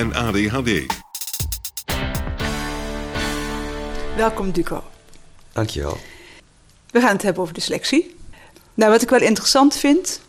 en 0.00 0.14
ADHD. 0.14 0.86
Welkom 4.16 4.50
Duco. 4.50 4.84
Dankjewel. 5.52 5.98
We 6.90 7.00
gaan 7.00 7.12
het 7.12 7.22
hebben 7.22 7.42
over 7.42 7.54
dyslexie. 7.54 8.16
Nou, 8.74 8.90
wat 8.90 9.02
ik 9.02 9.08
wel 9.08 9.20
interessant 9.20 9.76
vind 9.76 10.20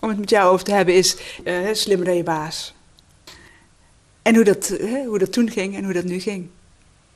om 0.00 0.08
het 0.08 0.18
met 0.18 0.30
jou 0.30 0.52
over 0.52 0.64
te 0.64 0.72
hebben 0.72 0.94
is 0.94 1.16
uh, 1.44 1.68
slimmer 1.72 2.06
dan 2.06 2.16
je 2.16 2.22
baas. 2.22 2.74
En 4.22 4.34
hoe 4.34 4.44
dat, 4.44 4.70
uh, 4.70 5.06
hoe 5.06 5.18
dat 5.18 5.32
toen 5.32 5.50
ging 5.50 5.76
en 5.76 5.84
hoe 5.84 5.92
dat 5.92 6.04
nu 6.04 6.18
ging. 6.18 6.48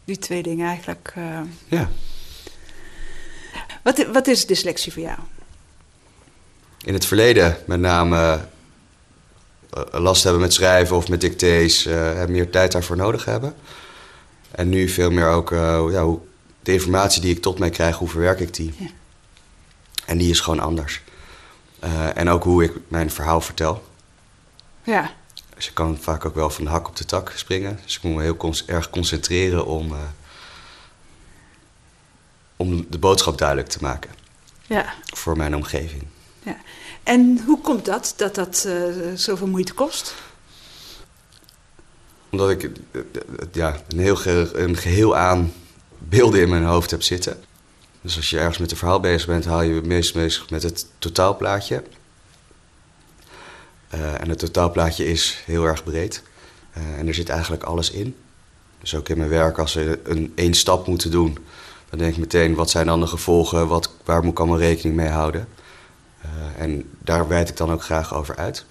Die 0.05 0.19
twee 0.19 0.43
dingen 0.43 0.69
eigenlijk. 0.69 1.15
Uh... 1.19 1.41
Ja. 1.69 1.89
Wat, 3.83 4.07
wat 4.13 4.27
is 4.27 4.47
dyslexie 4.47 4.93
voor 4.93 5.03
jou? 5.03 5.19
In 6.85 6.95
het 6.95 7.07
verleden 7.07 7.57
met 7.67 7.81
name 7.81 8.49
last 9.91 10.23
hebben 10.23 10.41
met 10.41 10.53
schrijven 10.53 10.97
of 10.97 11.09
met 11.09 11.21
dictées, 11.21 11.85
meer 12.29 12.51
tijd 12.51 12.73
daarvoor 12.73 12.97
nodig 12.97 13.25
hebben. 13.25 13.55
En 14.51 14.69
nu 14.69 14.89
veel 14.89 15.11
meer 15.11 15.29
ook 15.29 15.51
ja, 15.91 16.03
hoe, 16.05 16.19
de 16.63 16.73
informatie 16.73 17.23
die 17.23 17.35
ik 17.35 17.43
tot 17.43 17.59
mij 17.59 17.71
krijg, 17.71 17.97
hoe 17.97 18.09
verwerk 18.09 18.41
ik 18.41 18.55
die? 18.55 18.75
Ja. 18.79 18.87
En 20.07 20.19
die 20.19 20.31
is 20.31 20.41
gewoon 20.41 20.61
anders. 20.61 21.03
En 22.15 22.29
ook 22.29 22.45
hoe 22.45 22.65
ik 22.65 22.73
mijn 22.89 23.11
verhaal 23.11 23.41
vertel. 23.41 23.85
Ja. 24.83 25.11
Dus 25.55 25.69
ik 25.69 25.75
kan 25.75 25.99
vaak 26.01 26.25
ook 26.25 26.35
wel 26.35 26.51
van 26.51 26.65
de 26.65 26.71
hak 26.71 26.89
op 26.89 26.97
de 26.97 27.05
tak 27.05 27.33
springen. 27.35 27.79
Dus 27.85 27.97
ik 27.97 28.03
moet 28.03 28.15
me 28.15 28.23
heel 28.23 28.37
con 28.37 28.55
erg 28.67 28.91
concentreren 28.91 29.67
om, 29.67 29.93
uh, 29.93 29.99
om 32.57 32.87
de 32.91 32.99
boodschap 32.99 33.39
duidelijk 33.39 33.69
te 33.69 33.79
maken. 33.81 34.11
Ja. 34.67 34.95
Voor 35.15 35.37
mijn 35.37 35.57
omgeving. 35.57 36.03
Ja. 36.43 36.57
En 37.07 37.41
hoe 37.47 37.61
komt 37.61 37.85
dat, 37.85 38.15
dat 38.17 38.35
dat 38.35 38.65
uh, 38.67 38.85
zoveel 39.15 39.47
moeite 39.47 39.75
kost? 39.75 40.15
Omdat 42.31 42.51
ik 42.51 42.71
ja, 43.53 43.77
een, 43.89 43.99
heel 43.99 44.19
een 44.53 44.77
geheel 44.77 45.17
aan 45.17 45.53
beelden 45.99 46.41
in 46.41 46.49
mijn 46.49 46.65
hoofd 46.65 46.91
heb 46.91 47.03
zitten. 47.03 47.41
Dus 48.01 48.17
als 48.17 48.31
je 48.31 48.39
ergens 48.39 48.59
met 48.59 48.71
een 48.71 48.77
verhaal 48.77 49.01
bezig 49.01 49.27
bent, 49.27 49.45
haal 49.45 49.63
je 49.63 49.75
het 49.75 49.87
meest 49.87 50.15
bezig 50.15 50.51
met 50.51 50.63
het 50.63 50.87
totaalplaatje. 50.99 51.83
En 53.89 54.29
het 54.29 54.39
totaalplaatje 54.39 55.07
is 55.07 55.43
heel 55.45 55.65
erg 55.65 55.85
breed. 55.85 56.23
En 56.73 57.09
er 57.09 57.15
zit 57.15 57.29
eigenlijk 57.29 57.63
alles 57.63 57.91
in. 57.91 58.17
Dus 58.81 58.95
ook 58.95 59.09
in 59.09 59.19
mijn 59.19 59.31
werk, 59.31 59.59
als 59.59 59.75
we 59.75 60.01
een 60.05 60.33
één 60.35 60.55
stap 60.55 60.87
moeten 60.87 61.11
doen, 61.11 61.39
dan 61.91 61.99
denk 61.99 62.13
ik 62.13 62.19
meteen, 62.19 62.55
wat 62.55 62.71
zijn 62.71 62.87
dan 62.87 63.01
de 63.01 63.07
gevolgen? 63.07 63.69
Wat, 63.69 63.91
waar 64.05 64.23
moet 64.23 64.33
ik 64.33 64.39
allemaal 64.39 64.59
rekening 64.59 64.97
mee 64.97 65.09
houden? 65.09 65.49
En 66.57 66.91
daar 66.99 67.29
wijd 67.29 67.49
ik 67.49 67.57
dan 67.57 67.73
ook 67.73 67.83
graag 67.83 68.15
over 68.15 68.37
uit. 68.37 68.65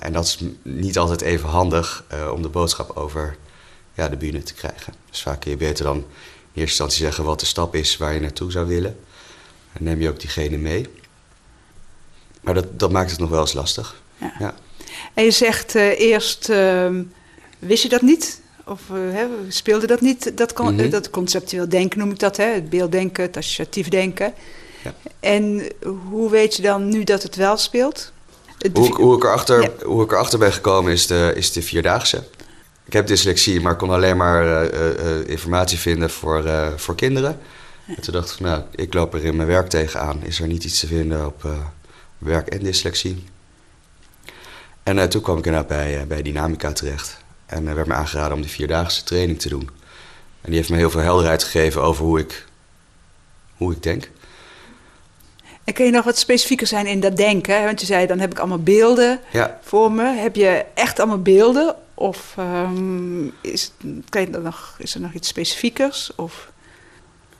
en 0.00 0.12
dat 0.12 0.24
is 0.24 0.38
niet 0.62 0.98
altijd 0.98 1.20
even 1.20 1.48
handig 1.48 2.04
om 2.32 2.42
de 2.42 2.48
boodschap 2.48 2.96
over 2.96 3.36
ja, 3.94 4.08
de 4.08 4.16
bühne 4.16 4.42
te 4.42 4.54
krijgen. 4.54 4.92
Dus 5.10 5.22
vaak 5.22 5.40
kun 5.40 5.50
je 5.50 5.56
beter 5.56 5.84
dan 5.84 5.96
in 5.96 6.02
eerste 6.52 6.60
instantie 6.62 7.04
zeggen 7.04 7.24
wat 7.24 7.40
de 7.40 7.46
stap 7.46 7.74
is 7.74 7.96
waar 7.96 8.14
je 8.14 8.20
naartoe 8.20 8.50
zou 8.50 8.66
willen. 8.66 8.98
En 9.72 9.84
neem 9.84 10.00
je 10.00 10.08
ook 10.08 10.20
diegene 10.20 10.56
mee. 10.56 10.86
Maar 12.40 12.54
dat, 12.54 12.78
dat 12.78 12.90
maakt 12.90 13.10
het 13.10 13.20
nog 13.20 13.30
wel 13.30 13.40
eens 13.40 13.52
lastig. 13.52 14.02
Ja. 14.18 14.32
ja. 14.38 14.54
En 15.14 15.24
je 15.24 15.30
zegt 15.30 15.74
uh, 15.74 16.00
eerst, 16.00 16.48
uh, 16.48 16.90
wist 17.58 17.82
je 17.82 17.88
dat 17.88 18.02
niet? 18.02 18.40
Of 18.64 18.80
speelde 19.48 19.86
dat 19.86 20.00
niet? 20.00 20.36
Dat, 20.36 20.58
mm 20.58 20.78
-hmm. 20.78 20.90
dat 20.90 21.10
conceptueel 21.10 21.68
denken 21.68 21.98
noem 21.98 22.10
ik 22.10 22.18
dat, 22.18 22.36
hè? 22.36 22.44
het 22.44 22.70
beelddenken, 22.70 23.22
het 23.22 23.36
associatief 23.36 23.88
denken. 23.88 24.34
Ja. 24.86 25.10
En 25.20 25.68
hoe 26.08 26.30
weet 26.30 26.56
je 26.56 26.62
dan 26.62 26.88
nu 26.88 27.04
dat 27.04 27.22
het 27.22 27.36
wel 27.36 27.56
speelt? 27.56 28.12
Hoe, 28.72 28.94
hoe, 28.94 29.16
ik 29.16 29.24
erachter, 29.24 29.62
ja. 29.62 29.70
hoe 29.84 30.04
ik 30.04 30.12
erachter 30.12 30.38
ben 30.38 30.52
gekomen 30.52 30.92
is 30.92 31.06
de, 31.06 31.32
is 31.34 31.52
de 31.52 31.62
vierdaagse. 31.62 32.22
Ik 32.84 32.92
heb 32.92 33.06
dyslexie, 33.06 33.60
maar 33.60 33.76
kon 33.76 33.90
alleen 33.90 34.16
maar 34.16 34.44
uh, 34.44 34.90
uh, 34.90 35.28
informatie 35.28 35.78
vinden 35.78 36.10
voor, 36.10 36.44
uh, 36.44 36.68
voor 36.76 36.94
kinderen. 36.94 37.38
En 37.86 38.00
toen 38.00 38.12
dacht 38.12 38.32
ik, 38.32 38.40
nou, 38.40 38.62
ik 38.74 38.94
loop 38.94 39.14
er 39.14 39.24
in 39.24 39.36
mijn 39.36 39.48
werk 39.48 39.68
tegenaan. 39.68 40.22
Is 40.22 40.40
er 40.40 40.46
niet 40.46 40.64
iets 40.64 40.80
te 40.80 40.86
vinden 40.86 41.26
op 41.26 41.46
werk 42.18 42.48
en 42.48 42.58
dyslexie? 42.62 43.24
En 44.82 45.08
toen 45.08 45.22
kwam 45.22 45.38
ik 45.38 45.46
inderdaad 45.46 45.68
bij, 45.68 46.06
bij 46.06 46.22
Dynamica 46.22 46.72
terecht. 46.72 47.16
En 47.46 47.74
werd 47.74 47.86
me 47.86 47.94
aangeraden 47.94 48.32
om 48.32 48.40
die 48.40 48.50
vierdaagse 48.50 49.04
training 49.04 49.40
te 49.40 49.48
doen. 49.48 49.70
En 50.40 50.52
die 50.52 50.54
heeft 50.54 50.70
me 50.70 50.76
heel 50.76 50.90
veel 50.90 51.00
helderheid 51.00 51.44
gegeven 51.44 51.82
over 51.82 52.04
hoe 52.04 52.18
ik, 52.18 52.44
hoe 53.56 53.72
ik 53.72 53.82
denk. 53.82 54.10
En 55.66 55.72
kun 55.72 55.84
je 55.84 55.90
nog 55.90 56.04
wat 56.04 56.18
specifieker 56.18 56.66
zijn 56.66 56.86
in 56.86 57.00
dat 57.00 57.16
denken? 57.16 57.64
Want 57.64 57.80
je 57.80 57.86
zei, 57.86 58.06
dan 58.06 58.18
heb 58.18 58.30
ik 58.30 58.38
allemaal 58.38 58.62
beelden 58.62 59.20
ja. 59.32 59.58
voor 59.62 59.92
me. 59.92 60.04
Heb 60.04 60.36
je 60.36 60.64
echt 60.74 60.98
allemaal 60.98 61.22
beelden? 61.22 61.74
Of 61.94 62.34
um, 62.38 63.32
is, 63.40 63.72
je 64.10 64.28
nog, 64.42 64.76
is 64.78 64.94
er 64.94 65.00
nog 65.00 65.12
iets 65.12 65.28
specifiekers? 65.28 66.10
Of? 66.16 66.50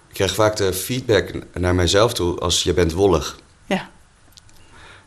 Ik 0.09 0.15
krijg 0.15 0.35
vaak 0.35 0.57
de 0.57 0.73
feedback 0.73 1.33
naar 1.53 1.75
mijzelf 1.75 2.15
toe 2.15 2.39
als 2.39 2.63
je 2.63 2.75
bent 2.75 2.93
wollig. 2.93 3.39
Ja. 3.67 3.91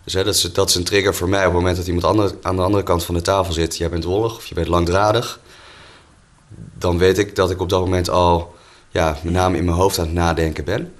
Dus 0.03 0.13
hè, 0.13 0.23
dat, 0.23 0.35
is, 0.35 0.41
dat 0.41 0.69
is 0.69 0.75
een 0.75 0.83
trigger 0.83 1.15
voor 1.15 1.29
mij 1.29 1.39
op 1.39 1.45
het 1.45 1.53
moment 1.53 1.77
dat 1.77 1.87
iemand 1.87 2.35
aan 2.41 2.55
de 2.55 2.61
andere 2.61 2.83
kant 2.83 3.05
van 3.05 3.15
de 3.15 3.21
tafel 3.21 3.53
zit. 3.53 3.77
Jij 3.77 3.89
bent 3.89 4.03
wollig 4.03 4.35
of 4.35 4.45
je 4.45 4.55
bent 4.55 4.67
langdradig. 4.67 5.39
Dan 6.77 6.97
weet 6.97 7.17
ik 7.17 7.35
dat 7.35 7.51
ik 7.51 7.61
op 7.61 7.69
dat 7.69 7.79
moment 7.79 8.09
al 8.09 8.55
ja, 8.89 9.17
met 9.23 9.33
name 9.33 9.57
in 9.57 9.65
mijn 9.65 9.77
hoofd 9.77 9.99
aan 9.99 10.05
het 10.05 10.13
nadenken 10.13 10.63
ben. 10.63 10.93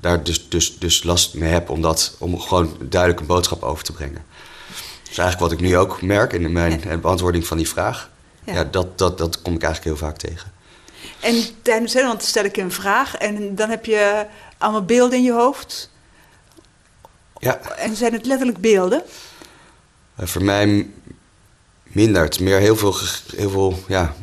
Daar 0.00 0.22
dus, 0.22 0.48
dus, 0.48 0.78
dus 0.78 1.02
last 1.02 1.34
mee 1.34 1.50
heb 1.50 1.70
om, 1.70 1.82
dat, 1.82 2.16
om 2.18 2.40
gewoon 2.40 2.76
duidelijk 2.80 3.20
een 3.20 3.26
boodschap 3.26 3.62
over 3.62 3.84
te 3.84 3.92
brengen. 3.92 4.24
Dus 5.08 5.18
eigenlijk 5.18 5.50
wat 5.50 5.52
ik 5.52 5.60
nu 5.60 5.76
ook 5.76 6.02
merk 6.02 6.32
in 6.32 6.52
mijn 6.52 6.80
ja. 6.84 6.96
beantwoording 6.96 7.46
van 7.46 7.56
die 7.56 7.68
vraag. 7.68 8.10
Ja. 8.44 8.54
ja, 8.54 8.64
dat, 8.64 8.98
dat, 8.98 9.18
dat 9.18 9.42
kom 9.42 9.54
ik 9.54 9.62
eigenlijk 9.62 9.98
heel 9.98 10.08
vaak 10.08 10.18
tegen. 10.18 10.52
En 11.20 11.44
tijdens 11.62 11.92
Nederland 11.92 12.22
stel 12.22 12.44
ik 12.44 12.56
een 12.56 12.72
vraag 12.72 13.16
en 13.16 13.54
dan 13.54 13.70
heb 13.70 13.84
je 13.84 14.26
allemaal 14.58 14.84
beelden 14.84 15.18
in 15.18 15.24
je 15.24 15.32
hoofd. 15.32 15.90
Ja. 17.38 17.60
En 17.60 17.96
zijn 17.96 18.12
het 18.12 18.26
letterlijk 18.26 18.60
beelden? 18.60 19.02
Uh, 20.20 20.26
voor 20.26 20.44
mij 20.44 20.90
minder. 21.82 22.22
Het 22.22 22.34
is 22.34 22.40
meer 22.40 22.58
heel 22.58 22.76
veel, 22.76 22.96
heel 23.36 23.50
veel 23.50 23.78
ja, 23.88 24.14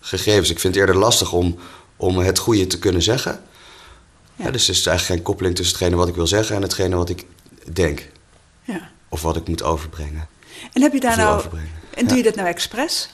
gegevens. 0.00 0.50
Ik 0.50 0.58
vind 0.58 0.74
het 0.74 0.82
eerder 0.82 1.02
lastig 1.02 1.32
om, 1.32 1.58
om 1.96 2.18
het 2.18 2.38
goede 2.38 2.66
te 2.66 2.78
kunnen 2.78 3.02
zeggen. 3.02 3.42
Ja. 4.38 4.50
dus 4.50 4.68
er 4.68 4.74
is 4.74 4.86
eigenlijk 4.86 5.18
geen 5.18 5.22
koppeling 5.22 5.56
tussen 5.56 5.76
hetgene 5.76 5.96
wat 5.96 6.08
ik 6.08 6.14
wil 6.14 6.26
zeggen 6.26 6.56
en 6.56 6.62
hetgene 6.62 6.96
wat 6.96 7.08
ik 7.08 7.26
denk. 7.72 8.08
Ja. 8.62 8.90
Of 9.08 9.22
wat 9.22 9.36
ik 9.36 9.48
moet 9.48 9.62
overbrengen. 9.62 10.28
En 10.72 10.82
heb 10.82 10.92
je 10.92 11.00
daar 11.00 11.16
nou. 11.16 11.44
En 11.94 12.06
doe 12.06 12.16
je 12.16 12.22
dat 12.22 12.34
nou 12.34 12.48
expres? 12.48 13.10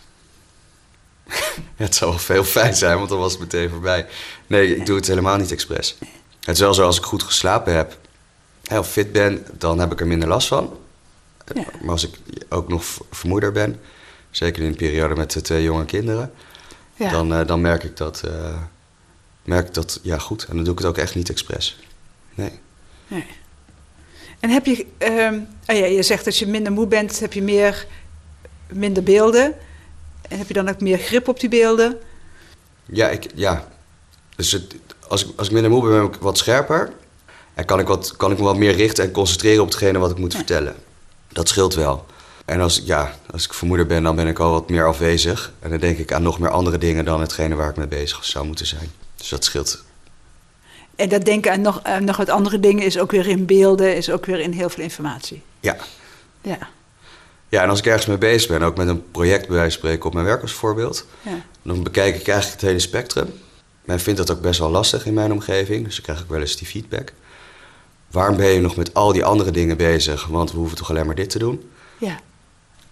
ja, 1.27 1.35
het 1.85 1.95
zou 1.95 2.11
wel 2.11 2.21
veel 2.21 2.45
fijn 2.45 2.75
zijn, 2.75 2.97
want 2.97 3.09
dan 3.09 3.19
was 3.19 3.33
het 3.33 3.41
meteen 3.41 3.71
voorbij. 3.71 4.07
Nee, 4.47 4.77
ik 4.77 4.87
doe 4.87 4.97
het 4.97 5.07
helemaal 5.07 5.37
niet 5.37 5.53
expres. 5.53 5.97
Het 6.41 6.55
is 6.55 6.61
wel 6.61 6.75
zo 6.75 6.85
als 6.85 6.99
ik 6.99 7.05
goed 7.05 7.23
geslapen 7.23 7.75
heb, 7.75 7.99
of 8.71 8.91
fit 8.91 9.13
ben, 9.13 9.47
dan 9.59 9.79
heb 9.79 9.93
ik 9.93 10.01
er 10.01 10.07
minder 10.07 10.29
last 10.29 10.49
van. 10.49 10.79
Ja. 11.55 11.65
Maar 11.81 11.91
als 11.91 12.05
ik 12.05 12.19
ook 12.49 12.69
nog 12.69 12.85
vermoeider 13.11 13.53
ben, 13.53 13.81
zeker 14.31 14.63
in 14.63 14.69
een 14.69 14.77
periode 14.77 15.15
met 15.15 15.45
twee 15.45 15.63
jonge 15.63 15.85
kinderen, 15.85 16.33
ja. 16.95 17.11
dan, 17.11 17.33
uh, 17.33 17.47
dan 17.47 17.61
merk 17.61 17.85
ik 17.85 17.97
dat, 17.97 18.23
uh, 18.25 18.57
merk 19.45 19.67
ik 19.67 19.75
dat 19.75 20.01
ja, 20.03 20.19
goed. 20.19 20.45
En 20.49 20.55
dan 20.55 20.65
doe 20.65 20.73
ik 20.73 20.79
het 20.79 20.89
ook 20.89 20.99
echt 20.99 21.15
niet 21.15 21.31
expres. 21.31 21.79
Nee. 22.35 22.61
nee. 23.09 23.27
En 24.41 24.51
heb 24.51 24.67
je, 24.67 24.87
uh, 24.99 25.41
oh 25.67 25.77
ja, 25.77 25.87
je 25.87 26.03
zegt 26.03 26.27
als 26.27 26.39
je 26.39 26.47
minder 26.47 26.73
moe 26.73 26.87
bent, 26.87 27.21
heb 27.21 27.33
je 27.33 27.43
meer, 27.43 27.87
minder 28.69 29.03
beelden. 29.03 29.55
En 30.29 30.39
heb 30.39 30.49
je 30.49 30.55
dan 30.55 30.69
ook 30.69 30.81
meer 30.81 30.99
grip 30.99 31.29
op 31.29 31.41
die 31.41 31.49
beelden? 31.49 31.99
Ja, 32.87 33.09
ik, 33.09 33.27
ja. 33.35 33.69
Dus 34.37 34.53
het, 34.53 34.75
als, 35.09 35.25
ik, 35.25 35.33
als 35.37 35.47
ik 35.47 35.53
minder 35.53 35.71
moe 35.71 35.83
ben, 35.83 35.91
ben 35.91 36.05
ik 36.05 36.15
wat 36.15 36.39
scherper. 36.39 36.93
En 37.55 37.65
kan 37.65 37.81
ik, 37.81 37.87
wat, 37.87 38.17
kan 38.17 38.33
ik 38.33 38.39
me 38.39 38.45
wat 38.45 38.57
meer 38.57 38.75
richten 38.75 39.05
en 39.05 39.11
concentreren 39.11 39.63
op 39.63 39.69
hetgene 39.69 39.99
wat 39.99 40.11
ik 40.11 40.19
moet 40.19 40.35
vertellen. 40.35 40.75
Dat 41.29 41.49
scheelt 41.49 41.75
wel. 41.75 42.07
En 42.45 42.61
als, 42.61 42.83
ja, 42.85 43.15
als 43.31 43.45
ik 43.45 43.55
vermoeder 43.55 43.87
ben, 43.87 44.03
dan 44.03 44.17
ben 44.17 44.27
ik 44.27 44.39
al 44.39 44.51
wat 44.51 44.69
meer 44.69 44.87
afwezig. 44.87 45.53
En 45.61 45.71
dan 45.71 45.79
denk 45.79 45.99
ik 45.99 46.13
aan 46.13 46.23
nog 46.23 46.39
meer 46.39 46.51
andere 46.51 46.79
dingen 46.79 47.05
dan 47.05 47.21
hetgene 47.21 47.55
waar 47.55 47.71
ik 47.71 47.77
mee 47.77 47.87
bezig 47.87 48.25
zou 48.25 48.47
moeten 48.47 48.67
zijn. 48.67 48.91
Dus 49.25 49.33
dat 49.33 49.45
scheelt. 49.45 49.83
En 50.97 51.09
dat 51.09 51.25
denken 51.25 51.53
aan 51.53 51.61
nog, 51.61 51.83
aan 51.83 52.05
nog 52.05 52.17
wat 52.17 52.29
andere 52.29 52.61
dingen 52.61 52.85
is 52.85 52.99
ook 52.99 53.11
weer 53.11 53.27
in 53.27 53.47
beelden, 53.47 53.97
is 53.97 54.11
ook 54.11 54.27
weer 54.27 54.41
in 54.41 54.53
heel 54.53 54.69
veel 54.69 54.83
informatie. 54.83 55.43
Ja. 55.61 55.77
Ja. 56.43 56.59
Ja, 57.49 57.63
en 57.63 57.69
als 57.69 57.79
ik 57.79 57.87
ergens 57.87 58.07
mee 58.07 58.19
bezig 58.19 58.49
ben, 58.49 58.63
ook 58.63 58.77
met 58.77 58.89
een 58.89 59.11
project 59.11 59.47
bij 59.47 59.57
wijze 59.57 59.71
van 59.71 59.79
spreken 59.79 60.07
op 60.07 60.15
mijn 60.15 60.27
werk 60.27 60.43
als 60.43 60.53
voorbeeld, 60.53 61.07
ja. 61.23 61.41
dan 61.63 61.83
bekijk 61.83 62.17
ik 62.17 62.29
eigenlijk 62.29 62.61
het 62.61 62.71
hele 62.71 62.81
spectrum. 62.81 63.33
Men 63.85 64.01
vindt 64.01 64.19
dat 64.19 64.31
ook 64.31 64.41
best 64.41 64.59
wel 64.59 64.71
lastig 64.71 65.07
in 65.07 65.15
mijn 65.15 65.33
omgeving, 65.33 65.85
dus 65.85 65.97
ik 65.97 66.03
krijg 66.03 66.23
ook 66.23 66.31
wel 66.31 66.41
eens 66.41 66.57
die 66.57 66.67
feedback. 66.67 67.13
Waarom 68.11 68.37
ben 68.37 68.49
je 68.49 68.61
nog 68.61 68.77
met 68.77 68.95
al 68.95 69.13
die 69.13 69.25
andere 69.25 69.51
dingen 69.51 69.77
bezig? 69.77 70.27
Want 70.27 70.53
we 70.53 70.59
hoeven 70.59 70.77
toch 70.77 70.91
alleen 70.91 71.07
maar 71.07 71.15
dit 71.15 71.31
te 71.31 71.39
doen? 71.39 71.71
Ja. 71.99 72.21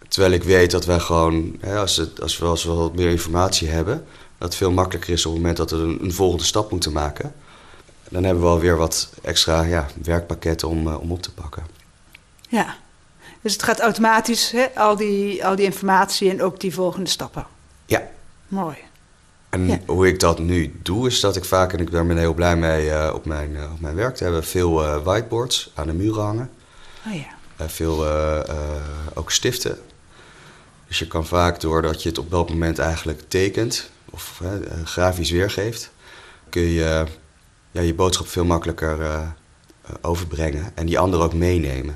Terwijl 0.08 0.32
ik 0.32 0.42
weet 0.42 0.70
dat 0.70 0.84
wij 0.84 0.98
gewoon, 0.98 1.56
hè, 1.60 1.78
als, 1.78 1.96
het, 1.96 2.20
als, 2.20 2.38
we, 2.38 2.46
als 2.46 2.64
we 2.64 2.72
wat 2.72 2.94
meer 2.94 3.10
informatie 3.10 3.68
hebben, 3.68 4.06
dat 4.42 4.50
het 4.50 4.60
veel 4.60 4.72
makkelijker 4.72 5.12
is 5.12 5.26
op 5.26 5.32
het 5.32 5.40
moment 5.40 5.56
dat 5.58 5.70
we 5.70 5.76
een, 5.76 5.98
een 6.04 6.12
volgende 6.12 6.44
stap 6.44 6.70
moeten 6.70 6.92
maken. 6.92 7.34
Dan 8.08 8.24
hebben 8.24 8.42
we 8.42 8.48
alweer 8.48 8.76
wat 8.76 9.10
extra 9.22 9.62
ja, 9.62 9.86
werkpakketten 10.02 10.68
om, 10.68 10.86
uh, 10.86 11.00
om 11.00 11.12
op 11.12 11.22
te 11.22 11.32
pakken. 11.32 11.66
Ja. 12.48 12.76
Dus 13.40 13.52
het 13.52 13.62
gaat 13.62 13.80
automatisch, 13.80 14.50
hè, 14.50 14.66
al, 14.74 14.96
die, 14.96 15.46
al 15.46 15.56
die 15.56 15.64
informatie 15.64 16.30
en 16.30 16.42
ook 16.42 16.60
die 16.60 16.74
volgende 16.74 17.10
stappen. 17.10 17.46
Ja. 17.86 18.02
Mooi. 18.48 18.76
En 19.48 19.66
Ja. 19.66 19.78
hoe 19.86 20.06
ik 20.06 20.20
dat 20.20 20.38
nu 20.38 20.78
doe, 20.82 21.06
is 21.06 21.20
dat 21.20 21.36
ik 21.36 21.44
vaak, 21.44 21.72
en 21.72 21.78
ik 21.78 21.90
ben 21.90 22.10
er 22.10 22.16
heel 22.16 22.34
blij 22.34 22.56
mee 22.56 22.86
uh, 22.86 23.10
op, 23.14 23.24
mijn, 23.24 23.50
uh, 23.50 23.72
op 23.72 23.80
mijn 23.80 23.94
werk 23.94 24.14
te 24.14 24.24
hebben, 24.24 24.44
veel 24.44 24.84
uh, 24.84 25.02
whiteboards 25.02 25.70
aan 25.74 25.86
de 25.86 25.92
muren 25.92 26.22
hangen. 26.22 26.50
Oh 27.06 27.14
ja. 27.14 27.66
Veel 27.68 28.06
ook 29.14 29.30
stiften. 29.30 29.78
Dus 30.88 30.98
je 30.98 31.06
kan 31.06 31.26
vaak, 31.26 31.60
doordat 31.60 32.02
je 32.02 32.08
het 32.08 32.18
op 32.18 32.30
dat 32.30 32.48
moment 32.48 32.78
eigenlijk 32.78 33.22
tekent 33.28 33.90
of 34.12 34.40
grafisch 34.84 35.30
weergeeft, 35.30 35.90
kun 36.48 36.62
je 36.62 37.04
ja, 37.70 37.80
je 37.80 37.94
boodschap 37.94 38.26
veel 38.26 38.44
makkelijker 38.44 39.22
overbrengen 40.00 40.72
en 40.74 40.86
die 40.86 40.98
anderen 40.98 41.24
ook 41.24 41.34
meenemen. 41.34 41.94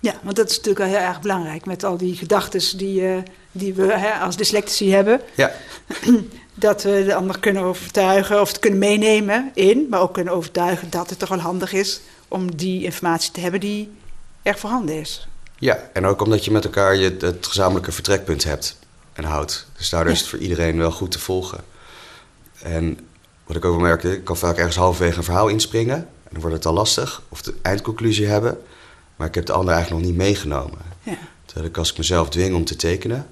Ja, 0.00 0.14
want 0.22 0.36
dat 0.36 0.50
is 0.50 0.56
natuurlijk 0.56 0.90
wel 0.90 0.98
heel 0.98 1.08
erg 1.08 1.20
belangrijk 1.20 1.66
met 1.66 1.84
al 1.84 1.96
die 1.96 2.16
gedachten 2.16 2.78
die, 2.78 3.22
die 3.52 3.74
we 3.74 3.98
hè, 3.98 4.12
als 4.12 4.36
dyslectici 4.36 4.92
hebben. 4.92 5.20
Ja. 5.34 5.52
Dat 6.58 6.82
we 6.82 7.04
de 7.06 7.14
ander 7.14 7.38
kunnen 7.38 7.62
overtuigen 7.62 8.40
of 8.40 8.48
het 8.48 8.58
kunnen 8.58 8.78
meenemen 8.78 9.50
in, 9.54 9.86
maar 9.90 10.00
ook 10.00 10.14
kunnen 10.14 10.32
overtuigen 10.32 10.90
dat 10.90 11.10
het 11.10 11.18
toch 11.18 11.28
wel 11.28 11.38
handig 11.38 11.72
is 11.72 12.00
om 12.28 12.56
die 12.56 12.84
informatie 12.84 13.32
te 13.32 13.40
hebben 13.40 13.60
die 13.60 13.90
er 14.42 14.58
voorhanden 14.58 15.00
is. 15.00 15.28
Ja, 15.58 15.90
en 15.92 16.06
ook 16.06 16.20
omdat 16.20 16.44
je 16.44 16.50
met 16.50 16.64
elkaar 16.64 16.96
je, 16.96 17.16
het 17.20 17.46
gezamenlijke 17.46 17.92
vertrekpunt 17.92 18.44
hebt 18.44 18.76
en 19.16 19.24
houdt. 19.24 19.66
Dus 19.76 19.90
daardoor 19.90 20.10
ja. 20.10 20.14
is 20.14 20.20
het 20.20 20.30
voor 20.30 20.38
iedereen 20.38 20.78
wel 20.78 20.90
goed 20.90 21.10
te 21.10 21.18
volgen. 21.18 21.64
En 22.62 22.98
wat 23.46 23.56
ik 23.56 23.64
ook 23.64 23.72
wel 23.72 23.86
merkte, 23.86 24.12
ik 24.12 24.24
kan 24.24 24.36
vaak 24.36 24.56
ergens 24.56 24.76
halverwege 24.76 25.16
een 25.16 25.24
verhaal 25.24 25.48
inspringen. 25.48 25.96
En 25.96 26.30
dan 26.30 26.40
wordt 26.40 26.56
het 26.56 26.66
al 26.66 26.72
lastig. 26.72 27.22
Of 27.28 27.42
de 27.42 27.54
eindconclusie 27.62 28.26
hebben. 28.26 28.58
Maar 29.16 29.26
ik 29.26 29.34
heb 29.34 29.46
de 29.46 29.52
ander 29.52 29.74
eigenlijk 29.74 30.02
nog 30.02 30.12
niet 30.12 30.20
meegenomen. 30.20 30.78
Ja. 31.02 31.18
Terwijl 31.44 31.68
ik 31.68 31.76
als 31.76 31.90
ik 31.90 31.98
mezelf 31.98 32.28
dwing 32.28 32.54
om 32.54 32.64
te 32.64 32.76
tekenen... 32.76 33.26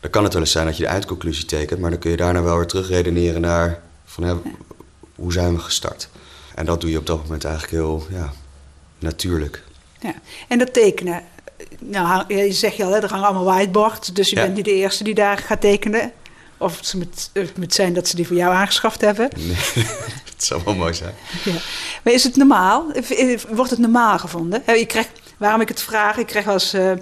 dan 0.00 0.10
kan 0.10 0.24
het 0.24 0.32
wel 0.32 0.42
eens 0.42 0.52
zijn 0.52 0.66
dat 0.66 0.76
je 0.76 0.82
de 0.82 0.88
eindconclusie 0.88 1.44
tekent... 1.44 1.80
maar 1.80 1.90
dan 1.90 1.98
kun 1.98 2.10
je 2.10 2.16
daarna 2.16 2.42
wel 2.42 2.56
weer 2.56 2.66
terugredeneren 2.66 3.40
naar... 3.40 3.82
Van, 4.04 4.24
hè, 4.24 4.34
hoe 5.14 5.32
zijn 5.32 5.54
we 5.54 5.60
gestart? 5.60 6.08
En 6.54 6.64
dat 6.64 6.80
doe 6.80 6.90
je 6.90 6.98
op 6.98 7.06
dat 7.06 7.22
moment 7.22 7.44
eigenlijk 7.44 7.74
heel 7.74 8.06
ja, 8.10 8.32
natuurlijk. 8.98 9.62
Ja. 10.00 10.14
En 10.48 10.58
dat 10.58 10.72
tekenen, 10.72 11.22
nou, 11.90 12.34
je 12.34 12.52
zegt 12.52 12.76
je 12.76 12.84
al, 12.84 12.90
hè, 12.92 12.98
er 13.02 13.10
hangen 13.10 13.26
allemaal 13.26 13.44
whiteboards... 13.54 14.08
dus 14.12 14.30
je 14.30 14.36
Ja. 14.36 14.42
bent 14.42 14.54
niet 14.54 14.64
de 14.64 14.74
eerste 14.74 15.04
die 15.04 15.14
daar 15.14 15.38
gaat 15.38 15.60
tekenen... 15.60 16.12
Of 16.58 16.78
het 16.78 16.94
moet, 16.94 17.30
het 17.32 17.56
moet 17.56 17.74
zijn 17.74 17.94
dat 17.94 18.08
ze 18.08 18.16
die 18.16 18.26
voor 18.26 18.36
jou 18.36 18.54
aangeschaft 18.54 19.00
hebben. 19.00 19.28
Nee, 19.36 19.54
het 20.34 20.44
zou 20.44 20.60
wel 20.64 20.74
mooi 20.74 20.94
zijn. 20.94 21.14
Ja. 21.44 21.52
Maar 22.02 22.12
is 22.12 22.24
het 22.24 22.36
normaal? 22.36 22.92
Wordt 23.48 23.70
het 23.70 23.78
normaal 23.80 24.18
gevonden? 24.18 24.62
Je 24.66 24.86
krijgt, 24.86 25.10
waarom 25.36 25.60
ik 25.60 25.68
het 25.68 25.82
vraag, 25.82 26.16
ik 26.16 26.26
krijg 26.26 26.48
als, 26.48 26.74
uh, 26.74 26.90
uh, 26.90 26.96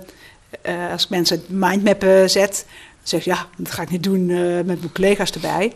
als 0.92 1.02
ik 1.04 1.08
mensen 1.10 1.36
het 1.38 1.48
mindmappen 1.48 2.30
zet, 2.30 2.64
dan 2.68 2.76
zeg 3.02 3.24
ja, 3.24 3.46
dat 3.56 3.72
ga 3.72 3.82
ik 3.82 3.90
niet 3.90 4.02
doen 4.02 4.28
uh, 4.28 4.54
met 4.54 4.66
mijn 4.66 4.92
collega's 4.92 5.30
erbij. 5.30 5.72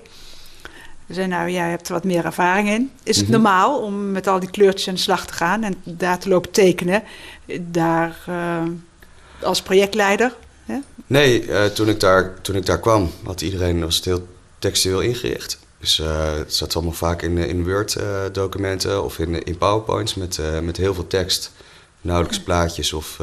Ze 1.09 1.15
zeggen 1.15 1.33
nou, 1.33 1.51
jij 1.51 1.71
hebt 1.71 1.87
er 1.89 1.95
wat 1.95 2.05
meer 2.05 2.25
ervaring 2.25 2.69
in. 2.69 2.91
Is 3.03 3.17
het 3.17 3.25
Mhm. 3.29 3.35
normaal 3.35 3.79
om 3.79 4.11
met 4.13 4.27
al 4.27 4.41
die 4.41 4.51
kleurtjes 4.51 4.89
aan 4.89 4.95
de 4.95 5.01
slag 5.01 5.27
te 5.27 5.33
gaan 5.33 5.63
en 5.63 5.75
daar 5.85 6.19
te 6.19 6.29
lopen 6.29 6.51
tekenen? 6.51 7.03
Daar 7.61 8.17
eh, 8.27 8.63
als 9.47 9.63
projectleider? 9.63 10.35
Hè? 10.65 10.79
Nee, 11.07 11.47
uh, 11.47 11.65
toen, 11.65 11.89
ik 11.89 12.01
daar, 12.01 12.41
toen 12.41 12.57
ik 12.57 12.67
daar 12.67 12.81
kwam, 12.81 13.11
had 13.25 13.41
iedereen 13.41 13.81
was 13.81 13.97
het 13.97 14.05
heel 14.05 14.29
textueel 14.59 15.01
ingericht. 15.01 15.59
Dus 15.79 15.99
uh, 15.99 16.35
het 16.35 16.55
zat 16.55 16.75
allemaal 16.75 16.93
vaak 16.93 17.23
in, 17.23 17.39
in 17.39 17.65
Word-documenten 17.65 19.05
of 19.05 19.19
in, 19.19 19.45
in 19.45 19.59
PowerPoints 19.59 20.15
met, 20.15 20.41
met 20.63 20.77
heel 20.77 20.95
veel 20.95 21.07
tekst. 21.07 21.53
Nauwelijks 22.01 22.41
plaatjes 22.41 22.93
of, 22.93 23.21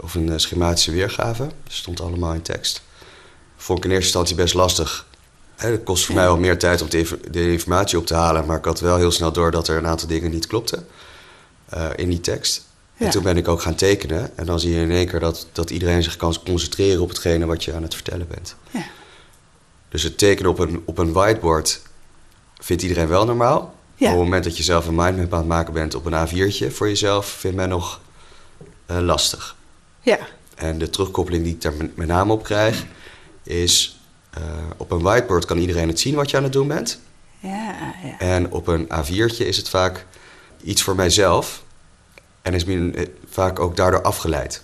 of 0.00 0.14
een 0.14 0.40
schematische 0.40 0.92
weergave. 0.92 1.42
Het 1.42 1.52
stond 1.72 2.00
allemaal 2.00 2.32
in 2.32 2.42
tekst. 2.42 2.82
Vond 3.56 3.78
ik 3.78 3.84
in 3.84 3.90
eerste 3.90 4.06
instantie 4.06 4.36
best 4.36 4.54
lastig. 4.54 5.06
Hè, 5.56 5.70
het 5.70 5.82
kost 5.82 6.04
voor 6.04 6.14
mij 6.14 6.24
wel 6.24 6.36
meer 6.36 6.58
tijd 6.58 6.82
om 6.82 6.88
de, 7.30 7.50
informatie 7.50 7.98
op 7.98 8.06
te 8.06 8.14
halen. 8.14 8.46
Maar 8.46 8.58
ik 8.58 8.64
had 8.64 8.80
wel 8.80 8.96
heel 8.96 9.10
snel 9.10 9.32
door 9.32 9.50
dat 9.50 9.68
er 9.68 9.76
een 9.76 9.86
aantal 9.86 10.08
dingen 10.08 10.30
niet 10.30 10.46
klopten 10.46 10.86
in 11.96 12.08
die 12.08 12.20
tekst. 12.20 12.62
En 12.96 13.10
toen 13.10 13.22
ben 13.22 13.36
ik 13.36 13.48
ook 13.48 13.60
gaan 13.60 13.74
tekenen. 13.74 14.38
En 14.38 14.46
dan 14.46 14.60
zie 14.60 14.74
je 14.74 14.80
in 14.80 14.90
één 14.90 15.06
keer 15.06 15.20
dat, 15.20 15.46
dat 15.52 15.70
iedereen 15.70 16.02
zich 16.02 16.16
kan 16.16 16.36
concentreren 16.44 17.02
op 17.02 17.08
hetgene 17.08 17.46
wat 17.46 17.64
je 17.64 17.74
aan 17.74 17.82
het 17.82 17.94
vertellen 17.94 18.26
bent. 18.28 18.56
Ja. 18.70 18.84
Dus 19.88 20.02
het 20.02 20.18
tekenen 20.18 20.50
op 20.50 20.58
een, 20.58 20.82
op 20.84 20.98
een 20.98 21.12
whiteboard 21.12 21.80
vindt 22.60 22.82
iedereen 22.82 23.08
wel 23.08 23.24
normaal. 23.24 23.74
Ja. 23.94 24.06
Op 24.06 24.12
het 24.12 24.24
moment 24.24 24.44
dat 24.44 24.56
je 24.56 24.62
zelf 24.62 24.86
een 24.86 24.94
mindmap 24.94 25.32
aan 25.32 25.38
het 25.38 25.48
maken 25.48 25.72
bent 25.72 25.94
op 25.94 26.06
een 26.06 26.28
A4'tje 26.28 26.72
voor 26.72 26.88
jezelf, 26.88 27.26
vindt 27.26 27.56
men 27.56 27.68
nog 27.68 28.00
uh, 28.90 28.98
lastig. 28.98 29.56
Ja. 30.00 30.18
En 30.54 30.78
de 30.78 30.90
terugkoppeling 30.90 31.44
die 31.44 31.54
ik 31.54 31.60
daar 31.60 31.72
met 31.94 32.06
name 32.06 32.32
op 32.32 32.42
krijg, 32.42 32.84
is 33.42 34.00
uh, 34.38 34.44
op 34.76 34.90
een 34.90 35.02
whiteboard 35.02 35.44
kan 35.44 35.58
iedereen 35.58 35.88
het 35.88 36.00
zien 36.00 36.14
wat 36.14 36.30
je 36.30 36.36
aan 36.36 36.42
het 36.42 36.52
doen 36.52 36.68
bent. 36.68 37.00
Ja, 37.38 37.94
ja. 38.02 38.18
En 38.18 38.52
op 38.52 38.66
een 38.66 38.86
A4'tje 38.86 39.46
is 39.46 39.56
het 39.56 39.68
vaak 39.68 40.06
iets 40.62 40.82
voor 40.82 40.94
mijzelf. 40.94 41.63
En 42.44 42.54
is 42.54 42.64
men 42.64 42.94
eh, 42.94 43.06
vaak 43.30 43.58
ook 43.58 43.76
daardoor 43.76 44.02
afgeleid. 44.02 44.62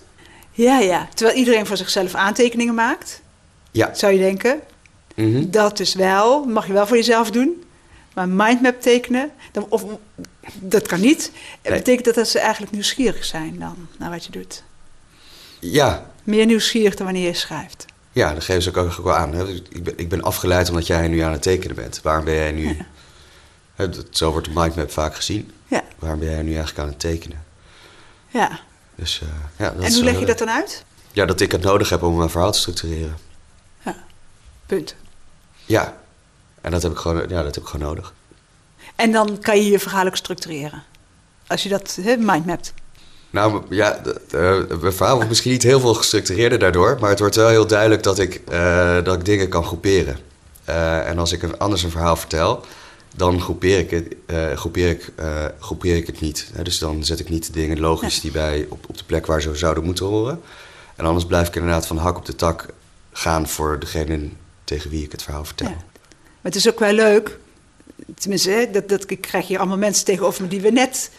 Ja, 0.51 0.79
ja. 0.79 1.07
Terwijl 1.13 1.37
iedereen 1.37 1.65
voor 1.65 1.77
zichzelf 1.77 2.15
aantekeningen 2.15 2.73
maakt, 2.75 3.21
Ja. 3.71 3.93
zou 3.93 4.13
je 4.13 4.19
denken. 4.19 4.59
Mm 5.15 5.33
-hmm. 5.33 5.51
Dat 5.51 5.79
is 5.79 5.93
wel, 5.93 6.43
mag 6.45 6.67
je 6.67 6.73
wel 6.73 6.87
voor 6.87 6.97
jezelf 6.97 7.31
doen. 7.31 7.63
Maar 8.13 8.29
mindmap 8.29 8.81
tekenen, 8.81 9.31
dan, 9.51 9.65
of, 9.69 9.85
dat 10.59 10.87
kan 10.87 10.99
niet. 10.99 11.31
Nee. 11.63 11.73
betekent 11.73 12.05
dat 12.05 12.15
dat 12.15 12.27
ze 12.27 12.39
eigenlijk 12.39 12.71
nieuwsgierig 12.71 13.25
zijn 13.25 13.59
dan, 13.59 13.87
naar 13.97 14.09
wat 14.09 14.25
je 14.25 14.31
doet. 14.31 14.63
Ja. 15.59 16.11
Meer 16.23 16.45
nieuwsgierig 16.45 16.95
dan 16.95 17.05
wanneer 17.05 17.27
je 17.27 17.33
schrijft. 17.33 17.85
Ja, 18.11 18.33
dat 18.33 18.43
geven 18.43 18.61
ze 18.61 18.69
ook, 18.69 18.77
ook 18.77 19.03
wel 19.03 19.15
aan. 19.15 19.33
Hè. 19.33 19.47
Ik, 19.47 19.83
ben, 19.83 19.93
ik 19.97 20.09
ben 20.09 20.21
afgeleid 20.21 20.69
omdat 20.69 20.87
jij 20.87 21.07
nu 21.07 21.19
aan 21.19 21.31
het 21.31 21.41
tekenen 21.41 21.75
bent. 21.75 21.99
Waarom 22.03 22.25
ben 22.25 22.33
jij 22.33 22.51
nu... 22.51 22.67
Ja. 22.67 22.85
Hè, 23.75 23.87
Zo 24.09 24.31
wordt 24.31 24.47
de 24.47 24.53
mindmap 24.55 24.91
vaak 24.91 25.15
gezien. 25.15 25.51
Ja. 25.67 25.83
Waarom 25.99 26.19
ben 26.19 26.29
jij 26.29 26.41
nu 26.41 26.49
eigenlijk 26.49 26.79
aan 26.79 26.87
het 26.87 26.99
tekenen? 26.99 27.43
Ja. 28.31 28.59
Dus, 28.95 29.21
uh, 29.23 29.29
ja 29.57 29.69
dat 29.69 29.83
en 29.83 29.93
hoe 29.93 30.03
leg 30.03 30.13
je 30.13 30.17
wel, 30.17 30.27
dat 30.27 30.37
dan 30.37 30.49
uit? 30.49 30.83
Ja, 31.11 31.25
dat 31.25 31.39
ik 31.39 31.51
het 31.51 31.61
nodig 31.61 31.89
heb 31.89 32.03
om 32.03 32.17
mijn 32.17 32.29
verhaal 32.29 32.51
te 32.51 32.59
structureren. 32.59 33.17
Ja. 33.85 33.95
Punt. 34.65 34.95
Ja. 35.65 35.97
En 36.61 36.71
dat 36.71 36.83
heb 36.83 36.91
ik 36.91 36.97
gewoon, 36.97 37.17
ja, 37.17 37.43
dat 37.43 37.55
heb 37.55 37.63
ik 37.63 37.69
gewoon 37.69 37.87
nodig. 37.87 38.13
En 38.95 39.11
dan 39.11 39.39
kan 39.39 39.57
je 39.57 39.69
je 39.69 39.79
verhaal 39.79 40.05
ook 40.05 40.15
structureren. 40.15 40.83
Als 41.47 41.63
je 41.63 41.69
dat 41.69 41.97
he, 42.01 42.15
mindmapt. 42.17 42.73
Nou 43.29 43.61
ja, 43.69 44.01
uh, 44.35 44.57
mijn 44.81 44.93
verhaal 44.93 45.13
wordt 45.13 45.29
misschien 45.29 45.51
niet 45.51 45.63
heel 45.63 45.79
veel 45.79 45.93
gestructureerder 45.93 46.59
daardoor. 46.59 46.97
Maar 46.99 47.09
het 47.09 47.19
wordt 47.19 47.35
wel 47.35 47.49
heel 47.49 47.67
duidelijk 47.67 48.03
dat 48.03 48.19
ik, 48.19 48.41
uh, 48.51 49.03
dat 49.03 49.15
ik 49.15 49.25
dingen 49.25 49.49
kan 49.49 49.63
groeperen. 49.63 50.17
Uh, 50.69 51.07
en 51.07 51.19
als 51.19 51.31
ik 51.31 51.43
een, 51.43 51.57
anders 51.57 51.83
een 51.83 51.91
verhaal 51.91 52.15
vertel, 52.15 52.65
dan 53.15 53.41
groepeer 53.41 53.79
ik 53.79 53.89
het, 53.89 54.15
groepeer 54.59 54.89
ik, 54.89 55.13
groepeer 55.59 55.95
ik 55.95 56.07
het 56.07 56.21
niet. 56.21 56.51
dus 56.63 56.79
dan 56.79 57.03
zet 57.03 57.19
ik 57.19 57.29
niet 57.29 57.45
de 57.45 57.51
dingen 57.51 57.79
logisch 57.79 58.21
die 58.21 58.31
bij 58.31 58.65
op, 58.69 58.85
op 58.89 58.97
de 58.97 59.03
plek 59.03 59.25
waar 59.25 59.41
ze 59.41 59.55
zouden 59.55 59.83
moeten 59.83 60.05
horen. 60.05 60.41
En 60.95 61.05
anders 61.05 61.25
blijf 61.25 61.47
ik 61.47 61.55
inderdaad 61.55 61.87
van 61.87 61.97
hak 61.97 62.17
op 62.17 62.25
de 62.25 62.35
tak 62.35 62.65
gaan 63.11 63.47
voor 63.47 63.79
degene 63.79 64.29
tegen 64.63 64.89
wie 64.89 65.03
ik 65.03 65.11
het 65.11 65.23
verhaal 65.23 65.45
vertel. 65.45 65.67
Ja. 65.67 65.73
Maar 65.73 66.51
het 66.51 66.55
is 66.55 66.69
ook 66.69 66.79
wel 66.79 66.93
leuk. 66.93 67.39
Tenminste, 68.15 68.69
dat, 68.71 68.89
dat, 68.89 69.09
ik 69.09 69.21
krijg 69.21 69.47
hier 69.47 69.59
allemaal 69.59 69.77
mensen 69.77 70.05
tegenover 70.05 70.41
me 70.41 70.47
die 70.47 70.61
we 70.61 70.71
net 70.71 71.11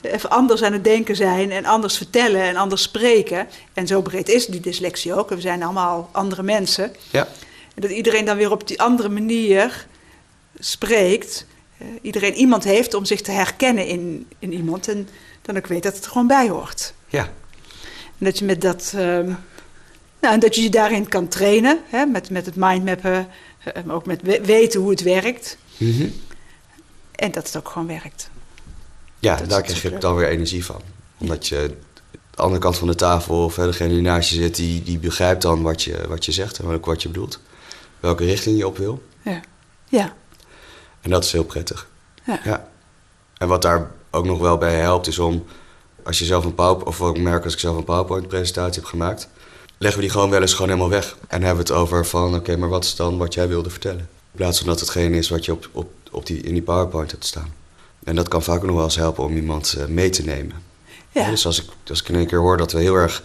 even 0.00 0.30
anders 0.30 0.62
aan 0.62 0.72
het 0.72 0.84
denken 0.84 1.16
zijn 1.16 1.50
en 1.50 1.64
anders 1.64 1.96
vertellen 1.96 2.42
en 2.42 2.56
anders 2.56 2.82
spreken. 2.82 3.46
En 3.72 3.86
zo 3.86 4.02
breed 4.02 4.28
is 4.28 4.46
die 4.46 4.60
dyslexie 4.60 5.14
ook. 5.14 5.28
We 5.28 5.40
zijn 5.40 5.62
allemaal 5.62 6.08
andere 6.12 6.42
mensen. 6.42 6.92
Ja. 7.10 7.28
En 7.74 7.82
dat 7.82 7.90
iedereen 7.90 8.24
dan 8.24 8.36
weer 8.36 8.50
op 8.50 8.68
die 8.68 8.82
andere 8.82 9.08
manier 9.08 9.86
spreekt. 10.58 11.46
Uh, 11.82 11.88
iedereen 12.02 12.34
iemand 12.34 12.64
heeft 12.64 12.94
om 12.94 13.04
zich 13.04 13.20
te 13.20 13.30
herkennen 13.30 13.86
in, 13.86 14.26
in 14.38 14.52
iemand. 14.52 14.88
En 14.88 15.08
dan 15.42 15.56
ook 15.56 15.66
weet 15.66 15.82
dat 15.82 15.94
het 15.94 16.04
er 16.04 16.10
gewoon 16.10 16.26
bij 16.26 16.48
hoort. 16.48 16.94
Ja. 17.08 17.24
En 18.18 18.24
dat 18.24 18.38
je 18.38 18.44
met 18.44 18.60
dat. 18.60 18.92
Um, 18.96 19.38
nou, 20.20 20.34
en 20.34 20.40
dat 20.40 20.54
je 20.54 20.62
je 20.62 20.70
daarin 20.70 21.08
kan 21.08 21.28
trainen. 21.28 21.78
Hè, 21.86 22.06
met, 22.06 22.30
met 22.30 22.46
het 22.46 22.56
mindmappen. 22.56 23.28
Maar 23.84 23.94
ook 23.94 24.06
met 24.06 24.22
weten 24.42 24.80
hoe 24.80 24.90
het 24.90 25.02
werkt. 25.02 25.58
Mm 25.76 25.92
-hmm. 25.92 26.12
En 27.14 27.30
dat 27.30 27.46
het 27.46 27.56
ook 27.56 27.68
gewoon 27.68 27.88
werkt. 27.88 28.30
Ja, 29.18 29.36
dat 29.36 29.50
daar 29.50 29.62
krijg 29.62 29.82
je 29.82 29.98
dan 29.98 30.16
weer 30.16 30.28
energie 30.28 30.64
van. 30.64 30.80
Omdat 31.18 31.46
je 31.46 31.76
de 32.10 32.42
andere 32.42 32.60
kant 32.60 32.76
van 32.76 32.88
de 32.88 32.94
tafel 32.94 33.44
of 33.44 33.56
hè, 33.56 33.66
degene 33.66 33.88
die 33.88 34.02
naast 34.02 34.30
je 34.30 34.34
zit, 34.34 34.56
die, 34.56 34.82
die 34.82 34.98
begrijpt 34.98 35.42
dan 35.42 35.62
wat 35.62 35.82
je, 35.82 36.08
wat 36.08 36.24
je 36.24 36.32
zegt 36.32 36.58
en 36.58 36.66
ook 36.66 36.86
wat 36.86 37.02
je 37.02 37.08
bedoelt. 37.08 37.40
Welke 38.00 38.24
richting 38.24 38.58
je 38.58 38.66
op 38.66 38.76
wil. 38.76 39.02
Ja. 39.22 39.40
ja. 39.88 40.14
En 41.00 41.10
dat 41.10 41.24
is 41.24 41.32
heel 41.32 41.44
prettig. 41.44 41.88
Ja. 42.24 42.40
ja. 42.44 42.68
En 43.38 43.48
wat 43.48 43.62
daar 43.62 43.90
ook 44.10 44.24
nog 44.24 44.38
wel 44.38 44.58
bij 44.58 44.74
helpt, 44.74 45.06
is 45.06 45.18
om 45.18 45.44
als 46.02 46.18
je 46.18 46.24
zelf 46.24 46.44
een 46.44 46.54
PowerPoint, 46.54 46.88
of 46.88 46.98
wat 46.98 47.16
ik 47.16 47.22
merk 47.22 47.44
als 47.44 47.52
ik 47.52 47.58
zelf 47.58 47.76
een 47.76 47.84
PowerPoint-presentatie 47.84 48.80
heb 48.80 48.90
gemaakt, 48.90 49.28
leggen 49.78 50.00
we 50.00 50.06
die 50.06 50.14
gewoon 50.14 50.30
wel 50.30 50.40
eens 50.40 50.52
gewoon 50.52 50.68
helemaal 50.68 50.90
weg. 50.90 51.16
En 51.28 51.42
hebben 51.42 51.64
we 51.66 51.72
het 51.72 51.80
over 51.80 52.06
van, 52.06 52.34
oké, 52.34 52.56
maar 52.56 52.68
wat 52.68 52.84
is 52.84 52.94
dan 52.94 53.18
wat 53.18 53.34
jij 53.34 53.48
wilde 53.48 53.70
vertellen? 53.70 54.08
In 54.32 54.36
plaats 54.36 54.58
van 54.58 54.66
dat 54.66 54.80
hetgeen 54.80 55.14
is 55.14 55.28
wat 55.28 55.44
je 55.44 55.52
op, 55.52 55.68
op, 55.72 55.90
op 56.10 56.26
die, 56.26 56.40
in 56.40 56.52
die 56.52 56.62
PowerPoint 56.62 57.10
hebt 57.10 57.24
staan. 57.24 57.54
En 58.04 58.16
dat 58.16 58.28
kan 58.28 58.42
vaak 58.42 58.56
ook 58.56 58.66
nog 58.66 58.74
wel 58.74 58.84
eens 58.84 58.96
helpen 58.96 59.24
om 59.24 59.36
iemand 59.36 59.74
uh, 59.78 59.84
mee 59.84 60.10
te 60.10 60.24
nemen. 60.24 60.62
Ja, 61.10 61.30
dus 61.30 61.46
als 61.46 61.62
ik, 61.62 61.70
als 61.88 62.00
ik 62.00 62.08
in 62.08 62.14
één 62.14 62.26
keer 62.26 62.38
hoor 62.38 62.56
dat 62.56 62.72
we 62.72 62.80
heel 62.80 62.94
erg 62.94 63.22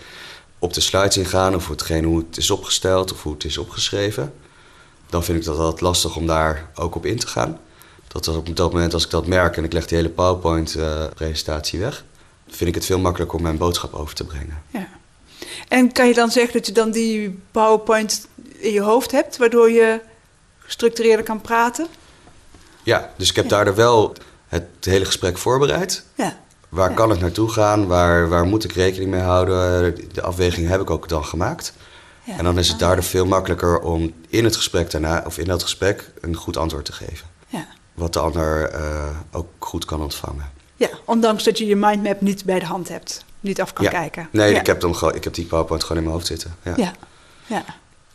op 0.60 0.74
de 0.74 0.82
slides 0.82 1.18
ingaan, 1.18 1.56
of 1.56 1.68
hetgeen 1.68 2.03
hoe 2.03 2.18
het 2.18 2.38
is 2.38 2.51
opgesteld 2.51 3.12
of 3.12 3.24
hoe 3.24 3.34
het 3.34 3.44
is 3.44 3.58
opgeschreven, 3.58 4.34
dan 5.13 5.24
vind 5.24 5.38
ik 5.38 5.46
dat 5.46 5.58
altijd 5.58 5.82
lastig 5.82 6.15
om 6.15 6.27
daar 6.27 6.70
ook 6.75 6.96
op 6.96 7.05
in 7.05 7.20
te 7.20 7.27
gaan. 7.27 7.60
Dat 8.08 8.27
op 8.27 8.55
dat 8.55 8.74
moment, 8.74 8.93
als 8.93 9.03
ik 9.03 9.10
dat 9.10 9.27
merk 9.27 9.58
en 9.58 9.63
ik 9.63 9.74
leg 9.74 9.86
die 9.86 9.98
hele 9.98 10.10
PowerPoint-presentatie 10.10 11.79
uh, 11.79 11.86
weg, 11.86 12.03
vind 12.48 12.70
ik 12.70 12.75
het 12.75 12.86
veel 12.86 13.00
makkelijker 13.00 13.38
om 13.38 13.43
mijn 13.43 13.58
boodschap 13.58 13.93
over 13.93 14.15
te 14.15 14.24
brengen. 14.24 14.63
Ja. 14.70 14.88
En 15.67 15.91
kan 15.91 16.08
je 16.08 16.13
dan 16.13 16.32
zeggen 16.32 16.53
dat 16.53 16.65
je 16.65 16.72
dan 16.72 16.91
die 16.91 17.39
PowerPoint 17.51 18.27
in 18.58 18.72
je 18.72 18.82
hoofd 18.82 19.12
hebt, 19.12 19.38
waardoor 19.38 19.72
je 19.72 20.01
gestructureerder 20.60 21.25
kan 21.25 21.41
praten? 21.41 21.88
Ja, 22.84 23.13
dus 23.17 23.29
ik 23.29 23.36
heb 23.36 23.50
ja. 23.50 23.63
daar 23.63 23.75
wel 23.75 24.15
het 24.48 24.65
hele 24.82 25.05
gesprek 25.05 25.38
voorbereid. 25.38 26.05
Ja. 26.15 26.39
Waar 26.70 26.89
ja. 26.89 26.96
kan 26.96 27.10
het 27.10 27.20
naartoe 27.20 27.50
gaan? 27.50 27.88
Waar, 27.88 28.29
waar 28.29 28.46
moet 28.46 28.63
ik 28.63 28.72
rekening 28.72 29.12
mee 29.12 29.22
houden? 29.22 29.96
De 30.12 30.22
afweging 30.22 30.67
heb 30.67 30.82
ik 30.82 30.89
ook 30.89 31.10
dan 31.10 31.25
gemaakt. 31.25 31.74
Ja. 32.24 32.38
En 32.38 32.44
dan 32.44 32.58
is 32.60 32.68
het 32.68 32.80
daardoor 32.80 33.03
veel 33.03 33.25
makkelijker 33.25 33.80
om 33.80 34.13
in 34.30 34.44
het 34.44 34.56
gesprek 34.56 34.92
daarna, 34.92 35.24
of 35.25 35.38
in 35.38 35.46
dat 35.46 35.63
gesprek, 35.63 36.12
een 36.22 36.36
goed 36.36 36.58
antwoord 36.58 36.86
te 36.86 36.94
geven. 36.94 37.27
Ja. 37.48 37.68
Wat 37.94 38.13
de 38.13 38.20
ander 38.20 38.74
uh, 38.74 39.10
ook 39.32 39.48
goed 39.60 39.86
kan 39.86 40.01
ontvangen. 40.01 40.51
Ja, 40.75 40.89
ondanks 41.06 41.44
dat 41.44 41.58
je 41.58 41.65
je 41.65 41.75
mindmap 41.75 42.22
niet 42.22 42.46
bij 42.46 42.60
de 42.60 42.65
hand 42.65 42.89
hebt. 42.89 43.25
Niet 43.39 43.62
af 43.62 43.74
kan 43.74 43.86
ja. 43.86 43.92
kijken. 43.92 44.27
Nee, 44.32 44.56
ik, 44.56 44.65
heb 44.65 44.82
gewoon, 44.82 45.15
ik 45.15 45.24
heb 45.24 45.34
die 45.34 45.46
PowerPoint 45.46 45.84
gewoon 45.84 45.98
in 45.98 46.03
mijn 46.03 46.15
hoofd 46.15 46.27
zitten. 46.27 46.56
Ja. 46.75 46.94
Ja. 47.46 47.65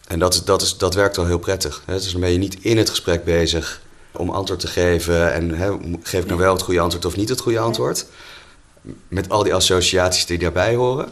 En 0.07 0.19
dat, 0.19 0.43
dat, 0.45 0.63
is, 0.63 0.77
dat 0.77 0.95
werkt 0.95 1.17
wel 1.17 1.27
heel 1.27 1.39
prettig. 1.39 1.83
Hè? 1.85 1.95
Dus 1.95 2.13
dan 2.13 2.21
ben 2.21 2.31
je 2.31 2.39
niet 2.39 2.59
in 2.61 2.77
het 2.77 2.91
gesprek 2.91 3.25
bezig 3.25 3.81
om 4.13 4.31
antwoord 4.31 4.61
te 4.61 4.67
geven. 4.67 5.33
En 5.33 5.51
hè, 5.51 5.77
geef 6.03 6.23
ik 6.23 6.27
nou 6.27 6.41
wel 6.41 6.53
het 6.53 6.63
goede 6.63 6.81
antwoord 6.81 7.05
of 7.05 7.17
niet 7.17 7.29
het 7.29 7.41
goede 7.41 7.59
antwoord. 7.59 8.07
Met 9.09 9.29
al 9.29 9.43
die 9.43 9.55
associaties 9.55 10.27
die 10.27 10.39
daarbij 10.39 10.75
horen. 10.75 11.09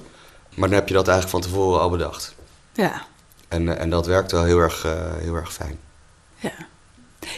Maar 0.55 0.69
dan 0.69 0.79
heb 0.79 0.89
je 0.89 0.95
dat 0.95 1.09
eigenlijk 1.09 1.45
van 1.45 1.53
tevoren 1.53 1.81
al 1.81 1.91
bedacht. 1.91 2.35
Ja. 2.77 3.07
En, 3.49 3.79
en 3.79 3.91
dat 3.91 4.07
werkt 4.07 4.33
wel 4.33 4.45
heel 4.45 4.59
erg, 4.59 4.85
uh, 4.87 4.93
heel 5.19 5.35
erg 5.35 5.53
fijn. 5.53 5.79
Ja. 6.39 6.53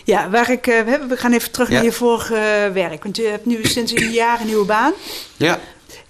Ja, 0.04 0.30
waar 0.30 0.50
ik, 0.50 0.66
uh, 0.66 0.80
we 1.08 1.16
gaan 1.16 1.32
even 1.32 1.50
terug 1.50 1.68
Ja. 1.68 1.74
naar 1.74 1.84
je 1.84 1.92
vorige 1.92 2.34
uh, 2.68 2.72
werk. 2.74 3.02
Want 3.02 3.16
je 3.16 3.26
hebt 3.26 3.46
nu 3.46 3.64
sinds 3.64 3.92
een 3.92 4.10
jaar 4.10 4.40
een 4.40 4.46
nieuwe 4.46 4.64
baan. 4.66 4.92
Ja. 5.36 5.58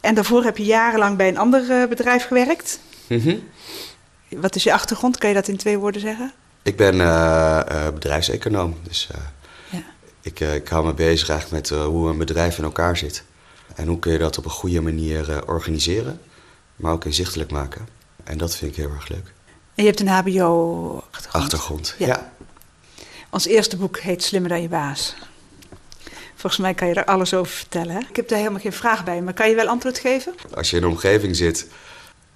En 0.00 0.14
daarvoor 0.14 0.44
heb 0.44 0.56
je 0.56 0.64
jarenlang 0.64 1.16
bij 1.16 1.28
een 1.28 1.38
ander 1.38 1.70
uh, 1.70 1.88
bedrijf 1.88 2.26
gewerkt. 2.26 2.80
Mhm. 3.06 3.36
Wat 4.28 4.54
is 4.56 4.62
je 4.62 4.72
achtergrond? 4.72 5.18
Kan 5.18 5.28
je 5.28 5.34
dat 5.34 5.48
in 5.48 5.56
twee 5.56 5.78
woorden 5.78 6.00
zeggen? 6.00 6.32
Ik 6.62 6.76
ben 6.76 7.00
eh, 7.00 7.60
eh, 7.86 7.94
bedrijfseconoom. 7.94 8.76
Dus 8.82 9.08
eh, 9.12 9.20
Ja. 9.70 9.82
ik, 10.22 10.40
eh, 10.40 10.54
ik 10.54 10.68
hou 10.68 10.86
me 10.86 10.94
bezig 10.94 11.28
eigenlijk 11.28 11.62
met 11.70 11.78
eh, 11.78 11.86
hoe 11.86 12.08
een 12.10 12.18
bedrijf 12.18 12.58
in 12.58 12.64
elkaar 12.64 12.96
zit. 12.96 13.22
En 13.74 13.86
hoe 13.86 13.98
kun 13.98 14.12
je 14.12 14.18
dat 14.18 14.38
op 14.38 14.44
een 14.44 14.50
goede 14.50 14.80
manier 14.80 15.30
eh, 15.32 15.38
organiseren, 15.46 16.20
maar 16.76 16.92
ook 16.92 17.04
inzichtelijk 17.04 17.50
maken. 17.50 17.88
En 18.28 18.38
dat 18.38 18.56
vind 18.56 18.70
ik 18.70 18.76
heel 18.76 18.90
erg 18.90 19.08
leuk. 19.08 19.32
En 19.74 19.84
je 19.84 19.90
hebt 19.90 20.00
een 20.00 20.08
HBO-achtergrond. 20.08 21.44
Achtergrond. 21.44 21.94
Ja. 21.98 22.06
ja. 22.06 22.32
Ons 23.30 23.46
eerste 23.46 23.76
boek 23.76 23.98
heet 23.98 24.22
Slimmer 24.22 24.50
dan 24.50 24.62
je 24.62 24.68
baas. 24.68 25.14
Volgens 26.34 26.62
mij 26.62 26.74
kan 26.74 26.88
je 26.88 26.94
er 26.94 27.04
alles 27.04 27.34
over 27.34 27.52
vertellen. 27.52 27.94
Hè? 27.94 28.00
Ik 28.08 28.16
heb 28.16 28.28
daar 28.28 28.38
helemaal 28.38 28.60
geen 28.60 28.72
vraag 28.72 29.04
bij, 29.04 29.22
maar 29.22 29.34
kan 29.34 29.48
je 29.48 29.54
wel 29.54 29.66
antwoord 29.66 29.98
geven? 29.98 30.34
Als 30.54 30.70
je 30.70 30.76
in 30.76 30.82
een 30.82 30.88
omgeving 30.88 31.36
zit, 31.36 31.66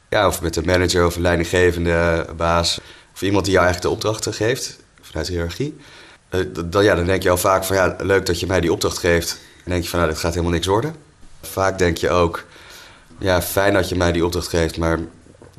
ja, 0.09 0.27
of 0.27 0.43
met 0.43 0.57
een 0.57 0.65
manager 0.65 1.07
of 1.07 1.17
een 1.17 1.23
leidinggevende 1.23 2.27
baas, 2.37 2.81
of 3.15 3.23
iemand 3.23 3.45
die 3.45 3.55
jou 3.55 3.67
eigenlijk 3.67 3.95
de 3.95 4.07
opdrachten 4.07 4.35
geeft 4.35 4.79
vanuit 5.01 5.27
de 5.27 5.33
hiërarchie, 5.33 5.77
eh, 6.29 6.41
dan, 6.65 6.85
ja, 6.85 6.95
dan 6.95 7.07
denk 7.07 7.23
je 7.23 7.31
al 7.31 7.37
vaak 7.37 7.65
van 7.65 7.77
ja, 7.77 7.97
leuk 7.99 8.27
dat 8.27 8.41
je 8.41 8.47
mij 8.47 8.61
die 8.61 8.73
opdracht 8.73 8.99
geeft. 8.99 9.39
En 9.65 9.71
denk 9.71 9.83
je 9.83 9.89
van 9.89 9.99
nou, 9.99 10.11
dit 10.11 10.21
gaat 10.21 10.33
helemaal 10.33 10.55
niks 10.55 10.67
worden. 10.67 10.95
Vaak 11.41 11.79
denk 11.79 11.97
je 11.97 12.11
ook, 12.11 12.45
ja, 13.19 13.43
fijn 13.43 13.73
dat 13.73 13.89
je 13.89 13.97
mij 13.97 14.13
die 14.13 14.25
opdracht 14.25 14.49
geeft, 14.49 14.79
maar 14.79 14.99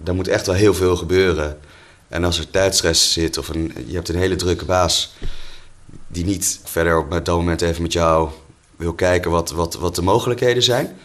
er 0.04 0.16
moet 0.16 0.28
echt 0.28 0.46
wel 0.46 0.56
heel 0.56 0.74
veel 0.74 0.96
gebeuren. 0.96 1.60
En 2.08 2.24
als 2.24 2.40
er 2.40 2.50
tijdstress 2.50 3.14
zit 3.14 3.38
of 3.38 3.48
een, 3.50 3.74
je 3.88 3.94
hebt 3.96 4.10
een 4.10 4.16
hele 4.18 4.36
drukke 4.36 4.66
baas 4.66 5.14
die 6.08 6.26
niet 6.26 6.60
verder 6.64 6.98
op 6.98 7.10
dat 7.12 7.28
moment 7.28 7.62
even 7.62 7.82
met 7.82 7.94
jou 7.94 8.30
wil 8.76 8.94
kijken 8.94 9.32
wat, 9.32 9.52
wat, 9.52 9.74
wat 9.76 9.96
de 9.96 10.02
mogelijkheden 10.02 10.64
zijn, 10.64 10.98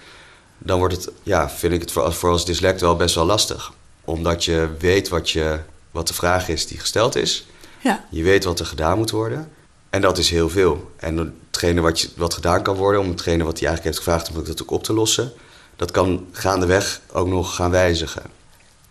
dan 0.59 0.78
wordt 0.78 0.95
het, 0.95 1.11
ja, 1.23 1.50
vind 1.50 1.73
ik 1.73 1.80
het 1.80 1.92
voor, 1.92 2.02
als- 2.02 2.16
voor 2.16 2.30
als 2.30 2.45
dyslect 2.45 2.80
wel 2.80 2.97
best 2.97 3.14
wel 3.14 3.25
lastig. 3.25 3.73
Omdat 4.04 4.45
je 4.45 4.68
weet 4.78 5.09
wat, 5.09 5.30
je, 5.30 5.59
wat 5.90 6.09
de 6.09 6.14
vraag 6.14 6.49
is 6.49 6.66
die 6.66 6.78
gesteld 6.78 7.16
is. 7.16 7.47
Ja. 7.83 8.04
Je 8.11 8.23
weet 8.23 8.45
wat 8.45 8.61
er 8.61 8.66
gedaan 8.66 8.99
moet 8.99 9.11
worden. 9.11 9.50
En 9.90 10.00
dat 10.00 10.18
is 10.18 10.30
heel 10.30 10.49
veel. 10.49 10.90
En 10.97 11.35
hetgene 11.50 11.80
wat, 11.80 12.00
je, 12.00 12.09
wat 12.16 12.35
gedaan 12.35 12.62
kan 12.62 12.76
worden, 12.76 13.00
om 13.00 13.09
hetgene 13.11 13.45
wat 13.45 13.59
hij 13.59 13.68
eigenlijk 13.68 13.85
heeft 13.97 13.99
gevraagd 14.07 14.28
om 14.37 14.45
dat 14.45 14.62
ook 14.62 14.71
op 14.71 14.85
te 14.85 14.92
lossen, 14.92 15.33
dat 15.76 15.90
kan 15.90 16.26
gaandeweg 16.33 17.00
ook 17.12 17.26
nog 17.28 17.54
gaan 17.54 17.71
wijzigen. 17.71 18.23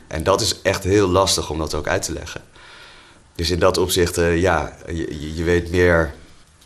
En 0.08 0.24
dat 0.24 0.42
is 0.42 0.62
echt 0.62 0.84
heel 0.84 1.08
lastig 1.08 1.50
om 1.50 1.58
dat 1.58 1.74
ook 1.74 1.88
uit 1.88 2.02
te 2.02 2.14
leggen. 2.14 2.42
Dus 3.36 3.50
in 3.50 3.60
dat 3.60 3.78
opzicht, 3.78 4.18
eh, 4.18 4.42
ja, 4.42 4.76
je, 4.88 5.36
je- 5.36 5.44
weet 5.44 5.70
meer 5.70 6.14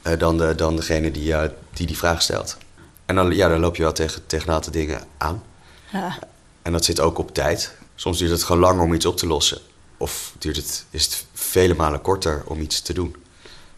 eh, 0.02 0.20
dan, 0.20 0.38
de, 0.38 0.56
dan 0.56 0.76
degene 0.76 1.12
die, 1.12 1.34
eh, 1.34 1.50
die 1.74 1.88
die 1.88 1.98
vraag 1.98 2.22
stelt. 2.22 2.58
En 3.06 3.16
dan, 3.16 3.36
ja, 3.36 3.48
dan 3.48 3.60
loop 3.60 3.76
je 3.76 3.84
wel 3.84 3.92
tegen, 3.94 4.26
tegen 4.26 4.48
een 4.48 4.54
aantal 4.54 4.72
dingen 4.72 5.02
aan. 5.18 5.44
Ja. 5.92 6.18
En 6.62 6.72
dat 6.72 6.86
zit 6.86 7.00
ook 7.00 7.18
op 7.18 7.34
tijd. 7.34 7.72
Soms 7.96 8.18
duurt 8.18 8.32
het 8.32 8.44
gewoon 8.44 8.62
langer 8.62 8.84
om 8.84 8.94
iets 8.94 9.06
op 9.06 9.18
te 9.18 9.28
lossen. 9.28 9.60
Of 9.98 10.34
duurt 10.38 10.56
het, 10.56 10.86
is 10.90 11.06
het 11.06 11.26
vele 11.34 11.74
malen 11.76 12.02
korter 12.02 12.44
om 12.46 12.62
iets 12.62 12.82
te 12.82 12.94
doen. 12.94 13.16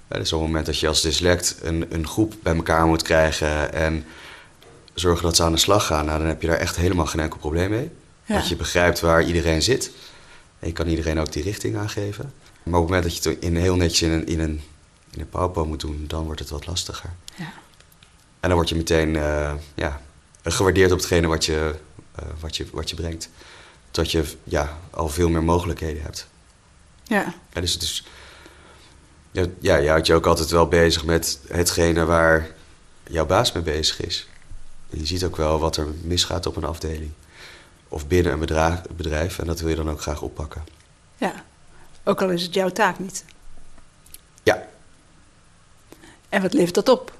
Ja, 0.10 0.17
dus 0.17 0.34
op 0.34 0.39
het 0.39 0.48
moment 0.48 0.65
dat 0.65 0.79
je 0.79 0.88
als 0.88 1.01
dyslect 1.01 1.55
een, 1.62 1.86
een 1.89 2.08
groep 2.08 2.34
bij 2.43 2.55
elkaar 2.55 2.86
moet 2.86 3.01
krijgen... 3.01 3.74
en 3.74 4.05
zorgen 4.93 5.24
dat 5.24 5.36
ze 5.36 5.43
aan 5.43 5.51
de 5.51 5.58
slag 5.58 5.86
gaan... 5.86 6.05
Nou, 6.05 6.17
dan 6.17 6.27
heb 6.27 6.41
je 6.41 6.48
daar 6.48 6.58
echt 6.58 6.75
helemaal 6.75 7.05
geen 7.05 7.20
enkel 7.22 7.39
probleem 7.39 7.70
mee. 7.70 7.91
Ja. 8.25 8.34
Want 8.34 8.48
je 8.48 8.56
begrijpt 8.56 9.00
waar 9.00 9.24
iedereen 9.24 9.62
zit. 9.62 9.92
En 10.60 10.68
je 10.68 10.74
kan 10.74 10.88
iedereen 10.88 11.20
ook 11.20 11.32
die 11.32 11.44
richting 11.44 11.77
aangeven. 11.77 12.34
Maar 12.63 12.80
op 12.80 12.88
het 12.88 12.96
moment 12.96 13.03
dat 13.03 13.24
je 13.24 13.30
het 13.30 13.39
in, 13.39 13.56
heel 13.56 13.75
netjes 13.75 14.01
in 14.01 14.12
een, 14.12 14.27
in, 14.27 14.39
een, 14.39 14.62
in 15.10 15.20
een 15.20 15.30
PowerPoint 15.30 15.70
moet 15.70 15.80
doen... 15.80 16.06
dan 16.08 16.25
wordt 16.25 16.39
het 16.39 16.50
wat 16.50 16.65
lastiger. 16.65 17.10
Ja. 17.36 17.53
En 18.39 18.50
dan 18.50 18.53
word 18.53 18.70
je 18.70 18.75
meteen 18.75 19.15
eh, 19.15 19.53
ja, 19.75 20.01
gewaardeerd 20.44 20.92
op 20.92 20.98
hetgene 20.98 21.27
wat 21.27 21.46
je, 21.46 21.75
eh, 22.15 22.25
wat 22.39 22.58
je, 22.58 22.65
wat 22.72 22.89
je 22.89 22.96
brengt. 22.96 23.30
Dat 23.92 24.12
je 24.12 24.24
ja, 24.44 24.80
al 24.89 25.10
veel 25.10 25.30
meer 25.30 25.44
mogelijkheden 25.44 26.03
hebt. 26.03 26.27
Ja. 27.03 27.34
Ja, 27.53 27.62
dus 27.62 27.74
het 27.74 27.82
is, 27.82 28.06
ja, 29.32 29.46
ja, 29.60 29.75
je 29.75 29.89
houdt 29.89 30.08
je 30.08 30.13
ook 30.13 30.25
altijd 30.25 30.50
wel 30.50 30.68
bezig 30.68 31.06
met 31.06 31.39
hetgene 31.48 32.06
waar 32.06 32.50
jouw 33.10 33.25
baas 33.25 33.51
mee 33.51 33.63
bezig 33.63 34.01
is. 34.01 34.27
En 34.89 35.00
je 35.00 35.06
ziet 35.06 35.24
ook 35.24 35.36
wel 35.38 35.60
wat 35.60 35.77
er 35.77 35.88
misgaat 36.01 36.46
op 36.46 36.56
een 36.56 36.63
afdeling. 36.63 37.12
Of 37.94 38.08
binnen 38.08 38.32
een 38.34 38.40
bedra- 38.40 38.82
bedrijf. 38.96 39.40
En 39.40 39.46
dat 39.48 39.60
wil 39.60 39.70
je 39.70 39.76
dan 39.76 39.90
ook 39.90 40.02
graag 40.02 40.22
oppakken. 40.22 40.64
ja. 41.18 41.34
Ook 42.06 42.22
al 42.22 42.30
is 42.30 42.42
het 42.44 42.54
jouw 42.54 42.70
taak 42.70 43.00
niet. 43.00 43.26
Ja, 44.44 44.68
En 46.30 46.42
wat 46.42 46.54
levert 46.54 46.74
dat 46.76 46.90
op? 46.90 47.12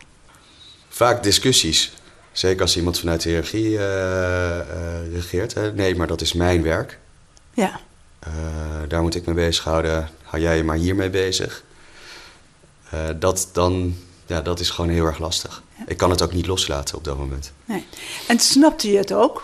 vaak 0.90 1.24
discussies. 1.24 1.94
Zeker 2.32 2.62
als 2.62 2.78
iemand 2.78 3.00
vanuit 3.00 3.22
de 3.22 3.30
hiërarchie 3.30 3.78
eh, 3.78 5.14
regeert. 5.14 5.54
Hè. 5.54 5.74
Nee, 5.74 5.96
maar 5.96 6.08
dat 6.08 6.22
is 6.22 6.34
mijn 6.34 6.64
werk. 6.64 7.00
Ja. 7.54 7.80
Eh, 8.20 8.32
daar 8.88 9.02
moet 9.02 9.16
ik 9.16 9.26
mee 9.26 9.36
bezighouden. 9.36 10.10
Hou 10.24 10.42
jij 10.44 10.58
je 10.58 10.64
maar 10.64 10.76
hiermee 10.78 11.10
bezig. 11.10 11.64
Dat, 13.20 13.50
dan, 13.52 13.98
ja, 14.26 14.42
dat 14.42 14.60
is 14.60 14.70
gewoon 14.70 14.90
heel 14.92 15.06
erg 15.06 15.18
lastig. 15.20 15.62
Ik 15.88 15.98
kan 15.98 16.10
het 16.10 16.22
ook 16.22 16.34
niet 16.34 16.48
loslaten 16.48 16.98
op 16.98 17.04
dat 17.04 17.18
moment. 17.18 17.52
Nee. 17.66 17.86
En 18.28 18.40
snapte 18.40 18.92
je 18.92 18.98
het 18.98 19.14
ook, 19.14 19.42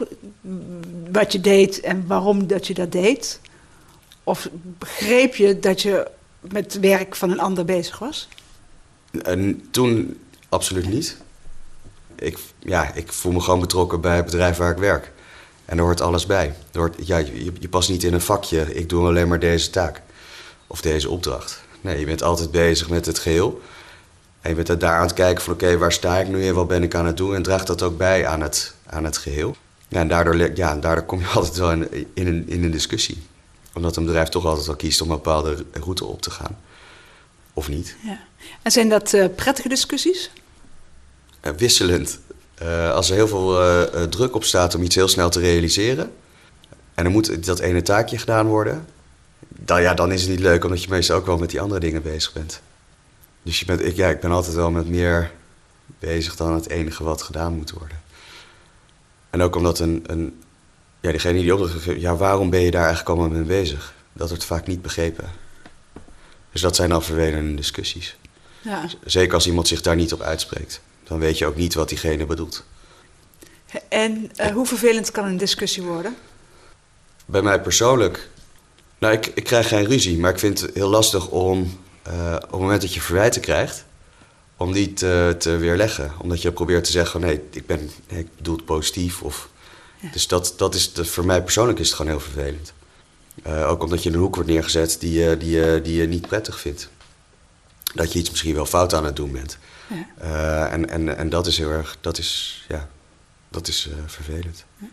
wat 1.12 1.32
je 1.32 1.42
deed 1.42 1.80
en 1.80 2.08
waarom 2.08 2.48
dat 2.48 2.68
je 2.68 2.74
dat 2.74 2.92
deed? 2.92 3.40
Of 4.24 4.50
begreep 4.54 5.36
je 5.36 5.60
dat 5.60 5.82
je 5.82 6.08
met 6.40 6.80
werk 6.80 7.16
van 7.16 7.32
een 7.32 7.40
ander 7.40 7.66
bezig 7.66 8.00
was? 8.00 8.28
En 9.22 9.68
toen 9.72 10.20
absoluut 10.50 10.88
niet. 10.88 11.18
Ik, 12.16 12.38
ja, 12.60 12.94
ik 12.94 13.14
voel 13.14 13.32
me 13.32 13.40
gewoon 13.40 13.60
betrokken 13.60 14.02
bij 14.02 14.16
het 14.16 14.26
bedrijf 14.26 14.58
waar 14.58 14.72
ik 14.72 14.78
werk. 14.78 15.12
En 15.66 15.78
daar 15.78 15.86
hoort 15.86 16.02
alles 16.02 16.26
bij. 16.26 16.56
Er 16.72 16.80
hoort, 16.80 16.96
ja, 17.08 17.18
je, 17.18 17.52
je 17.60 17.70
past 17.70 17.90
niet 17.90 18.04
in 18.04 18.14
een 18.14 18.22
vakje, 18.22 18.76
ik 18.76 18.90
doe 18.90 19.08
alleen 19.08 19.28
maar 19.28 19.40
deze 19.40 19.70
taak. 19.70 20.02
Of 20.68 20.82
deze 20.82 21.10
opdracht. 21.10 21.64
Nee, 21.82 22.00
je 22.00 22.06
bent 22.06 22.24
altijd 22.24 22.52
bezig 22.52 22.90
met 22.90 23.06
het 23.06 23.20
geheel. 23.20 23.62
En 24.42 24.50
je 24.56 24.64
bent 24.64 24.80
daar 24.80 24.96
aan 24.96 25.06
het 25.06 25.14
kijken 25.14 25.44
van 25.44 25.54
oké, 25.54 25.78
waar 25.78 25.92
sta 25.92 26.18
ik 26.18 26.28
nu 26.28 26.48
en 26.48 26.54
wat 26.54 26.68
ben 26.68 26.84
ik 26.84 26.96
aan 26.96 27.06
het 27.06 27.18
doen? 27.18 27.36
En 27.36 27.44
draagt 27.44 27.68
dat 27.68 27.82
ook 27.82 27.98
bij 27.98 28.28
aan 28.28 28.42
het, 28.42 28.74
aan 28.86 29.04
het 29.04 29.18
geheel. 29.18 29.56
Ja, 29.88 30.00
en 30.00 30.08
daardoor, 30.08 30.56
ja, 30.56 30.76
daardoor 30.76 31.06
kom 31.06 31.20
je 31.20 31.28
altijd 31.36 31.58
wel 31.58 31.72
in, 31.72 32.08
in, 32.14 32.28
een, 32.28 32.50
in 32.50 32.64
een 32.64 32.72
discussie. 32.72 33.24
Omdat 33.74 33.96
een 33.96 34.06
bedrijf 34.06 34.30
toch 34.30 34.46
altijd 34.46 34.66
wel 34.66 34.76
kiest 34.76 35.02
om 35.02 35.10
een 35.10 35.16
bepaalde 35.16 35.66
route 35.72 36.06
op 36.06 36.22
te 36.22 36.32
gaan. 36.32 36.58
Of 37.54 37.70
niet. 37.70 37.96
Ja. 38.04 38.20
En 38.62 38.72
zijn 38.72 38.90
dat 38.90 39.14
uh, 39.14 39.26
prettige 39.36 39.70
discussies? 39.70 40.32
Uh, 41.44 41.52
wisselend. 41.58 42.20
Uh, 42.62 42.92
als 42.92 43.10
er 43.10 43.16
heel 43.16 43.28
veel 43.28 44.10
druk 44.10 44.36
op 44.36 44.44
staat 44.44 44.76
om 44.76 44.84
iets 44.84 44.96
heel 44.96 45.08
snel 45.08 45.30
te 45.30 45.40
realiseren... 45.40 46.12
en 46.94 47.04
dan 47.04 47.14
moet 47.14 47.46
dat 47.46 47.60
ene 47.60 47.82
taakje 47.82 48.18
gedaan 48.18 48.48
worden... 48.48 48.86
Dan, 49.48 49.82
ja, 49.82 49.94
dan 49.94 50.12
is 50.12 50.22
het 50.22 50.30
niet 50.30 50.40
leuk, 50.40 50.64
omdat 50.64 50.84
je 50.84 50.90
meestal 50.90 51.18
ook 51.18 51.26
wel 51.26 51.38
met 51.38 51.50
die 51.50 51.62
andere 51.62 51.80
dingen 51.80 52.02
bezig 52.02 52.34
bent. 52.34 52.62
Dus 53.50 53.60
je 53.60 53.66
bent, 53.66 53.86
ik, 53.86 53.96
ja, 53.96 54.10
ik 54.10 54.20
ben 54.20 54.32
altijd 54.32 54.56
wel 54.56 54.72
met 54.72 54.90
meer 54.90 55.32
bezig 56.00 56.36
dan 56.36 56.54
het 56.54 56.70
enige 56.70 57.04
wat 57.04 57.22
gedaan 57.22 57.54
moet 57.54 57.72
worden. 57.72 58.02
En 59.30 59.42
ook 59.42 59.56
omdat 59.56 59.80
een, 59.80 60.04
een 60.06 60.42
ja, 61.00 61.12
diegene 61.12 61.42
die 61.42 61.54
opdracht 61.54 61.84
geeft, 61.84 62.02
ja, 62.02 62.16
waarom 62.16 62.50
ben 62.50 62.60
je 62.60 62.72
daar 62.72 62.86
eigenlijk 62.86 63.10
allemaal 63.10 63.38
mee 63.38 63.48
bezig? 63.48 63.94
Dat 64.14 64.30
wordt 64.30 64.46
vaak 64.46 64.68
niet 64.68 64.82
begrepen. 64.82 65.30
Dus 66.52 66.62
dat 66.62 66.76
zijn 66.76 66.90
dan 66.90 67.04
vervelende 67.04 67.56
discussies. 67.56 68.18
Ja. 68.62 68.86
Zeker 69.06 69.34
als 69.34 69.48
iemand 69.48 69.68
zich 69.68 69.82
daar 69.82 69.96
niet 69.96 70.14
op 70.14 70.22
uitspreekt. 70.22 70.82
Dan 71.04 71.20
weet 71.20 71.38
je 71.38 71.46
ook 71.46 71.56
niet 71.56 71.74
wat 71.74 71.90
diegene 71.90 72.26
bedoelt. 72.26 72.64
En 73.88 74.32
uh, 74.36 74.46
hoe 74.48 74.66
vervelend 74.66 75.12
kan 75.12 75.26
een 75.26 75.38
discussie 75.38 75.84
worden? 75.84 76.16
Bij 77.26 77.42
mij 77.42 77.62
persoonlijk. 77.62 78.30
Nou, 78.98 79.14
ik, 79.14 79.26
ik 79.26 79.44
krijg 79.44 79.68
geen 79.68 79.86
ruzie, 79.86 80.18
maar 80.18 80.32
ik 80.32 80.40
vind 80.40 80.62
het 80.62 80.74
heel 80.74 80.90
lastig 80.90 81.28
om 81.28 81.80
uh, 82.10 82.34
op 82.36 82.52
het 82.52 82.60
moment 82.60 82.82
dat 82.82 82.94
je 82.94 83.02
verwijten 83.02 83.42
krijgt, 83.42 83.86
om 84.58 84.74
die 84.74 84.94
te, 84.94 85.36
te 85.38 85.58
weerleggen. 85.58 86.12
Omdat 86.18 86.42
je 86.42 86.52
probeert 86.52 86.84
te 86.84 86.92
zeggen: 86.92 87.20
nee, 87.20 87.42
ik, 87.52 87.66
ben, 87.66 87.90
ik 88.08 88.36
bedoel 88.36 88.56
het 88.56 88.66
positief. 88.66 89.22
Of, 89.22 89.50
Dus 90.12 90.28
dat, 90.28 90.54
dat 90.58 90.76
is 90.76 90.92
voor 90.96 91.26
mij 91.26 91.44
persoonlijk 91.44 91.80
is 91.80 91.88
het 91.88 91.96
gewoon 91.96 92.12
heel 92.12 92.22
vervelend. 92.22 92.74
Uh, 93.48 93.70
ook 93.70 93.84
omdat 93.84 94.04
je 94.04 94.10
in 94.10 94.16
een 94.16 94.22
hoek 94.22 94.36
wordt 94.36 94.50
neergezet 94.50 94.98
die, 95.00 95.20
je, 95.20 95.38
die, 95.38 95.82
die 95.82 96.02
je 96.02 96.08
niet 96.08 96.28
prettig 96.28 96.60
vindt. 96.60 96.90
Dat 97.94 98.14
je 98.14 98.20
iets 98.20 98.30
misschien 98.30 98.56
wel 98.56 98.66
fout 98.66 98.94
aan 98.94 99.06
het 99.06 99.16
doen 99.16 99.32
bent. 99.32 99.58
Ja. 99.88 100.08
Uh, 100.22 100.74
en, 100.74 100.90
en, 100.90 101.18
en 101.18 101.30
dat 101.30 101.48
is 101.48 101.58
heel 101.58 101.70
erg, 101.70 101.98
dat 102.02 102.18
is, 102.18 102.66
ja, 102.68 102.90
dat 103.50 103.68
is 103.68 103.90
vervelend. 104.06 104.66
Ja. 104.78 104.88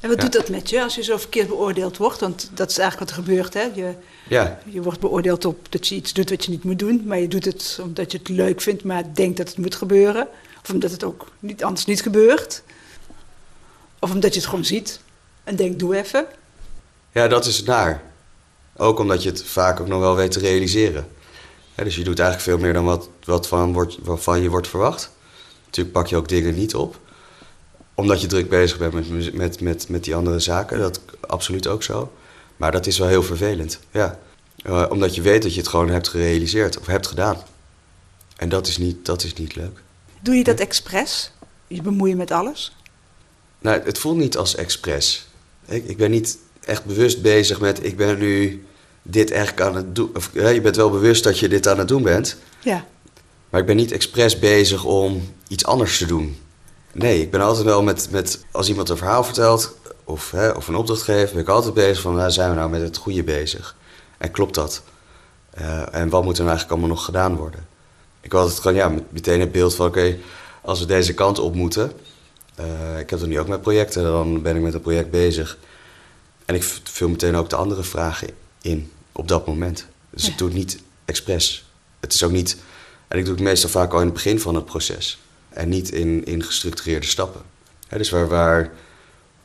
En 0.00 0.08
wat 0.08 0.20
doet 0.20 0.32
dat 0.32 0.48
met 0.48 0.70
je 0.70 0.82
als 0.82 0.94
je 0.94 1.02
zo 1.02 1.16
verkeerd 1.16 1.48
beoordeeld 1.48 1.96
wordt? 1.96 2.20
Want 2.20 2.50
dat 2.54 2.70
is 2.70 2.78
eigenlijk 2.78 3.10
wat 3.10 3.18
er 3.18 3.24
gebeurt. 3.24 3.54
Hè? 3.54 3.62
Je, 3.74 3.94
ja. 4.28 4.60
je 4.64 4.82
wordt 4.82 5.00
beoordeeld 5.00 5.44
op 5.44 5.66
dat 5.72 5.88
je 5.88 5.94
iets 5.94 6.12
doet 6.12 6.30
wat 6.30 6.44
je 6.44 6.50
niet 6.50 6.64
moet 6.64 6.78
doen. 6.78 7.02
Maar 7.06 7.18
je 7.18 7.28
doet 7.28 7.44
het 7.44 7.78
omdat 7.82 8.12
je 8.12 8.18
het 8.18 8.28
leuk 8.28 8.60
vindt, 8.60 8.84
maar 8.84 9.14
denkt 9.14 9.36
dat 9.36 9.48
het 9.48 9.58
moet 9.58 9.74
gebeuren. 9.74 10.28
Of 10.62 10.70
omdat 10.70 10.90
het 10.90 11.04
ook 11.04 11.26
niet, 11.38 11.64
anders 11.64 11.86
niet 11.86 12.02
gebeurt. 12.02 12.62
Of 13.98 14.10
omdat 14.10 14.34
je 14.34 14.40
het 14.40 14.48
gewoon 14.48 14.64
ziet 14.64 15.00
en 15.44 15.56
denkt, 15.56 15.78
doe 15.78 15.96
even. 15.96 16.26
Ja, 17.12 17.28
dat 17.28 17.46
is 17.46 17.62
naar. 17.62 18.02
Ook 18.76 18.98
omdat 18.98 19.22
je 19.22 19.28
het 19.28 19.44
vaak 19.44 19.80
ook 19.80 19.88
nog 19.88 20.00
wel 20.00 20.16
weet 20.16 20.30
te 20.30 20.38
realiseren. 20.38 21.08
dus 21.74 21.96
je 21.96 22.04
doet 22.04 22.18
eigenlijk 22.18 22.48
veel 22.48 22.58
meer 22.58 22.72
dan 22.72 22.84
wat, 22.84 23.08
wat 23.24 23.46
van, 23.46 23.72
wordt, 23.72 23.98
van 24.02 24.42
je 24.42 24.48
wordt 24.48 24.68
verwacht. 24.68 25.10
Natuurlijk 25.64 25.96
pak 25.96 26.06
je 26.06 26.16
ook 26.16 26.28
dingen 26.28 26.54
niet 26.54 26.74
op 26.74 27.00
omdat 28.00 28.20
je 28.20 28.26
druk 28.26 28.48
bezig 28.48 28.78
bent 28.78 29.10
met, 29.10 29.34
met, 29.34 29.60
met, 29.60 29.88
met 29.88 30.04
die 30.04 30.14
andere 30.14 30.38
zaken. 30.38 30.78
Dat 30.78 31.00
absoluut 31.20 31.66
ook 31.66 31.82
zo. 31.82 32.12
Maar 32.56 32.72
dat 32.72 32.86
is 32.86 32.98
wel 32.98 33.08
heel 33.08 33.22
vervelend. 33.22 33.78
Ja. 33.90 34.18
Uh, 34.66 34.86
omdat 34.90 35.14
je 35.14 35.22
weet 35.22 35.42
dat 35.42 35.54
je 35.54 35.60
het 35.60 35.68
gewoon 35.68 35.88
hebt 35.88 36.08
gerealiseerd 36.08 36.78
of 36.78 36.86
hebt 36.86 37.06
gedaan. 37.06 37.36
En 38.36 38.48
dat 38.48 38.66
is 38.66 38.78
niet, 38.78 39.06
dat 39.06 39.24
is 39.24 39.34
niet 39.34 39.56
leuk. 39.56 39.82
Doe 40.20 40.34
je 40.34 40.44
dat 40.44 40.60
expres? 40.60 41.32
Je 41.66 41.82
bemoeien 41.82 42.16
met 42.16 42.30
alles? 42.30 42.76
Nou, 43.58 43.80
het 43.84 43.98
voelt 43.98 44.16
niet 44.16 44.36
als 44.36 44.54
expres. 44.54 45.26
Ik, 45.66 45.84
ik 45.88 45.96
ben 45.96 46.10
niet 46.10 46.38
echt 46.64 46.84
bewust 46.84 47.22
bezig 47.22 47.60
met... 47.60 47.84
ik 47.84 47.96
ben 47.96 48.18
nu 48.18 48.64
dit 49.02 49.30
eigenlijk 49.30 49.60
aan 49.60 49.74
het 49.74 49.94
doen... 49.94 50.10
Of, 50.14 50.30
je 50.32 50.60
bent 50.60 50.76
wel 50.76 50.90
bewust 50.90 51.24
dat 51.24 51.38
je 51.38 51.48
dit 51.48 51.68
aan 51.68 51.78
het 51.78 51.88
doen 51.88 52.02
bent. 52.02 52.36
Ja. 52.60 52.86
Maar 53.50 53.60
ik 53.60 53.66
ben 53.66 53.76
niet 53.76 53.92
expres 53.92 54.38
bezig 54.38 54.84
om 54.84 55.34
iets 55.48 55.64
anders 55.64 55.98
te 55.98 56.06
doen. 56.06 56.36
Nee, 56.92 57.20
ik 57.20 57.30
ben 57.30 57.40
altijd 57.40 57.64
wel 57.64 57.82
met, 57.82 58.08
met 58.10 58.44
als 58.50 58.68
iemand 58.68 58.88
een 58.88 58.96
verhaal 58.96 59.24
vertelt 59.24 59.76
of, 60.04 60.30
hè, 60.30 60.50
of 60.50 60.68
een 60.68 60.74
opdracht 60.74 61.02
geeft, 61.02 61.32
ben 61.32 61.42
ik 61.42 61.48
altijd 61.48 61.74
bezig 61.74 62.02
van, 62.02 62.14
nou, 62.14 62.30
zijn 62.30 62.50
we 62.50 62.56
nou 62.56 62.70
met 62.70 62.80
het 62.80 62.96
goede 62.96 63.24
bezig? 63.24 63.76
En 64.18 64.30
klopt 64.30 64.54
dat? 64.54 64.82
Uh, 65.58 65.94
en 65.94 66.08
wat 66.08 66.24
moet 66.24 66.38
er 66.38 66.44
nou 66.44 66.48
eigenlijk 66.48 66.70
allemaal 66.70 66.96
nog 66.96 67.04
gedaan 67.04 67.36
worden? 67.36 67.66
Ik 68.20 68.32
had 68.32 68.48
het 68.48 68.58
gewoon, 68.58 68.76
ja, 68.76 68.92
meteen 69.10 69.40
het 69.40 69.52
beeld 69.52 69.74
van, 69.74 69.86
oké, 69.86 70.16
als 70.62 70.80
we 70.80 70.86
deze 70.86 71.14
kant 71.14 71.38
op 71.38 71.54
moeten, 71.54 71.92
uh, 72.60 72.98
ik 72.98 73.10
heb 73.10 73.20
er 73.20 73.26
nu 73.26 73.38
ook 73.38 73.48
met 73.48 73.60
projecten, 73.60 74.02
dan 74.02 74.42
ben 74.42 74.56
ik 74.56 74.62
met 74.62 74.74
een 74.74 74.80
project 74.80 75.10
bezig. 75.10 75.58
En 76.44 76.54
ik 76.54 76.62
vul 76.82 77.08
meteen 77.08 77.36
ook 77.36 77.50
de 77.50 77.56
andere 77.56 77.82
vragen 77.82 78.28
in 78.62 78.92
op 79.12 79.28
dat 79.28 79.46
moment. 79.46 79.86
Dus 80.10 80.24
ja. 80.24 80.32
ik 80.32 80.38
doe 80.38 80.48
het 80.48 80.56
niet 80.56 80.78
expres. 81.04 81.64
Het 82.00 82.12
is 82.12 82.22
ook 82.22 82.30
niet, 82.30 82.56
en 83.08 83.18
ik 83.18 83.24
doe 83.24 83.34
het 83.34 83.42
meestal 83.42 83.70
vaak 83.70 83.92
al 83.92 83.98
in 83.98 84.04
het 84.04 84.14
begin 84.14 84.40
van 84.40 84.54
het 84.54 84.64
proces 84.64 85.18
en 85.50 85.68
niet 85.68 85.90
in, 85.90 86.24
in 86.24 86.42
gestructureerde 86.42 87.06
stappen. 87.06 87.40
dus 87.88 88.10
waar, 88.10 88.28
waar, 88.28 88.72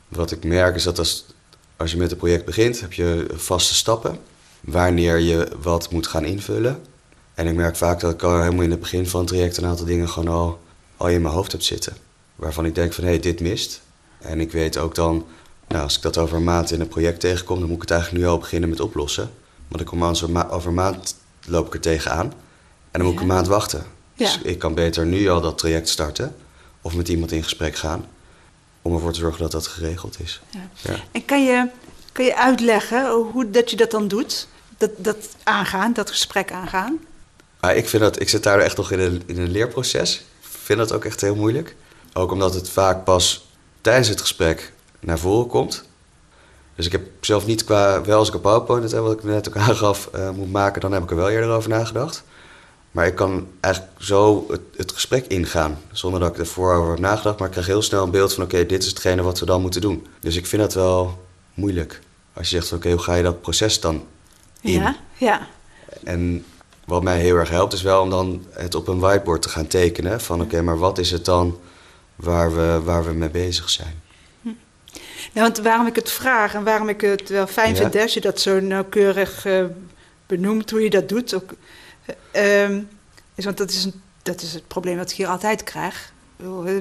wat 0.08 0.30
ik 0.30 0.44
merk 0.44 0.74
is 0.74 0.82
dat 0.82 0.98
als, 0.98 1.26
als 1.76 1.90
je 1.90 1.96
met 1.96 2.10
een 2.10 2.16
project 2.16 2.44
begint, 2.44 2.80
heb 2.80 2.92
je 2.92 3.26
vaste 3.34 3.74
stappen 3.74 4.18
wanneer 4.60 5.18
je 5.18 5.48
wat 5.62 5.90
moet 5.90 6.06
gaan 6.06 6.24
invullen. 6.24 6.80
En 7.34 7.46
ik 7.46 7.54
merk 7.54 7.76
vaak 7.76 8.00
dat 8.00 8.12
ik 8.12 8.22
al 8.22 8.40
helemaal 8.40 8.64
in 8.64 8.70
het 8.70 8.80
begin 8.80 9.06
van 9.06 9.20
het 9.20 9.28
traject 9.28 9.56
een 9.56 9.66
aantal 9.66 9.86
dingen 9.86 10.08
gewoon 10.08 10.34
al, 10.34 10.60
al 10.96 11.08
in 11.08 11.22
mijn 11.22 11.34
hoofd 11.34 11.52
heb 11.52 11.62
zitten. 11.62 11.96
Waarvan 12.36 12.64
ik 12.64 12.74
denk 12.74 12.92
van 12.92 13.04
hé, 13.04 13.10
hey, 13.10 13.20
dit 13.20 13.40
mist. 13.40 13.80
En 14.18 14.40
ik 14.40 14.52
weet 14.52 14.78
ook 14.78 14.94
dan, 14.94 15.26
nou, 15.68 15.82
als 15.82 15.96
ik 15.96 16.02
dat 16.02 16.18
over 16.18 16.36
een 16.36 16.44
maand 16.44 16.70
in 16.70 16.80
een 16.80 16.88
project 16.88 17.20
tegenkom, 17.20 17.58
dan 17.58 17.66
moet 17.66 17.76
ik 17.76 17.82
het 17.82 17.90
eigenlijk 17.90 18.24
nu 18.24 18.30
al 18.30 18.38
beginnen 18.38 18.68
met 18.68 18.80
oplossen. 18.80 19.30
Want 19.68 19.80
ik 19.80 19.86
kom 19.86 20.04
over 20.04 20.68
een 20.68 20.74
maand 20.74 21.16
loop 21.46 21.66
ik 21.66 21.74
er 21.74 21.80
tegenaan. 21.80 22.32
En 22.90 23.00
dan 23.00 23.02
moet 23.02 23.12
ik 23.12 23.20
een 23.20 23.26
maand 23.26 23.46
wachten. 23.46 23.84
Dus 24.16 24.38
ik 24.42 24.58
kan 24.58 24.74
beter 24.74 25.06
nu 25.06 25.28
al 25.28 25.40
dat 25.40 25.58
traject 25.58 25.88
starten 25.88 26.36
of 26.80 26.94
met 26.94 27.08
iemand 27.08 27.32
in 27.32 27.42
gesprek 27.42 27.76
gaan 27.76 28.06
om 28.82 28.94
ervoor 28.94 29.12
te 29.12 29.18
zorgen 29.18 29.42
dat 29.42 29.52
dat 29.52 29.66
geregeld 29.66 30.20
is. 30.20 30.40
En 31.12 31.24
kan 31.24 31.44
je, 31.44 31.68
kan 32.12 32.24
je 32.24 32.36
uitleggen 32.36 33.10
hoe 33.10 33.50
dat 33.50 33.70
je 33.70 33.76
dat 33.76 33.90
dan 33.90 34.08
doet? 34.08 34.48
Dat, 34.78 34.90
dat 34.96 35.16
aangaan, 35.42 35.92
dat 35.92 36.10
gesprek 36.10 36.52
aangaan? 36.52 36.98
Ah, 37.60 37.76
ik, 37.76 37.88
vind 37.88 38.02
dat, 38.02 38.20
ik 38.20 38.28
zit 38.28 38.42
daar 38.42 38.58
echt 38.58 38.76
nog 38.76 38.90
in 38.90 39.00
een, 39.00 39.22
in 39.26 39.38
een 39.38 39.50
leerproces. 39.50 40.16
Ik 40.40 40.48
vind 40.62 40.78
dat 40.78 40.92
ook 40.92 41.04
echt 41.04 41.20
heel 41.20 41.34
moeilijk. 41.34 41.76
Ook 42.12 42.32
omdat 42.32 42.54
het 42.54 42.70
vaak 42.70 43.04
pas 43.04 43.48
tijdens 43.80 44.08
het 44.08 44.20
gesprek 44.20 44.72
naar 45.00 45.18
voren 45.18 45.46
komt. 45.46 45.84
Dus 46.74 46.86
ik 46.86 46.92
heb 46.92 47.02
zelf 47.20 47.46
niet 47.46 47.64
qua, 47.64 48.02
wel 48.02 48.18
als 48.18 48.28
ik 48.28 48.34
een 48.34 48.40
PowerPoint, 48.40 48.92
wat 48.92 49.12
ik 49.12 49.24
net 49.24 49.48
ook 49.48 49.56
aangaf, 49.56 50.08
uh, 50.14 50.30
moet 50.30 50.52
maken, 50.52 50.80
dan 50.80 50.92
heb 50.92 51.02
ik 51.02 51.10
er 51.10 51.16
wel 51.16 51.30
eerder 51.30 51.50
over 51.50 51.70
nagedacht. 51.70 52.24
Maar 52.96 53.06
ik 53.06 53.14
kan 53.14 53.48
eigenlijk 53.60 53.94
zo 53.98 54.46
het, 54.48 54.60
het, 54.76 54.92
gesprek 54.92 55.26
ingaan. 55.26 55.78
Zonder 55.92 56.20
dat 56.20 56.30
ik 56.30 56.38
ervoor 56.38 56.74
over 56.74 56.90
heb 56.90 56.98
nagedacht. 56.98 57.38
Maar 57.38 57.46
ik 57.46 57.52
krijg 57.52 57.66
heel 57.66 57.82
snel 57.82 58.02
een 58.02 58.10
beeld 58.10 58.34
van: 58.34 58.44
oké, 58.44 58.66
dit 58.66 58.82
is 58.82 58.88
hetgene 58.88 59.22
wat 59.22 59.38
we 59.38 59.46
dan 59.46 59.60
moeten 59.60 59.80
doen. 59.80 60.06
Dus 60.20 60.36
ik 60.36 60.46
vind 60.46 60.62
dat 60.62 60.74
wel 60.74 61.24
moeilijk. 61.54 62.00
Als 62.32 62.50
je 62.50 62.56
zegt: 62.56 62.72
oké, 62.72 62.90
hoe 62.90 62.98
ga 62.98 63.14
je 63.14 63.22
dat 63.22 63.40
proces 63.40 63.80
dan 63.80 64.06
in? 64.60 64.72
Ja, 64.72 64.96
ja. 65.16 65.46
En 66.04 66.44
wat 66.84 67.02
mij 67.02 67.20
heel 67.20 67.36
erg 67.36 67.50
helpt, 67.50 67.72
is 67.72 67.82
wel 67.82 68.02
om 68.02 68.10
dan 68.10 68.44
het 68.50 68.74
op 68.74 68.88
een 68.88 68.98
whiteboard 68.98 69.42
te 69.42 69.48
gaan 69.48 69.66
tekenen. 69.66 70.20
Van 70.20 70.40
oké, 70.40 70.62
maar 70.62 70.78
wat 70.78 70.98
is 70.98 71.10
het 71.10 71.24
dan 71.24 71.58
waar 72.14 72.54
we, 72.54 72.80
waar 72.84 73.04
we 73.04 73.12
mee 73.12 73.30
bezig 73.30 73.70
zijn? 73.70 74.02
Ja, 75.32 75.42
want 75.42 75.58
waarom 75.58 75.86
ik 75.86 75.96
het 75.96 76.10
vraag 76.10 76.54
en 76.54 76.64
waarom 76.64 76.88
ik 76.88 77.00
het 77.00 77.28
wel 77.28 77.46
fijn 77.46 77.76
vind 77.76 77.96
als 77.96 78.14
je 78.14 78.20
dat 78.20 78.40
zo 78.40 78.60
nauwkeurig 78.60 79.46
uh, 79.46 79.64
benoemt, 80.26 80.70
hoe 80.70 80.82
je 80.82 80.90
dat 80.90 81.08
doet. 81.08 81.34
Ook, 81.34 81.54
Um, 82.32 82.88
is, 83.34 83.44
want 83.44 83.56
dat 83.56 83.70
is, 83.70 83.84
een, 83.84 84.02
dat 84.22 84.42
is 84.42 84.52
het 84.52 84.68
probleem 84.68 84.96
dat 84.96 85.10
ik 85.10 85.16
hier 85.16 85.26
altijd 85.26 85.62
krijg. 85.62 86.12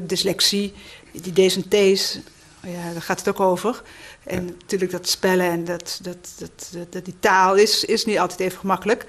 Dyslexie, 0.02 0.74
die 1.12 1.48
D's 1.48 1.56
en 1.56 1.68
T's, 1.68 2.20
ja, 2.62 2.94
daar 2.94 3.02
gaat 3.02 3.20
het 3.20 3.30
ook 3.30 3.40
over. 3.40 3.82
En 4.24 4.46
natuurlijk 4.46 4.92
dat 4.92 5.10
spellen 5.10 5.50
en 5.50 5.66
dat, 5.66 6.00
dat, 6.02 6.34
dat, 6.38 6.72
dat, 6.90 7.06
die 7.06 7.20
taal 7.20 7.56
is, 7.56 7.86
is 7.86 8.06
niet 8.06 8.20
altijd 8.20 8.40
even 8.40 8.60
gemakkelijk. 8.60 9.06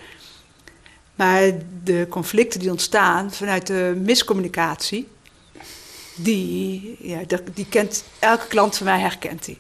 Maar 1.14 1.52
de 1.85 2.07
conflicten 2.11 2.61
die 2.61 2.70
ontstaan 2.70 3.33
vanuit 3.33 3.66
de 3.66 4.00
miscommunicatie, 4.05 5.09
die, 6.16 6.96
ja, 7.00 7.20
die 7.55 7.66
kent, 7.68 8.05
elke 8.18 8.46
klant 8.46 8.76
van 8.76 8.87
mij 8.87 9.00
herkent 9.00 9.44
die. 9.44 9.59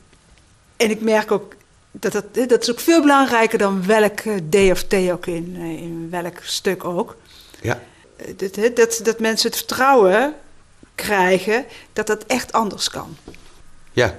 En 0.76 0.90
ik 0.90 1.00
merk 1.00 1.30
ook 1.30 1.54
dat 2.00 2.12
dat, 2.12 2.48
dat 2.48 2.62
is 2.62 2.70
ook 2.70 2.80
veel 2.80 3.00
belangrijker 3.00 3.58
dan 3.58 3.86
welk 3.86 4.20
eh, 4.20 4.34
D 4.50 4.54
of 4.70 4.82
T 4.82 4.94
ook 4.94 5.26
in, 5.26 5.54
eh, 5.56 5.82
in 5.82 6.08
welk 6.10 6.38
stuk 6.42 6.84
ook. 6.84 7.16
Ja, 7.62 7.82
Eh, 8.16 8.26
Dat, 8.36 8.76
dat, 8.76 9.00
dat 9.02 9.20
mensen 9.20 9.48
het 9.48 9.56
vertrouwen 9.58 10.34
krijgen 10.94 11.64
dat 11.92 12.06
dat 12.06 12.24
echt 12.26 12.52
anders 12.52 12.90
kan. 12.90 13.16
ja. 13.92 14.18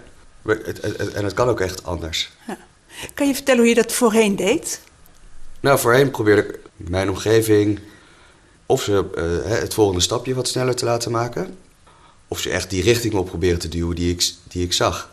En 1.13 1.23
het 1.23 1.33
kan 1.33 1.47
ook 1.49 1.59
echt 1.59 1.83
anders. 1.83 2.29
Kan 3.13 3.27
je 3.27 3.33
vertellen 3.33 3.59
hoe 3.59 3.69
je 3.69 3.75
dat 3.75 3.91
voorheen 3.91 4.35
deed? 4.35 4.79
Nou, 5.59 5.79
voorheen 5.79 6.11
probeerde 6.11 6.41
ik 6.45 6.59
mijn 6.75 7.09
omgeving 7.09 7.79
of 8.65 8.81
ze 8.81 9.05
het 9.47 9.73
volgende 9.73 10.01
stapje 10.01 10.33
wat 10.33 10.47
sneller 10.47 10.75
te 10.75 10.85
laten 10.85 11.11
maken. 11.11 11.57
Of 12.27 12.39
ze 12.39 12.49
echt 12.49 12.69
die 12.69 12.83
richting 12.83 13.13
op 13.13 13.25
proberen 13.25 13.59
te 13.59 13.67
duwen 13.67 13.95
die 13.95 14.11
ik, 14.11 14.31
die 14.47 14.63
ik 14.63 14.73
zag. 14.73 15.11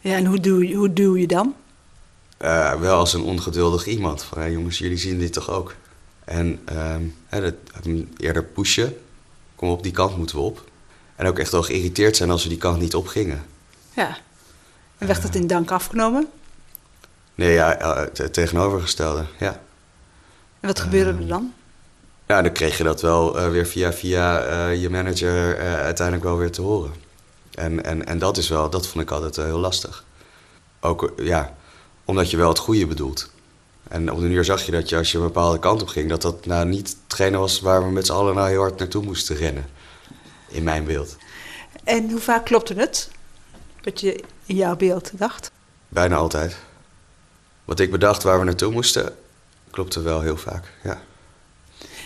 Ja, 0.00 0.16
en 0.16 0.24
hoe 0.26 0.40
doe 0.40 0.68
je, 0.68 0.74
hoe 0.74 0.92
doe 0.92 1.20
je 1.20 1.26
dan? 1.26 1.54
Eh, 2.36 2.74
wel 2.74 2.98
als 2.98 3.14
een 3.14 3.22
ongeduldig 3.22 3.86
iemand. 3.86 4.22
Van, 4.22 4.38
"Hé, 4.38 4.46
jongens, 4.46 4.78
jullie 4.78 4.98
zien 4.98 5.18
dit 5.18 5.32
toch 5.32 5.50
ook? 5.50 5.74
En 6.24 6.60
ehm, 6.64 7.02
dat, 7.28 7.54
eerder 8.16 8.44
pushen. 8.44 8.96
Kom 9.54 9.68
op, 9.68 9.82
die 9.82 9.92
kant 9.92 10.16
moeten 10.16 10.36
we 10.36 10.42
op. 10.42 10.64
En 11.16 11.26
ook 11.26 11.38
echt 11.38 11.52
wel 11.52 11.62
geïrriteerd 11.62 12.16
zijn 12.16 12.30
als 12.30 12.42
we 12.42 12.48
die 12.48 12.58
kant 12.58 12.80
niet 12.80 12.94
op 12.94 13.06
gingen. 13.06 13.44
Ja. 13.94 14.16
En 14.98 15.06
werd 15.06 15.22
dat 15.22 15.34
in 15.34 15.46
dank 15.46 15.70
afgenomen? 15.70 16.26
Nee, 17.34 17.52
ja, 17.52 17.76
eh, 17.78 17.96
het 17.96 18.18
het 18.18 18.32
tegenovergestelde, 18.32 19.26
ja. 19.38 19.60
En 20.60 20.68
wat 20.68 20.80
gebeurde 20.80 21.18
er 21.22 21.26
dan? 21.26 21.52
Ja, 22.26 22.42
dan 22.42 22.52
kreeg 22.52 22.76
je 22.78 22.84
dat 22.84 23.00
wel 23.00 23.38
eh, 23.38 23.48
weer 23.48 23.66
via, 23.66 23.92
via 23.92 24.40
eh, 24.40 24.80
je 24.82 24.90
manager 24.90 25.58
eh, 25.58 25.74
uiteindelijk 25.74 26.26
wel 26.26 26.36
weer 26.36 26.50
te 26.50 26.62
horen. 26.62 26.92
En, 27.54 27.84
en, 27.84 28.06
en 28.06 28.18
dat 28.18 28.36
is 28.36 28.48
wel, 28.48 28.70
dat 28.70 28.86
vond 28.86 29.04
ik 29.04 29.10
altijd 29.10 29.38
eh, 29.38 29.44
heel 29.44 29.58
lastig. 29.58 30.04
Ook, 30.80 31.02
eh, 31.16 31.26
ja, 31.26 31.54
omdat 32.06 32.30
je 32.30 32.36
wel 32.36 32.48
het 32.48 32.58
goede 32.58 32.86
bedoelt. 32.86 33.30
En 33.88 34.12
op 34.12 34.20
de 34.20 34.28
duur 34.28 34.44
zag 34.44 34.62
je 34.62 34.72
dat 34.72 34.88
je 34.88 34.96
als 34.96 35.12
je 35.12 35.18
een 35.18 35.24
bepaalde 35.24 35.58
kant 35.58 35.82
op 35.82 35.88
ging, 35.88 36.08
dat 36.08 36.22
dat 36.22 36.46
nou 36.46 36.66
niet 36.66 36.96
hetgene 37.02 37.38
was 37.38 37.60
waar 37.60 37.84
we 37.84 37.90
met 37.90 38.06
z'n 38.06 38.12
allen 38.12 38.34
nou 38.34 38.48
heel 38.48 38.60
hard 38.60 38.78
naartoe 38.78 39.04
moesten 39.04 39.36
rennen. 39.36 39.66
In 40.48 40.62
mijn 40.62 40.84
beeld. 40.84 41.16
En 41.84 42.10
hoe 42.10 42.20
vaak 42.20 42.44
klopte 42.44 42.74
het? 42.74 43.10
Wat 43.82 44.00
je 44.00 44.24
in 44.46 44.56
jouw 44.56 44.76
beeld 44.76 45.10
dacht? 45.12 45.50
Bijna 45.88 46.16
altijd. 46.16 46.56
Wat 47.64 47.80
ik 47.80 47.90
bedacht 47.90 48.22
waar 48.22 48.38
we 48.38 48.44
naartoe 48.44 48.72
moesten, 48.72 49.16
klopte 49.70 50.00
wel 50.00 50.20
heel 50.20 50.36
vaak, 50.36 50.72
ja. 50.82 51.00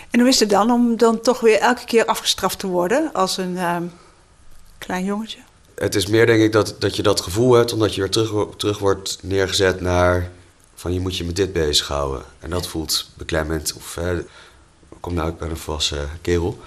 En 0.09 0.19
hoe 0.19 0.29
is 0.29 0.39
het 0.39 0.49
dan 0.49 0.71
om 0.71 0.97
dan 0.97 1.21
toch 1.21 1.39
weer 1.39 1.59
elke 1.59 1.85
keer 1.85 2.05
afgestraft 2.05 2.59
te 2.59 2.67
worden 2.67 3.09
als 3.13 3.37
een 3.37 3.57
ehm, 3.57 3.85
klein 4.77 5.05
jongetje? 5.05 5.39
Het 5.81 5.95
is 5.95 6.07
meer 6.07 6.25
denk 6.25 6.41
ik 6.41 6.51
dat, 6.51 6.75
dat 6.79 6.95
je 6.95 7.03
dat 7.03 7.21
gevoel 7.21 7.53
hebt, 7.53 7.73
omdat 7.73 7.95
je 7.95 8.01
weer 8.01 8.09
terug, 8.09 8.55
terug 8.55 8.79
wordt 8.79 9.17
neergezet 9.21 9.81
naar 9.81 10.31
van 10.75 10.93
je 10.93 10.99
moet 10.99 11.17
je 11.17 11.23
met 11.23 11.35
dit 11.35 11.53
bezighouden. 11.53 12.23
En 12.39 12.49
dat 12.49 12.67
voelt 12.67 13.09
beklemmend. 13.13 13.73
Of 13.73 13.95
hè, 13.95 14.21
kom 14.99 15.13
nou, 15.13 15.29
ik 15.29 15.37
ben 15.37 15.49
een 15.49 15.57
volwassen 15.57 16.09
kerel. 16.21 16.59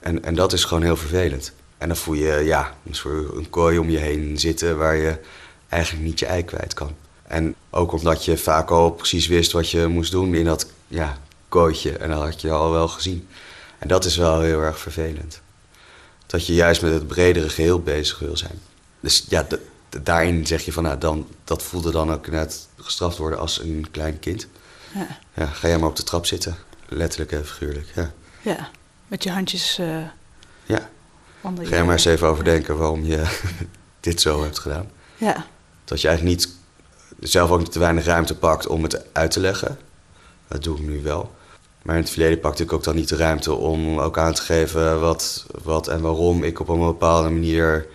En, 0.00 0.24
en 0.24 0.34
dat 0.34 0.52
is 0.52 0.64
gewoon 0.64 0.82
heel 0.82 0.96
vervelend. 0.96 1.52
En 1.78 1.88
dan 1.88 1.96
voel 1.96 2.14
je 2.14 2.44
ja, 2.44 2.76
een 2.84 3.36
een 3.36 3.50
kooi 3.50 3.78
om 3.78 3.90
je 3.90 3.98
heen 3.98 4.38
zitten 4.38 4.78
waar 4.78 4.96
je 4.96 5.18
eigenlijk 5.68 6.04
niet 6.04 6.18
je 6.18 6.26
ei 6.26 6.44
kwijt 6.44 6.74
kan. 6.74 6.94
En 7.22 7.54
ook 7.70 7.92
omdat 7.92 8.24
je 8.24 8.38
vaak 8.38 8.70
al 8.70 8.90
precies 8.90 9.26
wist 9.26 9.52
wat 9.52 9.70
je 9.70 9.86
moest 9.86 10.10
doen 10.10 10.34
in 10.34 10.44
dat 10.44 10.66
ja, 10.88 11.18
kooitje. 11.48 11.92
En 11.92 12.10
dat 12.10 12.22
had 12.22 12.40
je 12.40 12.50
al 12.50 12.70
wel 12.70 12.88
gezien. 12.88 13.28
En 13.78 13.88
dat 13.88 14.04
is 14.04 14.16
wel 14.16 14.40
heel 14.40 14.60
erg 14.60 14.78
vervelend 14.78 15.42
dat 16.26 16.46
je 16.46 16.54
juist 16.54 16.82
met 16.82 16.92
het 16.92 17.06
bredere 17.06 17.48
geheel 17.48 17.80
bezig 17.80 18.18
wil 18.18 18.36
zijn. 18.36 18.60
Dus 19.00 19.24
ja, 19.28 19.46
daarin 20.02 20.46
zeg 20.46 20.64
je 20.64 20.72
van, 20.72 20.82
nou, 20.82 20.98
dan, 20.98 21.28
dat 21.44 21.62
voelde 21.62 21.90
dan 21.90 22.12
ook 22.12 22.26
net 22.26 22.68
gestraft 22.76 23.16
worden 23.16 23.38
als 23.38 23.60
een 23.60 23.86
klein 23.90 24.18
kind. 24.18 24.46
Ja. 24.94 25.18
Ja, 25.34 25.46
ga 25.46 25.68
jij 25.68 25.78
maar 25.78 25.88
op 25.88 25.96
de 25.96 26.02
trap 26.02 26.26
zitten. 26.26 26.56
Letterlijk 26.88 27.32
en 27.32 27.46
figuurlijk, 27.46 27.92
ja. 27.94 28.12
ja. 28.42 28.68
Met 29.06 29.22
je 29.22 29.30
handjes 29.30 29.78
eh 29.78 29.96
Ja, 30.64 30.90
onder 31.40 31.66
ga 31.66 31.76
je 31.76 31.82
maar 31.82 31.92
eens 31.92 32.04
even 32.04 32.28
overdenken 32.28 32.76
waarom 32.76 33.04
je 33.04 33.40
dit 34.00 34.20
zo 34.20 34.42
hebt 34.42 34.58
gedaan. 34.58 34.90
Ja. 35.16 35.46
Dat 35.84 36.00
je 36.00 36.08
eigenlijk 36.08 36.38
niet, 36.38 36.54
zelf 37.20 37.50
ook 37.50 37.70
te 37.70 37.78
weinig 37.78 38.04
ruimte 38.04 38.36
pakt 38.36 38.66
om 38.66 38.82
het 38.82 39.14
uit 39.14 39.30
te 39.30 39.40
leggen. 39.40 39.78
Dat 40.48 40.62
doe 40.62 40.76
ik 40.76 40.82
nu 40.82 41.02
wel. 41.02 41.34
Maar 41.84 41.96
in 41.96 42.02
het 42.02 42.10
verleden 42.10 42.40
pakte 42.40 42.62
ik 42.62 42.72
ook 42.72 42.84
dan 42.84 42.94
niet 42.94 43.08
de 43.08 43.16
ruimte 43.16 43.52
om 43.52 44.00
ook 44.00 44.18
aan 44.18 44.34
te 44.34 44.42
geven 44.42 45.00
wat, 45.00 45.46
wat 45.62 45.88
en 45.88 46.00
waarom 46.00 46.42
ik 46.42 46.60
op 46.60 46.68
een 46.68 46.78
bepaalde 46.78 47.28
manier 47.28 47.86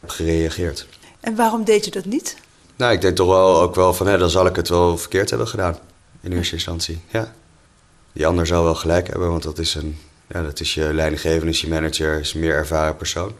heb 0.00 0.10
gereageerd. 0.10 0.86
En 1.20 1.36
waarom 1.36 1.64
deed 1.64 1.84
je 1.84 1.90
dat 1.90 2.04
niet? 2.04 2.36
Nou, 2.76 2.92
ik 2.92 3.00
denk 3.00 3.16
toch 3.16 3.28
wel 3.28 3.60
ook 3.60 3.74
wel 3.74 3.94
van, 3.94 4.06
hè, 4.06 4.18
dan 4.18 4.30
zal 4.30 4.46
ik 4.46 4.56
het 4.56 4.68
wel 4.68 4.98
verkeerd 4.98 5.30
hebben 5.30 5.48
gedaan. 5.48 5.78
In 6.20 6.32
eerste 6.32 6.54
instantie, 6.54 7.00
ja. 7.08 7.34
Die 8.12 8.26
ander 8.26 8.46
zou 8.46 8.64
wel 8.64 8.74
gelijk 8.74 9.08
hebben, 9.08 9.30
want 9.30 9.42
dat 9.42 9.58
is, 9.58 9.74
een, 9.74 9.98
ja, 10.28 10.42
dat 10.42 10.60
is 10.60 10.74
je 10.74 10.94
leidinggevende, 10.94 11.52
is 11.52 11.60
je 11.60 11.68
manager, 11.68 12.20
is 12.20 12.34
een 12.34 12.40
meer 12.40 12.54
ervaren 12.54 12.96
persoon. 12.96 13.32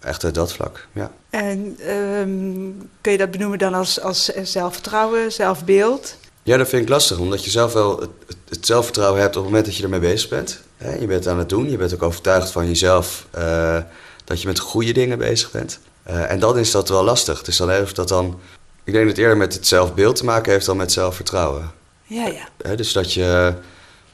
Echt 0.00 0.24
uit 0.24 0.34
dat 0.34 0.52
vlak, 0.52 0.86
ja. 0.92 1.12
En 1.30 1.76
ehm, 1.78 2.70
kun 3.00 3.12
je 3.12 3.18
dat 3.18 3.30
benoemen 3.30 3.58
dan 3.58 3.74
als, 3.74 4.00
als 4.00 4.24
zelfvertrouwen, 4.42 5.32
zelfbeeld? 5.32 6.16
Ja, 6.42 6.56
dat 6.56 6.68
vind 6.68 6.82
ik 6.82 6.88
lastig, 6.88 7.18
omdat 7.18 7.44
je 7.44 7.50
zelf 7.50 7.72
wel 7.72 8.00
het, 8.00 8.10
het, 8.26 8.36
het 8.56 8.66
zelfvertrouwen 8.66 9.20
hebt 9.20 9.36
op 9.36 9.42
het 9.42 9.50
moment 9.50 9.64
dat 9.68 9.76
je 9.76 9.82
ermee 9.82 10.00
bezig 10.00 10.28
bent. 10.28 10.60
Hè, 10.76 10.94
je 10.94 11.06
bent 11.06 11.26
aan 11.28 11.38
het 11.38 11.48
doen, 11.48 11.70
je 11.70 11.76
bent 11.76 11.94
ook 11.94 12.02
overtuigd 12.02 12.50
van 12.50 12.66
jezelf 12.66 13.26
eh, 13.30 13.78
dat 14.24 14.40
je 14.40 14.46
met 14.46 14.58
goede 14.58 14.92
dingen 14.92 15.18
bezig 15.18 15.50
bent. 15.50 15.78
Eh, 16.02 16.30
en 16.30 16.38
dan 16.38 16.58
is 16.58 16.70
dat 16.70 16.88
wel 16.88 17.04
lastig. 17.04 17.42
Dus 17.42 17.56
dan 17.56 17.70
heeft 17.70 17.96
dat 17.96 18.08
dan, 18.08 18.40
ik 18.84 18.92
denk 18.92 19.04
dat 19.06 19.16
het 19.16 19.18
eerder 19.22 19.36
met 19.36 19.54
het 19.54 19.66
zelfbeeld 19.66 20.16
te 20.16 20.24
maken 20.24 20.52
heeft 20.52 20.66
dan 20.66 20.76
met 20.76 20.92
zelfvertrouwen. 20.92 21.70
Ja, 22.04 22.26
ja. 22.26 22.48
Hè, 22.62 22.76
dus 22.76 22.92
dat 22.92 23.12
je 23.12 23.54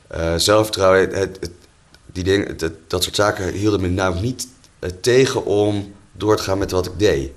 eh, 0.08 0.34
zelfvertrouwen, 0.36 1.00
het, 1.00 1.36
het- 1.40 1.50
die 2.06 2.24
dingen, 2.24 2.46
het- 2.56 2.72
dat 2.86 3.02
soort 3.02 3.14
zaken 3.16 3.52
hielden 3.52 3.80
me 3.80 3.88
nou 3.88 4.20
niet 4.20 4.46
tegen 5.00 5.44
om 5.44 5.94
door 6.12 6.36
te 6.36 6.42
gaan 6.42 6.58
met 6.58 6.70
wat 6.70 6.86
ik 6.86 6.98
deed. 6.98 7.30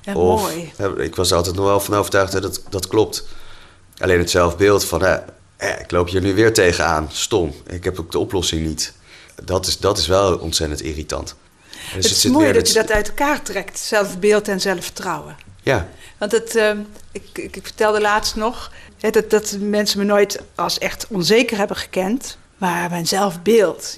Ja, 0.00 0.14
Of, 0.14 0.40
mooi. 0.40 0.72
hè, 0.76 1.02
ik 1.02 1.16
was 1.16 1.30
er 1.30 1.36
altijd 1.36 1.56
nog 1.56 1.64
wel 1.64 1.80
van 1.80 1.94
overtuigd 1.94 2.32
dat 2.42 2.62
dat 2.70 2.86
klopt. 2.86 3.24
Alleen 3.98 4.18
het 4.18 4.30
zelfbeeld 4.30 4.84
van, 4.84 5.02
hè, 5.62 5.80
ik 5.80 5.90
loop 5.90 6.08
hier 6.08 6.20
nu 6.20 6.34
weer 6.34 6.52
tegenaan, 6.52 7.08
stom. 7.12 7.54
Ik 7.66 7.84
heb 7.84 7.98
ook 8.00 8.12
de 8.12 8.18
oplossing 8.18 8.66
niet. 8.66 8.92
Dat 9.44 9.66
is, 9.66 9.78
dat 9.78 9.98
is 9.98 10.06
wel 10.06 10.38
ontzettend 10.38 10.80
irritant. 10.82 11.34
Dus 11.94 12.04
het 12.08 12.16
is 12.16 12.24
mooi 12.24 12.52
dat 12.52 12.70
je 12.72 12.78
het- 12.78 12.86
dat 12.88 12.96
uit 12.96 13.08
elkaar 13.08 13.42
trekt, 13.42 13.78
zelfbeeld 13.78 14.48
en 14.48 14.60
zelfvertrouwen. 14.60 15.36
Ja, 15.62 15.88
Want 16.18 16.32
het, 16.32 16.56
ehm, 16.56 16.78
ik, 17.12 17.22
ik, 17.32 17.56
ik 17.56 17.64
vertelde 17.66 18.00
laatst 18.00 18.34
nog 18.36 18.72
hè, 19.00 19.10
dat, 19.10 19.30
dat 19.30 19.56
mensen 19.60 19.98
me 19.98 20.04
nooit 20.04 20.40
als 20.54 20.78
echt 20.78 21.06
onzeker 21.08 21.56
hebben 21.56 21.76
gekend. 21.76 22.36
Maar 22.56 22.90
mijn 22.90 23.06
zelfbeeld, 23.06 23.96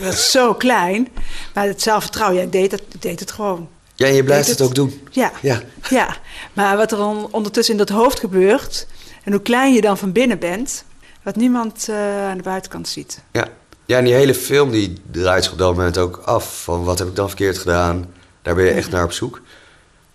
is 0.00 0.30
zo 0.30 0.54
klein. 0.54 1.08
Maar 1.54 1.66
het 1.66 1.82
zelfvertrouwen, 1.82 2.38
ja, 2.38 2.44
ik 2.44 2.52
deed 2.52 2.70
het, 2.72 2.82
ik 2.92 3.02
deed 3.02 3.20
het 3.20 3.30
gewoon. 3.32 3.68
ja 3.94 4.06
en 4.06 4.14
je 4.14 4.24
blijft 4.24 4.46
Deed 4.48 4.58
het 4.58 4.68
ook 4.68 4.74
doen. 4.74 5.08
Ja, 5.10 5.32
Ja. 5.42 5.60
ja. 5.90 6.16
Maar 6.52 6.76
wat 6.76 6.92
er 6.92 6.98
on- 7.04 7.28
ondertussen 7.32 7.72
in 7.74 7.78
dat 7.78 7.88
hoofd 7.88 8.20
gebeurt... 8.20 8.86
en 9.22 9.32
hoe 9.32 9.42
klein 9.42 9.74
je 9.74 9.80
dan 9.80 9.98
van 9.98 10.12
binnen 10.12 10.38
bent... 10.38 10.84
wat 11.22 11.36
niemand 11.36 11.88
eh, 11.88 12.28
aan 12.28 12.36
de 12.36 12.42
buitenkant 12.42 12.88
ziet. 12.88 13.22
Ja. 13.32 13.48
ja, 13.84 13.98
en 13.98 14.04
die 14.04 14.14
hele 14.14 14.34
film 14.34 14.70
die 14.70 14.92
draait 15.10 15.44
zich 15.44 15.52
op 15.52 15.58
dat 15.58 15.76
moment 15.76 15.98
ook 15.98 16.16
af. 16.24 16.62
Van 16.62 16.84
wat 16.84 16.98
heb 16.98 17.08
ik 17.08 17.16
dan 17.16 17.28
verkeerd 17.28 17.58
gedaan? 17.58 18.06
Daar 18.42 18.54
ben 18.54 18.64
je 18.64 18.70
echt 18.70 18.90
naar 18.90 19.04
op 19.04 19.12
zoek. 19.12 19.40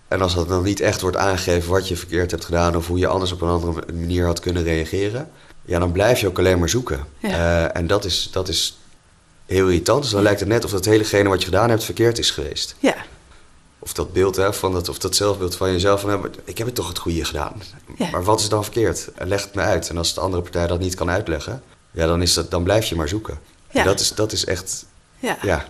En 0.08 0.22
als 0.22 0.36
dat 0.36 0.48
dan 0.48 0.64
niet 0.64 0.80
echt 0.80 1.02
wordt 1.02 1.18
aangegeven 1.18 1.72
wat 1.72 1.88
je 1.88 1.96
verkeerd 1.96 2.32
hebt 2.32 2.46
gedaan... 2.46 2.76
of 2.76 2.88
hoe 2.88 2.98
je 2.98 3.08
anders 3.08 3.32
op 3.32 3.42
een 3.42 3.50
andere 3.50 3.84
manier 3.94 4.26
had 4.26 4.40
kunnen 4.40 4.64
reageren... 4.64 5.30
ja, 5.66 5.80
dan 5.80 5.92
blijf 5.92 6.20
je 6.20 6.28
ook 6.28 6.40
alleen 6.40 6.60
maar 6.60 6.70
zoeken. 6.70 7.06
Ja. 7.18 7.30
Eh, 7.30 7.80
en 7.80 7.88
dat 7.88 8.06
is, 8.06 8.30
dat 8.32 8.48
is 8.48 8.78
heel 9.46 9.68
irritant. 9.68 10.02
Dus 10.02 10.12
dan 10.12 10.22
lijkt 10.22 10.40
het 10.40 10.50
net 10.50 10.66
of 10.66 10.72
dat 10.72 10.86
helegene 10.86 11.30
wat 11.30 11.40
je 11.40 11.46
gedaan 11.46 11.70
hebt 11.70 11.84
verkeerd 11.84 12.18
is 12.18 12.32
geweest. 12.32 12.76
Ja, 12.80 12.96
Of 13.88 13.94
dat 13.94 14.14
beeld, 14.14 14.36
hè, 14.36 14.54
van 14.54 14.72
dat, 14.72 14.90
of 14.90 14.98
dat 14.98 15.16
zelfbeeld 15.16 15.56
van 15.56 15.72
jezelf. 15.72 16.02
Van, 16.02 16.20
maar 16.20 16.30
ik 16.44 16.58
heb 16.58 16.68
het 16.68 16.76
toch 16.76 16.88
het 16.88 16.98
goede 16.98 17.26
gedaan. 17.26 17.62
Ja. 17.98 18.10
Maar 18.10 18.24
wat 18.24 18.40
is 18.40 18.50
dan 18.50 18.64
verkeerd? 18.64 19.08
Leg 19.18 19.44
het 19.44 19.56
me 19.56 19.62
uit. 19.62 19.90
En 19.90 19.98
als 19.98 20.14
de 20.14 20.22
andere 20.22 20.42
partij 20.42 20.68
dat 20.68 20.80
niet 20.80 20.96
kan 20.96 21.10
uitleggen... 21.10 21.64
Ja, 21.92 22.06
dan, 22.06 22.22
is 22.22 22.34
dat, 22.34 22.52
dan 22.52 22.64
blijf 22.64 22.86
je 22.86 22.96
maar 22.96 23.08
zoeken. 23.08 23.40
Ja. 23.72 23.80
En 23.80 23.86
dat 23.86 24.00
is, 24.00 24.14
dat 24.14 24.32
is 24.32 24.46
echt... 24.46 24.86
ja. 25.20 25.38
Ja. 25.42 25.66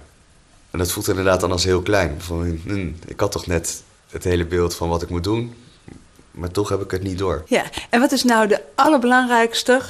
En 0.71 0.79
dat 0.79 0.91
voelt 0.91 1.07
inderdaad 1.07 1.39
dan 1.39 1.51
als 1.51 1.63
heel 1.63 1.81
klein. 1.81 2.21
Van, 2.21 2.59
hm, 2.63 2.91
ik 3.05 3.19
had 3.19 3.31
toch 3.31 3.47
net 3.47 3.83
het 4.09 4.23
hele 4.23 4.45
beeld 4.45 4.75
van 4.75 4.89
wat 4.89 5.01
ik 5.01 5.09
moet 5.09 5.23
doen... 5.23 5.55
maar 6.31 6.51
toch 6.51 6.69
heb 6.69 6.81
ik 6.81 6.91
het 6.91 7.03
niet 7.03 7.17
door. 7.17 7.43
Ja, 7.45 7.63
en 7.89 7.99
wat 7.99 8.11
is 8.11 8.23
nou 8.23 8.47
de 8.47 8.61
allerbelangrijkste 8.75 9.81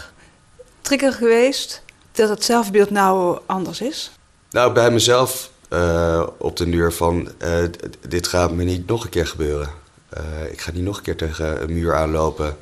trigger 0.82 1.14
geweest 1.14 1.82
dat 2.12 2.30
het 2.30 2.44
zelfbeeld 2.44 2.90
nou 2.90 3.40
anders 3.46 3.82
is? 3.82 4.12
Nou, 4.50 4.74
bij 4.74 4.92
mezelf 4.92 5.52
eh, 5.68 6.28
op 6.38 6.58
de 6.58 6.70
duur 6.70 6.92
van... 6.92 7.32
eh, 7.38 7.64
dit 8.08 8.28
gaat 8.28 8.52
me 8.52 8.64
niet 8.64 8.88
nog 8.88 9.04
een 9.04 9.10
keer 9.10 9.28
gebeuren. 9.28 9.70
Eh, 10.10 10.52
ik 10.52 10.62
ga 10.62 10.72
niet 10.72 10.84
nog 10.84 10.98
een 10.98 11.04
keer 11.04 11.18
tegen 11.18 11.62
een 11.64 11.74
muur 11.74 11.96
aanlopen. 11.96 12.58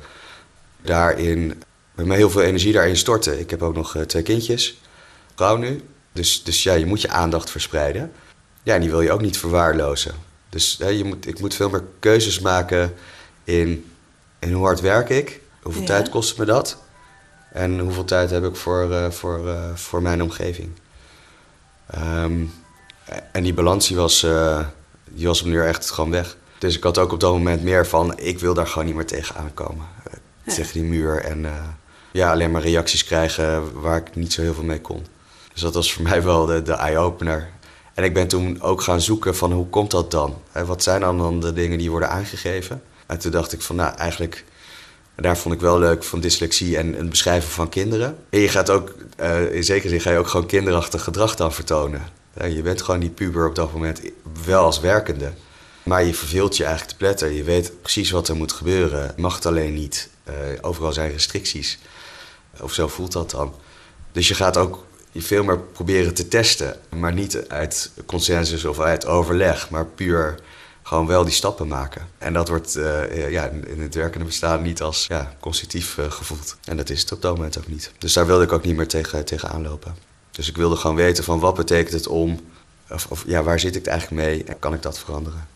Daarin... 0.82 1.62
Met 1.94 2.06
mij 2.06 2.16
heel 2.16 2.30
veel 2.30 2.42
energie 2.42 2.72
daarin 2.72 2.96
storten. 2.96 3.38
Ik 3.40 3.50
heb 3.50 3.62
ook 3.62 3.74
nog 3.74 3.96
twee 4.06 4.22
kindjes. 4.22 4.80
Vrouw 5.34 5.56
nu. 5.56 5.82
Dus, 6.12 6.42
dus 6.44 6.62
ja, 6.62 6.72
je 6.74 6.86
moet 6.86 7.00
je 7.00 7.08
aandacht 7.08 7.50
verspreiden. 7.50 8.12
Ja, 8.62 8.74
en 8.74 8.80
die 8.80 8.90
wil 8.90 9.00
je 9.00 9.12
ook 9.12 9.20
niet 9.20 9.38
verwaarlozen. 9.38 10.14
Dus 10.48 10.76
je 10.78 11.04
moet, 11.04 11.26
ik 11.26 11.40
moet 11.40 11.54
veel 11.54 11.70
meer 11.70 11.84
keuzes 11.98 12.40
maken 12.40 12.94
in, 13.44 13.84
in 14.38 14.52
hoe 14.52 14.64
hard 14.64 14.80
werk 14.80 15.08
ik, 15.08 15.40
hoeveel 15.62 15.80
Ja. 15.82 15.86
tijd 15.86 16.08
kost 16.08 16.38
me 16.38 16.44
dat 16.44 16.82
en 17.52 17.78
hoeveel 17.78 18.04
tijd 18.04 18.30
heb 18.30 18.44
ik 18.44 18.56
voor, 18.56 19.12
voor, 19.12 19.40
voor 19.74 20.02
mijn 20.02 20.22
omgeving. 20.22 20.68
Ehm, 21.86 22.44
en 23.32 23.42
die 23.42 23.54
balans 23.54 23.88
die 23.88 23.96
was, 23.96 24.22
eh, 24.22 24.60
die 25.10 25.26
was 25.26 25.40
op 25.40 25.46
nu 25.46 25.62
echt 25.62 25.90
gewoon 25.90 26.10
weg. 26.10 26.36
Dus 26.58 26.76
ik 26.76 26.82
had 26.82 26.98
ook 26.98 27.12
op 27.12 27.20
dat 27.20 27.32
moment 27.32 27.62
meer 27.62 27.86
van, 27.86 28.18
ik 28.18 28.38
wil 28.38 28.54
daar 28.54 28.66
gewoon 28.66 28.86
niet 28.86 28.94
meer 28.94 29.06
tegen 29.06 29.36
aankomen. 29.36 29.86
Eh, 30.04 30.12
Ja. 30.44 30.52
Tegen 30.54 30.72
die 30.72 30.82
muur 30.82 31.20
en 31.24 31.44
eh, 31.44 31.52
ja, 32.12 32.30
alleen 32.32 32.50
maar 32.50 32.62
reacties 32.62 33.04
krijgen 33.04 33.80
waar 33.80 33.96
ik 33.96 34.14
niet 34.14 34.32
zo 34.32 34.42
heel 34.42 34.54
veel 34.54 34.64
mee 34.64 34.80
kon. 34.80 35.06
Dus 35.52 35.60
dat 35.62 35.74
was 35.74 35.92
voor 35.92 36.02
mij 36.02 36.22
wel 36.22 36.46
de, 36.46 36.62
de 36.62 36.72
eye-opener. 36.72 37.48
En 37.94 38.04
ik 38.04 38.14
ben 38.14 38.28
toen 38.28 38.62
ook 38.62 38.82
gaan 38.82 39.00
zoeken 39.00 39.36
van 39.36 39.52
hoe 39.52 39.66
komt 39.66 39.90
dat 39.90 40.10
dan? 40.10 40.36
Wat 40.52 40.82
zijn 40.82 41.00
dan, 41.00 41.18
dan 41.18 41.40
de 41.40 41.52
dingen 41.52 41.78
die 41.78 41.90
worden 41.90 42.10
aangegeven? 42.10 42.82
En 43.06 43.18
toen 43.18 43.30
dacht 43.30 43.52
ik 43.52 43.60
van 43.62 43.76
nou 43.76 43.96
eigenlijk, 43.96 44.44
en 45.14 45.22
daar 45.22 45.36
vond 45.38 45.54
ik 45.54 45.60
wel 45.60 45.78
leuk 45.78 46.04
van 46.04 46.20
dyslexie 46.20 46.76
en 46.76 46.92
het 46.94 47.10
beschrijven 47.10 47.50
van 47.50 47.68
kinderen. 47.68 48.16
En 48.30 48.40
je 48.40 48.48
gaat 48.48 48.70
ook, 48.70 48.94
eh, 49.16 49.54
in 49.54 49.64
zekere 49.64 49.88
zin 49.88 50.00
ga 50.00 50.10
je 50.10 50.18
ook 50.18 50.28
gewoon 50.28 50.46
kinderachtig 50.46 51.02
gedrag 51.02 51.36
dan 51.36 51.52
vertonen. 51.52 52.02
Je 52.44 52.62
bent 52.62 52.82
gewoon 52.82 53.00
die 53.00 53.10
puber 53.10 53.48
op 53.48 53.54
dat 53.54 53.72
moment 53.72 54.00
wel 54.44 54.64
als 54.64 54.80
werkende. 54.80 55.32
Maar 55.82 56.04
je 56.04 56.14
verveelt 56.14 56.56
je 56.56 56.64
eigenlijk 56.64 56.92
te 56.92 57.04
pletter. 57.04 57.30
Je 57.30 57.42
weet 57.42 57.82
precies 57.82 58.10
wat 58.10 58.28
er 58.28 58.36
moet 58.36 58.52
gebeuren. 58.52 59.12
Je 59.16 59.22
mag 59.22 59.34
het 59.34 59.46
alleen 59.46 59.74
niet. 59.74 60.08
Eh, 60.24 60.34
overal 60.60 60.92
zijn 60.92 61.10
restricties. 61.10 61.78
Of 62.60 62.72
zo 62.72 62.88
voelt 62.88 63.12
dat 63.12 63.30
dan. 63.30 63.54
Dus 64.12 64.28
je 64.28 64.34
gaat 64.34 64.56
ook 64.56 64.84
je 65.12 65.22
veel 65.22 65.44
meer 65.44 65.58
proberen 65.58 66.14
te 66.14 66.28
testen. 66.28 66.76
Maar 66.96 67.12
niet 67.12 67.48
uit 67.48 67.90
consensus 68.06 68.64
of 68.64 68.80
uit 68.80 69.06
overleg. 69.06 69.70
Maar 69.70 69.86
puur 69.86 70.34
gewoon 70.82 71.06
wel 71.06 71.24
die 71.24 71.32
stappen 71.32 71.68
maken. 71.68 72.08
En 72.18 72.32
dat 72.32 72.48
wordt 72.48 72.76
eh, 72.76 73.30
ja, 73.30 73.44
in 73.48 73.80
het 73.80 73.94
werkende 73.94 74.26
bestaan 74.26 74.62
niet 74.62 74.82
als 74.82 75.06
ja, 75.08 75.34
constructief 75.40 75.98
eh, 75.98 76.10
gevoeld. 76.10 76.56
En 76.64 76.76
dat 76.76 76.90
is 76.90 77.00
het 77.00 77.12
op 77.12 77.22
dat 77.22 77.34
moment 77.34 77.58
ook 77.58 77.68
niet. 77.68 77.92
Dus 77.98 78.12
daar 78.12 78.26
wilde 78.26 78.44
ik 78.44 78.52
ook 78.52 78.64
niet 78.64 78.76
meer 78.76 78.88
tegen, 78.88 79.24
tegen 79.24 79.48
aanlopen. 79.48 79.96
Dus 80.36 80.48
ik 80.48 80.56
wilde 80.56 80.76
gewoon 80.76 80.96
weten 80.96 81.24
van 81.24 81.38
wat 81.40 81.54
betekent 81.54 81.92
het 81.92 82.06
om... 82.06 82.40
Of, 82.90 83.06
of 83.10 83.24
ja, 83.26 83.42
waar 83.42 83.60
zit 83.60 83.76
ik 83.76 83.86
eigenlijk 83.86 84.22
mee 84.22 84.44
en 84.44 84.58
kan 84.58 84.74
ik 84.74 84.82
dat 84.82 84.98
veranderen? 84.98 85.48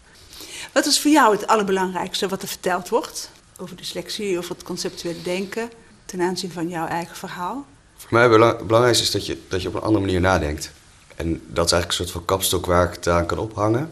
Wat 0.72 0.86
is 0.86 1.00
voor 1.00 1.10
jou 1.10 1.32
het 1.36 1.46
allerbelangrijkste 1.46 2.28
wat 2.28 2.42
er 2.42 2.48
verteld 2.48 2.88
wordt 2.88 3.30
over 3.58 3.76
dyslexie, 3.76 4.38
over 4.38 4.50
het 4.54 4.62
conceptuele 4.62 5.22
denken, 5.22 5.70
ten 6.04 6.20
aanzien 6.20 6.52
van 6.52 6.68
jouw 6.68 6.86
eigen 6.86 7.16
verhaal? 7.16 7.64
Voor 7.96 8.08
mij 8.10 8.22
het 8.22 8.30
belang- 8.30 8.66
belangrijkste 8.66 9.04
is 9.04 9.10
dat 9.10 9.26
je, 9.26 9.42
dat 9.48 9.62
je 9.62 9.68
op 9.68 9.74
een 9.74 9.80
andere 9.80 10.04
manier 10.04 10.20
nadenkt. 10.20 10.70
En 11.16 11.30
dat 11.46 11.66
is 11.66 11.72
eigenlijk 11.72 11.86
een 11.88 11.92
soort 11.96 12.10
van 12.10 12.24
kapstok 12.24 12.66
waar 12.66 12.86
ik 12.88 12.94
het 12.94 13.08
aan 13.08 13.26
kan 13.26 13.38
ophangen. 13.38 13.90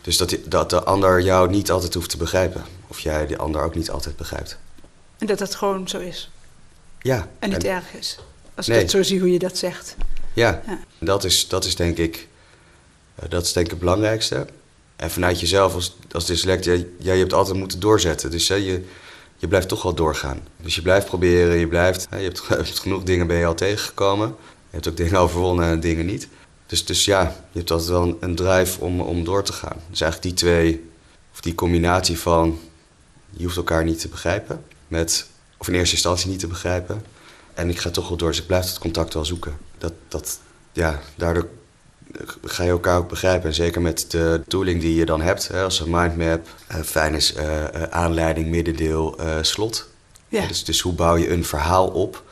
Dus 0.00 0.16
dat, 0.16 0.28
die- 0.28 0.48
dat 0.48 0.70
de 0.70 0.82
ander 0.82 1.20
jou 1.20 1.50
niet 1.50 1.70
altijd 1.70 1.94
hoeft 1.94 2.10
te 2.10 2.16
begrijpen. 2.16 2.64
Of 2.86 2.98
jij 3.00 3.26
de 3.26 3.38
ander 3.38 3.62
ook 3.62 3.74
niet 3.74 3.90
altijd 3.90 4.16
begrijpt. 4.16 4.58
En 5.18 5.26
dat 5.26 5.38
dat 5.38 5.54
gewoon 5.54 5.88
zo 5.88 5.98
is 5.98 6.30
Ja. 7.00 7.28
en 7.38 7.48
niet 7.50 7.64
en- 7.64 7.70
erg 7.70 7.92
is. 7.94 8.18
Als 8.54 8.68
ik 8.68 8.74
dat 8.80 8.90
zo 8.90 9.02
zie 9.02 9.20
hoe 9.20 9.32
je 9.32 9.38
dat 9.38 9.58
zegt. 9.58 9.96
Ja, 10.32 10.62
Ja. 10.66 10.78
Dat, 10.98 11.24
is, 11.24 11.48
dat 11.48 11.64
is 11.64 11.76
denk 11.76 11.98
ik 11.98 12.28
eh, 13.14 13.28
dat 13.28 13.44
is 13.44 13.52
denk 13.52 13.66
ik 13.66 13.72
het 13.72 13.80
belangrijkste. 13.80 14.46
En 14.96 15.10
vanuit 15.10 15.40
jezelf 15.40 15.74
als, 15.74 15.96
als 16.12 16.26
dyslect, 16.26 16.64
ja, 16.64 16.72
je 16.98 17.10
hebt 17.10 17.32
altijd 17.32 17.56
moeten 17.56 17.80
doorzetten. 17.80 18.30
Dus 18.30 18.48
hè, 18.48 18.54
je, 18.54 18.84
je 19.36 19.48
blijft 19.48 19.68
toch 19.68 19.82
wel 19.82 19.94
doorgaan. 19.94 20.40
Dus 20.56 20.74
je 20.74 20.82
blijft 20.82 21.06
proberen, 21.06 21.56
je 21.56 21.68
blijft... 21.68 22.06
hè, 22.10 22.16
je, 22.16 22.24
hebt, 22.24 22.44
je 22.48 22.54
hebt 22.54 22.78
genoeg 22.78 23.02
dingen 23.02 23.26
ben 23.26 23.36
je 23.36 23.46
al 23.46 23.54
tegengekomen. 23.54 24.28
Je 24.38 24.78
hebt 24.78 24.88
ook 24.88 24.96
dingen 24.96 25.18
overwonnen 25.24 25.66
en 25.68 25.80
dingen 25.80 26.06
niet. 26.06 26.28
Dus, 26.66 26.84
dus 26.84 27.04
ja, 27.04 27.20
je 27.52 27.58
hebt 27.58 27.70
altijd 27.70 27.90
wel 27.90 28.02
een, 28.02 28.16
een 28.20 28.34
drive 28.34 28.80
om, 28.80 29.00
om 29.00 29.24
door 29.24 29.42
te 29.42 29.52
gaan. 29.52 29.76
Dus 29.90 30.00
eigenlijk 30.00 30.22
die 30.22 30.46
twee, 30.46 30.90
of 31.32 31.40
die 31.40 31.54
combinatie 31.54 32.18
van... 32.18 32.58
je 33.30 33.44
hoeft 33.44 33.56
elkaar 33.56 33.84
niet 33.84 34.00
te 34.00 34.08
begrijpen. 34.08 34.64
Met, 34.88 35.26
of 35.56 35.68
in 35.68 35.74
eerste 35.74 35.94
instantie 35.94 36.30
niet 36.30 36.38
te 36.38 36.46
begrijpen. 36.46 37.04
En 37.54 37.68
ik 37.68 37.78
ga 37.78 37.90
toch 37.90 38.08
wel 38.08 38.16
door, 38.16 38.28
dus 38.28 38.40
ik 38.40 38.46
blijf 38.46 38.64
het 38.64 38.78
contact 38.78 39.14
wel 39.14 39.24
zoeken. 39.24 39.56
Dat, 39.82 39.92
dat, 40.08 40.38
ja, 40.72 41.00
daardoor 41.14 41.48
ga 42.44 42.62
je 42.62 42.70
elkaar 42.70 42.98
ook 42.98 43.08
begrijpen. 43.08 43.48
En 43.48 43.54
zeker 43.54 43.82
met 43.82 44.10
de 44.10 44.42
tooling 44.48 44.80
die 44.80 44.94
je 44.94 45.04
dan 45.04 45.20
hebt, 45.20 45.48
hè, 45.48 45.62
als 45.62 45.80
een 45.80 45.90
mindmap, 45.90 46.46
eh, 46.66 46.80
fijn 46.80 47.14
is 47.14 47.34
eh, 47.34 47.64
eh, 47.64 47.82
aanleiding, 47.82 48.48
middendeel, 48.48 49.16
slot. 49.40 49.88
Ja. 50.28 50.46
Dus, 50.46 50.64
dus 50.64 50.80
hoe 50.80 50.92
bouw 50.92 51.16
je 51.16 51.30
een 51.30 51.44
verhaal 51.44 51.88
op? 51.88 52.22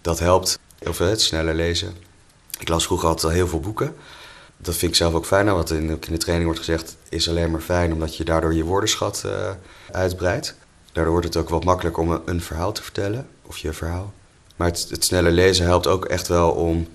Dat 0.00 0.18
helpt. 0.18 0.58
Of 0.86 1.00
eh, 1.00 1.08
het 1.08 1.20
sneller 1.20 1.54
lezen. 1.54 1.94
Ik 2.58 2.68
las 2.68 2.84
vroeger 2.84 3.08
altijd 3.08 3.26
al 3.26 3.32
heel 3.32 3.48
veel 3.48 3.60
boeken. 3.60 3.94
Dat 4.56 4.76
vind 4.76 4.90
ik 4.90 4.96
zelf 4.96 5.14
ook 5.14 5.26
fijn. 5.26 5.46
Wat 5.46 5.70
in, 5.70 5.90
in 5.90 5.98
de 6.12 6.16
training 6.16 6.44
wordt 6.44 6.64
gezegd, 6.64 6.96
is 7.08 7.28
alleen 7.28 7.50
maar 7.50 7.60
fijn 7.60 7.92
omdat 7.92 8.16
je 8.16 8.24
daardoor 8.24 8.54
je 8.54 8.64
woordenschat 8.64 9.24
uitbreidt. 9.92 10.54
Daardoor 10.92 11.12
wordt 11.12 11.26
het 11.26 11.36
ook 11.36 11.48
wat 11.48 11.64
makkelijker 11.64 12.02
om 12.02 12.10
een, 12.10 12.22
een 12.24 12.40
verhaal 12.40 12.72
te 12.72 12.82
vertellen, 12.82 13.26
of 13.42 13.58
je 13.58 13.72
verhaal. 13.72 14.12
Maar 14.56 14.68
het, 14.68 14.86
het 14.90 15.04
snelle 15.04 15.30
lezen 15.30 15.64
helpt 15.66 15.86
ook 15.86 16.04
echt 16.04 16.28
wel 16.28 16.50
om 16.50 16.86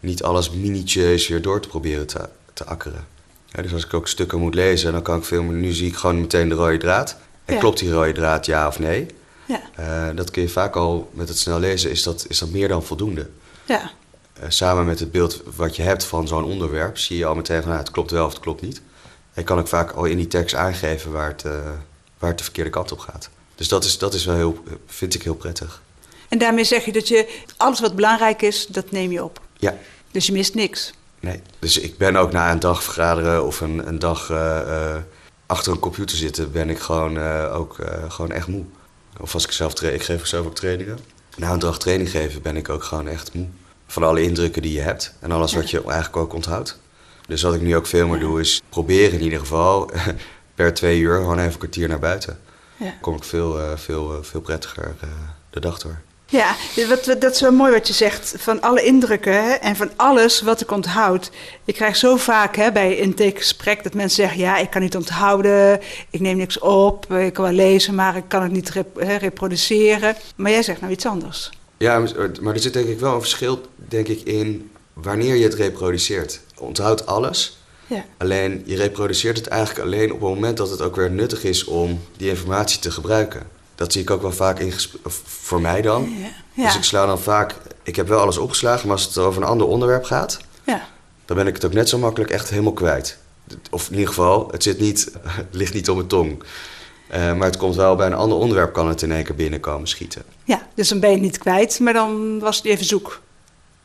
niet 0.00 0.22
alles 0.22 0.50
minutieus 0.50 1.28
weer 1.28 1.42
door 1.42 1.60
te 1.60 1.68
proberen 1.68 2.06
te, 2.06 2.28
te 2.52 2.64
akkeren. 2.64 3.06
Ja, 3.46 3.62
dus 3.62 3.72
als 3.72 3.84
ik 3.84 3.94
ook 3.94 4.08
stukken 4.08 4.38
moet 4.40 4.54
lezen, 4.54 4.92
dan 4.92 5.02
kan 5.02 5.18
ik 5.18 5.24
veel 5.24 5.42
meer. 5.42 5.56
Nu 5.56 5.72
zie 5.72 5.86
ik 5.88 5.96
gewoon 5.96 6.20
meteen 6.20 6.48
de 6.48 6.54
rode 6.54 6.76
draad. 6.78 7.16
En 7.44 7.54
Ja. 7.54 7.60
klopt 7.60 7.78
die 7.78 7.92
rode 7.92 8.12
draad 8.12 8.46
ja 8.46 8.66
of 8.66 8.78
nee? 8.78 9.06
Ja, 9.46 9.60
Eh, 9.74 10.16
dat 10.16 10.30
kun 10.30 10.42
je 10.42 10.48
vaak 10.48 10.76
al 10.76 11.10
met 11.12 11.28
het 11.28 11.38
snel 11.38 11.58
lezen, 11.58 11.90
is 11.90 12.02
dat, 12.02 12.24
is 12.28 12.38
dat 12.38 12.48
meer 12.50 12.68
dan 12.68 12.82
voldoende. 12.84 13.28
ja, 13.66 13.90
Eh, 14.40 14.48
samen 14.48 14.84
met 14.84 14.98
het 15.00 15.10
beeld 15.10 15.42
wat 15.56 15.76
je 15.76 15.82
hebt 15.82 16.04
van 16.04 16.28
zo'n 16.28 16.44
onderwerp, 16.44 16.98
zie 16.98 17.16
je 17.16 17.24
al 17.24 17.34
meteen 17.34 17.60
van 17.60 17.68
nou, 17.70 17.80
het 17.82 17.90
klopt 17.90 18.10
wel 18.10 18.24
of 18.26 18.32
het 18.32 18.40
klopt 18.42 18.62
niet. 18.62 18.80
En 19.32 19.44
kan 19.44 19.58
ik 19.58 19.66
vaak 19.66 19.90
al 19.90 20.04
in 20.04 20.16
die 20.16 20.26
tekst 20.26 20.54
aangeven 20.54 21.12
waar 21.12 21.28
het, 21.28 21.44
eh, 21.44 21.52
waar 22.18 22.28
het 22.28 22.38
de 22.38 22.44
verkeerde 22.44 22.70
kant 22.70 22.92
op 22.92 22.98
gaat. 22.98 23.28
Dus 23.54 23.68
dat 23.68 23.84
is, 23.84 23.98
dat 23.98 24.14
is 24.14 24.24
wel 24.24 24.34
heel, 24.36 24.62
vind 24.86 25.14
ik 25.14 25.22
heel 25.22 25.34
prettig. 25.34 25.82
En 26.28 26.38
daarmee 26.38 26.64
zeg 26.64 26.84
je 26.84 26.92
dat 26.92 27.08
je 27.08 27.42
alles 27.56 27.80
wat 27.80 27.94
belangrijk 27.94 28.42
is, 28.42 28.66
dat 28.66 28.90
neem 28.90 29.12
je 29.12 29.24
op. 29.24 29.40
Ja, 29.58 29.74
Dus 30.10 30.26
je 30.26 30.32
mist 30.32 30.54
niks. 30.54 30.92
nee. 31.20 31.40
Dus 31.58 31.78
ik 31.78 31.98
ben 31.98 32.16
ook 32.16 32.32
na 32.32 32.50
een 32.52 32.60
dag 32.60 32.82
vergaderen 32.82 33.46
of 33.46 33.60
een, 33.60 33.88
een 33.88 33.98
dag 33.98 34.30
eh, 34.30 34.60
eh, 34.94 35.02
achter 35.46 35.72
een 35.72 35.78
computer 35.78 36.16
zitten, 36.16 36.52
ben 36.52 36.70
ik 36.70 36.78
gewoon, 36.78 37.18
eh, 37.18 37.54
ook 37.56 37.76
gewoon 38.08 38.30
echt 38.30 38.46
moe. 38.46 38.64
Of 39.20 39.34
als 39.34 39.44
ik 39.44 39.50
zelf 39.52 39.74
tra- 39.74 39.88
ik 39.88 40.02
geef 40.02 40.26
zelf 40.26 40.46
ook 40.46 40.54
trainingen. 40.54 40.98
Na 41.36 41.52
een 41.52 41.58
dag 41.58 41.78
training 41.78 42.10
geven 42.10 42.42
ben 42.42 42.56
ik 42.56 42.68
ook 42.68 42.84
gewoon 42.84 43.08
echt 43.08 43.34
moe. 43.34 43.46
Van 43.86 44.02
alle 44.02 44.22
indrukken 44.22 44.62
die 44.62 44.72
je 44.72 44.80
hebt 44.80 45.14
en 45.20 45.32
alles 45.32 45.54
wat 45.54 45.70
je 45.70 45.82
eigenlijk 45.84 46.16
ook 46.16 46.32
onthoudt. 46.34 46.78
Dus 47.26 47.42
wat 47.42 47.54
ik 47.54 47.60
nu 47.60 47.76
ook 47.76 47.86
veel 47.86 48.08
meer 48.08 48.20
doe 48.20 48.40
is 48.40 48.62
proberen 48.68 49.18
in 49.18 49.24
ieder 49.24 49.38
geval 49.38 49.90
per 50.54 50.74
twee 50.74 50.98
uur 50.98 51.16
gewoon 51.16 51.38
even 51.38 51.52
een 51.52 51.58
kwartier 51.58 51.88
naar 51.88 51.98
buiten. 51.98 52.38
Ja. 52.76 52.84
Dan 52.84 53.00
kom 53.00 53.16
ik 53.16 53.24
veel, 53.24 53.76
veel, 53.76 54.18
veel 54.24 54.40
prettiger 54.40 54.94
de 55.50 55.60
dag 55.60 55.78
door. 55.78 56.00
Ja, 56.28 56.54
wat, 56.88 57.04
dat 57.20 57.34
is 57.34 57.40
wel 57.40 57.52
mooi 57.52 57.72
wat 57.72 57.86
je 57.86 57.92
zegt. 57.94 58.34
Van 58.38 58.60
alle 58.60 58.82
indrukken 58.82 59.32
hè, 59.32 59.50
en 59.52 59.76
van 59.76 59.90
alles 59.96 60.40
wat 60.40 60.60
ik 60.60 60.70
onthoud. 60.70 61.30
Ik 61.64 61.74
krijg 61.74 61.96
zo 61.96 62.16
vaak 62.16 62.56
hè, 62.56 62.72
bij 62.72 62.96
intakegesprek 62.96 63.82
dat 63.82 63.94
mensen 63.94 64.16
zeggen... 64.22 64.40
ja, 64.40 64.56
ik 64.56 64.70
kan 64.70 64.80
niet 64.80 64.96
onthouden, 64.96 65.80
ik 66.10 66.20
neem 66.20 66.36
niks 66.36 66.58
op, 66.58 67.12
ik 67.12 67.32
kan 67.32 67.44
wel 67.44 67.52
lezen... 67.52 67.94
maar 67.94 68.16
ik 68.16 68.24
kan 68.28 68.42
het 68.42 68.52
niet 68.52 68.70
rep- 68.70 69.00
hè, 69.00 69.16
reproduceren. 69.16 70.16
Maar 70.36 70.50
jij 70.50 70.62
zegt 70.62 70.80
nou 70.80 70.92
iets 70.92 71.06
anders. 71.06 71.50
Ja, 71.78 71.98
maar 72.40 72.54
er 72.54 72.60
zit 72.60 72.72
denk 72.72 72.88
ik 72.88 73.00
wel 73.00 73.14
een 73.14 73.20
verschil 73.20 73.60
denk 73.74 74.08
ik, 74.08 74.20
in 74.22 74.70
wanneer 74.92 75.34
je 75.34 75.44
het 75.44 75.54
reproduceert. 75.54 76.40
Onthoud 76.58 77.06
alles, 77.06 77.58
Ja, 77.86 78.04
alleen 78.18 78.62
je 78.64 78.76
reproduceert 78.76 79.36
het 79.36 79.46
eigenlijk 79.46 79.86
alleen 79.86 80.12
op 80.12 80.20
het 80.20 80.28
moment 80.28 80.56
dat 80.56 80.70
het 80.70 80.80
ook 80.80 80.96
weer 80.96 81.10
nuttig 81.10 81.44
is 81.44 81.64
om 81.64 82.00
die 82.16 82.28
informatie 82.28 82.78
te 82.78 82.90
gebruiken. 82.90 83.54
Dat 83.76 83.92
zie 83.92 84.02
ik 84.02 84.10
ook 84.10 84.22
wel 84.22 84.32
vaak 84.32 84.58
in 84.58 84.72
voor 85.24 85.60
mij 85.60 85.82
dan. 85.82 86.14
ja. 86.54 86.64
Dus 86.64 86.76
ik 86.76 86.82
sla 86.84 87.06
dan 87.06 87.20
vaak, 87.20 87.54
ik 87.82 87.96
heb 87.96 88.08
wel 88.08 88.20
alles 88.20 88.38
opgeslagen, 88.38 88.86
maar 88.88 88.96
als 88.96 89.06
het 89.06 89.18
over 89.18 89.42
een 89.42 89.48
ander 89.48 89.66
onderwerp 89.66 90.04
gaat, 90.04 90.38
ja. 90.64 90.88
dan 91.24 91.36
ben 91.36 91.46
ik 91.46 91.54
het 91.54 91.64
ook 91.64 91.72
net 91.72 91.88
zo 91.88 91.98
makkelijk 91.98 92.30
echt 92.30 92.50
helemaal 92.50 92.72
kwijt. 92.72 93.18
Of 93.70 93.86
in 93.86 93.92
ieder 93.92 94.08
geval, 94.08 94.48
het, 94.50 94.62
zit 94.62 94.78
niet, 94.80 95.10
het 95.22 95.46
ligt 95.54 95.74
niet 95.74 95.88
op 95.88 95.96
mijn 95.96 96.08
tong. 96.08 96.42
Eh, 97.08 97.32
maar 97.34 97.46
het 97.46 97.56
komt 97.56 97.74
wel 97.74 97.96
bij 97.96 98.06
een 98.06 98.14
ander 98.14 98.38
onderwerp, 98.38 98.72
kan 98.72 98.88
het 98.88 99.02
in 99.02 99.12
één 99.12 99.24
keer 99.24 99.34
binnenkomen 99.34 99.88
schieten. 99.88 100.22
ja, 100.44 100.66
dus 100.74 100.88
dan 100.88 101.00
ben 101.00 101.08
je 101.10 101.14
het 101.16 101.24
niet 101.24 101.38
kwijt, 101.38 101.80
maar 101.80 101.92
dan 101.92 102.38
was 102.38 102.56
het 102.56 102.66
even 102.66 102.84
zoek. 102.86 103.20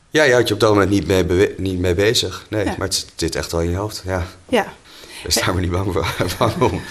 Ja, 0.10 0.24
je 0.24 0.32
houdt 0.32 0.48
je 0.48 0.54
op 0.54 0.60
dat 0.60 0.70
moment 0.70 0.90
niet 0.90 1.08
mee, 1.08 1.54
niet 1.58 1.80
mee 1.80 1.94
bezig. 1.94 2.46
Nee, 2.50 2.66
Ja. 2.66 2.76
maar 2.78 2.88
het 2.88 3.06
zit 3.16 3.36
echt 3.36 3.54
al 3.54 3.62
in 3.62 3.70
je 3.70 3.76
hoofd. 3.76 4.02
Ja, 4.06 4.26
Ja, 4.50 4.74
daar 5.30 5.54
maar 5.54 5.62
niet 5.62 5.72
bang, 5.72 5.94
voor. 5.94 6.72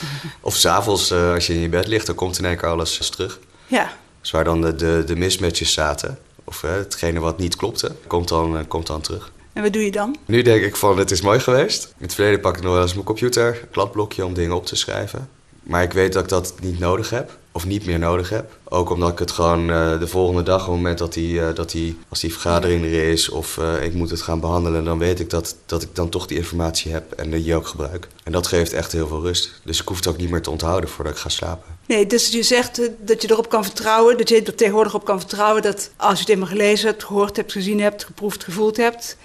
Of 0.40 0.54
s'avonds, 0.56 1.10
eh 1.10 1.32
als 1.32 1.46
je 1.46 1.54
in 1.54 1.60
je 1.60 1.68
bed 1.68 1.86
ligt, 1.86 2.06
dan 2.06 2.14
komt 2.14 2.38
in 2.38 2.44
één 2.44 2.56
keer 2.56 2.68
alles 2.68 3.08
terug. 3.10 3.38
ja, 3.66 3.92
Dus 4.20 4.30
waar 4.30 4.44
dan 4.44 4.60
de, 4.60 4.74
de, 4.74 5.02
de 5.06 5.16
mismatches 5.16 5.72
zaten, 5.72 6.18
of 6.44 6.62
eh, 6.62 6.70
hetgene 6.70 7.20
wat 7.20 7.38
niet 7.38 7.56
klopte, 7.56 7.92
komt 8.06 8.28
dan, 8.28 8.58
eh, 8.58 8.64
komt 8.68 8.86
dan 8.86 9.00
terug. 9.00 9.32
en 9.52 9.62
wat 9.62 9.72
doe 9.72 9.84
je 9.84 9.90
dan? 9.90 10.16
Nu 10.26 10.42
denk 10.42 10.62
ik 10.62 10.76
van, 10.76 10.98
het 10.98 11.10
is 11.10 11.20
mooi 11.20 11.40
geweest. 11.40 11.84
In 11.98 12.04
het 12.04 12.14
verleden 12.14 12.40
pak 12.40 12.56
ik 12.56 12.62
nog 12.62 12.72
wel 12.72 12.82
eens 12.82 12.92
mijn 12.94 13.04
computer, 13.04 13.46
een 13.62 13.70
kladblokje 13.70 14.24
om 14.24 14.34
dingen 14.34 14.56
op 14.56 14.66
te 14.66 14.76
schrijven. 14.76 15.28
Maar 15.62 15.82
ik 15.82 15.92
weet 15.92 16.12
dat 16.12 16.22
ik 16.22 16.28
dat 16.28 16.54
niet 16.60 16.78
nodig 16.78 17.10
heb. 17.10 17.38
Of 17.52 17.66
niet 17.66 17.86
meer 17.86 17.98
nodig 17.98 18.28
heb. 18.28 18.58
Ook 18.64 18.90
omdat 18.90 19.12
ik 19.12 19.18
het 19.18 19.30
gewoon 19.30 19.70
uh, 19.70 19.98
de 19.98 20.06
volgende 20.06 20.42
dag, 20.42 20.60
op 20.60 20.66
het 20.66 20.76
moment 20.76 20.98
dat 20.98 21.12
die, 21.12 21.32
uh, 21.32 21.54
dat 21.54 21.70
die, 21.70 21.98
als 22.08 22.20
die 22.20 22.32
vergadering 22.32 22.84
er 22.84 23.08
is 23.08 23.28
of 23.28 23.56
uh, 23.56 23.82
ik 23.82 23.94
moet 23.94 24.10
het 24.10 24.22
gaan 24.22 24.40
behandelen, 24.40 24.84
dan 24.84 24.98
weet 24.98 25.20
ik 25.20 25.30
dat, 25.30 25.56
dat 25.66 25.82
ik 25.82 25.88
dan 25.92 26.08
toch 26.08 26.26
die 26.26 26.36
informatie 26.36 26.92
heb 26.92 27.12
en 27.12 27.30
die 27.30 27.54
ook 27.54 27.66
gebruik. 27.66 28.08
En 28.24 28.32
dat 28.32 28.46
geeft 28.46 28.72
echt 28.72 28.92
heel 28.92 29.06
veel 29.06 29.22
rust. 29.22 29.60
Dus 29.64 29.80
ik 29.80 29.88
hoef 29.88 29.96
het 29.96 30.06
ook 30.06 30.16
niet 30.16 30.30
meer 30.30 30.42
te 30.42 30.50
onthouden 30.50 30.90
voordat 30.90 31.12
ik 31.12 31.18
ga 31.18 31.28
slapen. 31.28 31.78
Nee, 31.86 32.06
dus 32.06 32.28
je 32.28 32.42
zegt 32.42 32.80
dat 32.98 33.22
je 33.22 33.30
erop 33.30 33.48
kan 33.48 33.64
vertrouwen, 33.64 34.18
dat 34.18 34.28
je 34.28 34.42
er 34.42 34.54
tegenwoordig 34.54 34.94
op 34.94 35.04
kan 35.04 35.18
vertrouwen 35.18 35.62
dat 35.62 35.90
als 35.96 36.12
je 36.12 36.20
het 36.20 36.28
eenmaal 36.28 36.48
gelezen 36.48 36.88
hebt, 36.88 37.04
gehoord 37.04 37.36
hebt, 37.36 37.52
gezien 37.52 37.80
hebt, 37.80 38.04
geproefd, 38.04 38.44
gevoeld 38.44 38.76
hebt, 38.76 39.16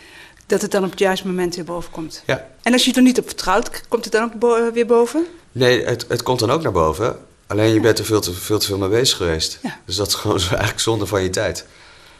dat 0.46 0.62
het 0.62 0.72
dan 0.72 0.84
op 0.84 0.90
het 0.90 1.00
juiste 1.00 1.28
moment 1.28 1.56
weer 1.56 1.66
boven 1.66 1.92
komt. 1.92 2.24
Ja. 2.26 2.48
En 2.62 2.74
als 2.74 2.86
je 2.86 2.94
er 2.94 3.02
niet 3.02 3.20
op 3.20 3.26
vertrouwt, 3.26 3.82
komt 3.88 4.04
het 4.04 4.14
dan 4.14 4.24
ook 4.24 4.40
bo 4.40 4.72
weer 4.72 4.86
boven? 4.86 5.26
Nee, 5.52 5.86
het, 5.86 6.06
het 6.08 6.24
komt 6.24 6.40
dan 6.40 6.52
ook 6.52 6.62
naar 6.62 6.72
boven. 6.72 7.18
Alleen 7.48 7.74
je 7.74 7.80
bent 7.80 8.00
er 8.00 8.06
veel 8.06 8.22
te, 8.22 8.34
veel 8.34 8.60
te 8.60 8.66
veel 8.66 8.78
mee 8.78 8.90
bezig 8.90 9.18
geweest. 9.18 9.60
Ja. 9.62 9.80
Dus 9.86 9.96
dat 9.96 10.08
is 10.08 10.14
gewoon 10.14 10.40
zo 10.46 10.50
eigenlijk 10.50 10.80
zonde 10.80 11.06
van 11.06 11.24
je 11.24 11.30
tijd. 11.30 11.66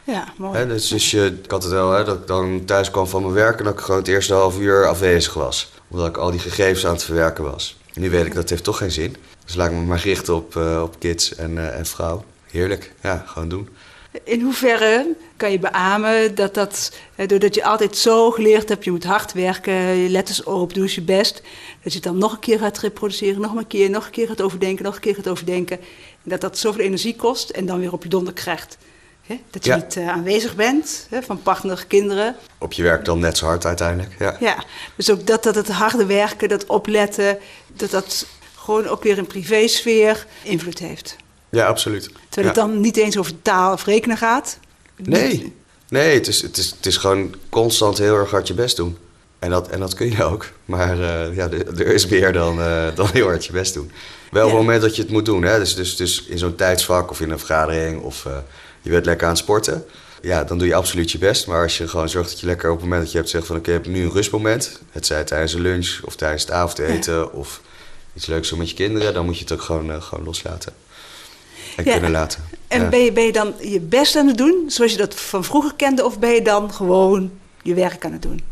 Ja, 0.04 0.34
mooi. 0.38 0.68
Dus 0.68 0.88
dus 0.88 1.12
je, 1.12 1.40
ik 1.44 1.52
had 1.52 1.64
het 1.64 1.72
wel, 1.72 1.92
hè, 1.92 2.04
dat 2.04 2.16
ik 2.16 2.28
dan 2.28 2.66
thuis 2.66 2.92
kwam 2.92 3.08
van 3.08 3.22
mijn 3.22 3.34
werk 3.34 3.58
en 3.58 3.64
dat 3.64 3.74
ik 3.74 3.80
gewoon 3.80 4.00
het 4.00 4.08
eerste 4.08 4.34
half 4.34 4.60
uur 4.60 4.88
afwezig 4.88 5.34
was. 5.34 5.72
Omdat 5.88 6.08
ik 6.08 6.18
al 6.18 6.32
die 6.32 6.40
gegevens 6.40 6.86
aan 6.86 6.94
het 6.94 7.04
verwerken 7.04 7.44
was. 7.44 7.78
En 7.94 8.02
nu 8.02 8.10
weet 8.10 8.26
ik 8.26 8.34
dat 8.34 8.50
heeft 8.50 8.64
toch 8.64 8.78
geen 8.78 8.92
zin. 8.92 9.16
Dus 9.46 9.56
laat 9.56 9.70
ik 9.70 9.74
me 9.74 9.82
maar 9.82 10.00
richten 10.00 10.36
op, 10.36 10.56
uh, 10.56 10.82
op 10.82 11.00
kids 11.00 11.36
en, 11.36 11.52
uh, 11.52 11.78
en 11.78 11.86
vrouw. 11.86 12.24
Heerlijk, 12.52 12.94
ja, 13.02 13.24
gewoon 13.28 13.50
doen. 13.50 13.70
In 14.24 14.42
hoeverre 14.42 15.16
kan 15.38 15.52
je 15.52 15.60
beamen 15.60 16.36
dat 16.36 16.54
dat, 16.54 16.92
doordat 17.28 17.56
je 17.56 17.64
altijd 17.64 17.98
zo 17.98 18.32
geleerd 18.32 18.70
hebt, 18.70 18.84
je 18.84 18.92
moet 18.92 19.04
hard 19.04 19.34
werken, 19.34 19.74
je 19.74 20.10
letters 20.10 20.44
op, 20.44 20.74
doe 20.74 20.84
eens 20.84 20.96
je 20.96 21.02
best, 21.02 21.34
dat 21.84 21.92
je 21.94 22.00
het 22.00 22.04
dan 22.04 22.18
nog 22.18 22.32
een 22.32 22.40
keer 22.40 22.60
gaat 22.60 22.80
reproduceren, 22.80 23.42
nog 23.42 23.56
een 23.56 23.68
keer, 23.68 23.90
nog 23.90 24.06
een 24.06 24.12
keer 24.12 24.28
gaat 24.28 24.42
overdenken, 24.42 24.86
nog 24.86 24.96
een 24.96 25.02
keer 25.02 25.16
gaat 25.16 25.28
overdenken. 25.28 25.80
En 26.24 26.30
dat 26.30 26.42
dat 26.42 26.58
zoveel 26.58 26.84
energie 26.84 27.16
kost 27.16 27.50
en 27.50 27.66
dan 27.66 27.80
weer 27.80 27.94
op 27.94 28.04
je 28.04 28.10
donder 28.10 28.34
krijgt. 28.34 28.78
Dat 29.50 29.66
je 29.66 29.70
Ja. 29.70 29.76
niet 29.76 29.96
uh, 29.96 30.10
aanwezig 30.10 30.56
bent 30.56 31.08
van 31.12 31.42
partner, 31.42 31.86
kinderen. 31.88 32.36
Op 32.58 32.74
je 32.74 32.84
werk 32.84 33.06
dan 33.06 33.20
net 33.20 33.38
zo 33.38 33.46
hard 33.46 33.66
uiteindelijk. 33.66 34.16
Ja. 34.20 34.38
Ja, 34.40 34.64
dus 34.96 35.10
ook 35.12 35.28
dat, 35.28 35.44
dat 35.44 35.56
het 35.56 35.70
harde 35.70 36.06
werken, 36.06 36.50
dat 36.50 36.66
opletten, 36.66 37.38
dat 37.74 37.90
dat 37.90 38.26
gewoon 38.56 38.88
ook 38.88 39.04
weer 39.04 39.18
in 39.18 39.28
privésfeer 39.28 40.26
invloed 40.44 40.80
heeft. 40.80 41.16
Ja, 41.56 41.66
absoluut. 41.68 42.10
Terwijl 42.30 42.54
het 42.54 42.56
dan 42.56 42.80
niet 42.80 42.98
eens 42.98 43.18
over 43.18 43.42
taal 43.42 43.74
of 43.74 43.86
rekenen 43.86 44.18
gaat. 44.18 44.58
Nee, 44.96 45.54
nee 45.90 46.14
het, 46.14 46.28
is, 46.28 46.42
het, 46.42 46.58
is, 46.58 46.72
het 46.72 46.86
is 46.86 46.98
gewoon 46.98 47.36
constant 47.50 47.98
heel 47.98 48.16
erg 48.16 48.32
hard 48.32 48.48
je 48.48 48.54
best 48.54 48.76
doen. 48.76 48.98
En 49.40 49.50
dat, 49.50 49.68
en 49.70 49.80
dat 49.80 49.94
kun 49.94 50.12
je 50.12 50.24
ook. 50.24 50.52
Maar 50.66 51.00
eh, 51.02 51.36
ja, 51.36 51.50
er 51.52 51.88
is 51.88 52.08
meer 52.08 52.34
dan, 52.34 52.62
eh, 52.62 52.88
dan 52.96 53.08
heel 53.14 53.26
hard 53.26 53.46
je 53.46 53.52
best 53.52 53.74
doen. 53.74 53.92
Wel 54.32 54.44
op 54.44 54.50
Ja. 54.50 54.56
het 54.56 54.66
moment 54.66 54.82
dat 54.82 54.96
je 54.96 55.02
het 55.02 55.12
moet 55.12 55.26
doen. 55.26 55.44
Hè? 55.44 55.60
Dus, 55.60 55.76
dus, 55.76 55.96
dus 55.96 56.24
in 56.26 56.38
zo'n 56.38 56.56
tijdsvak 56.56 57.10
of 57.12 57.22
in 57.22 57.30
een 57.32 57.38
vergadering 57.40 58.02
of 58.02 58.26
eh, 58.26 58.38
je 58.82 58.90
bent 58.90 59.06
lekker 59.06 59.28
aan 59.28 59.34
het 59.34 59.42
sporten. 59.42 59.86
Ja, 60.22 60.44
dan 60.44 60.58
doe 60.58 60.68
je 60.68 60.76
absoluut 60.76 61.12
je 61.12 61.18
best. 61.18 61.48
Maar 61.48 61.62
als 61.62 61.78
je 61.78 61.88
gewoon 61.88 62.10
zorgt 62.10 62.30
dat 62.30 62.40
je 62.40 62.46
lekker 62.46 62.70
op 62.70 62.76
het 62.76 62.84
moment 62.84 63.02
dat 63.04 63.12
je 63.12 63.18
hebt 63.18 63.30
zegt 63.30 63.46
van... 63.46 63.56
oké, 63.56 63.70
ik 63.72 63.84
heb 63.84 63.94
nu 63.94 64.04
een 64.04 64.12
rustmoment. 64.12 64.80
Het 64.92 65.06
zij 65.06 65.24
tijdens 65.24 65.54
een 65.54 65.62
lunch 65.62 66.00
of 66.04 66.16
tijdens 66.16 66.42
het 66.42 66.52
avondeten 66.52 67.34
of 67.34 67.62
iets 68.14 68.26
leuks 68.26 68.50
doen 68.50 68.60
met 68.60 68.70
je 68.70 68.76
kinderen. 68.76 69.14
Dan 69.14 69.26
moet 69.26 69.36
je 69.38 69.44
het 69.44 69.52
ook 69.54 69.62
gewoon, 69.62 70.02
gewoon 70.02 70.26
loslaten. 70.26 70.74
En 71.76 71.84
Ja. 71.84 71.92
kunnen 71.92 72.12
laten. 72.12 72.44
En 72.68 72.82
Ja. 72.82 72.90
ben, 72.90 73.00
je, 73.00 73.12
ben 73.12 73.24
je 73.24 73.32
dan 73.32 73.54
je 73.60 73.80
best 73.80 74.16
aan 74.16 74.28
het 74.28 74.38
doen, 74.38 74.64
zoals 74.68 74.92
je 74.92 74.98
dat 74.98 75.16
van 75.16 75.44
vroeger 75.44 75.74
kende, 75.76 76.06
of 76.06 76.20
ben 76.20 76.30
je 76.34 76.42
dan 76.42 76.74
gewoon 76.74 77.32
je 77.62 77.74
werk 77.74 78.06
aan 78.06 78.12
het 78.12 78.22
doen? 78.22 78.44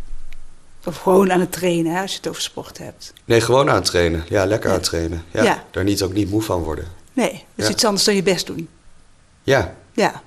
Of 0.85 0.97
gewoon 0.97 1.31
aan 1.31 1.39
het 1.39 1.51
trainen, 1.51 1.93
hè, 1.95 2.01
als 2.01 2.11
je 2.11 2.17
het 2.17 2.27
over 2.27 2.41
sport 2.41 2.77
hebt. 2.77 3.13
Nee, 3.25 3.41
gewoon 3.41 3.69
aan 3.69 3.75
het 3.75 3.85
trainen. 3.85 4.23
Ja, 4.29 4.45
lekker 4.45 4.69
aan 4.69 4.75
het 4.75 4.83
trainen. 4.85 5.23
Ja, 5.31 5.43
Ja. 5.43 5.63
Daar 5.71 5.83
niet, 5.83 6.01
ook 6.03 6.13
niet 6.13 6.29
moe 6.29 6.41
van 6.41 6.61
worden. 6.63 6.87
Nee, 7.13 7.31
dat 7.31 7.39
is 7.55 7.65
Ja. 7.65 7.71
iets 7.71 7.85
anders 7.85 8.03
dan 8.03 8.15
je 8.15 8.23
best 8.23 8.45
doen. 8.47 8.67
Ja, 9.43 9.75
Ja, 9.93 10.21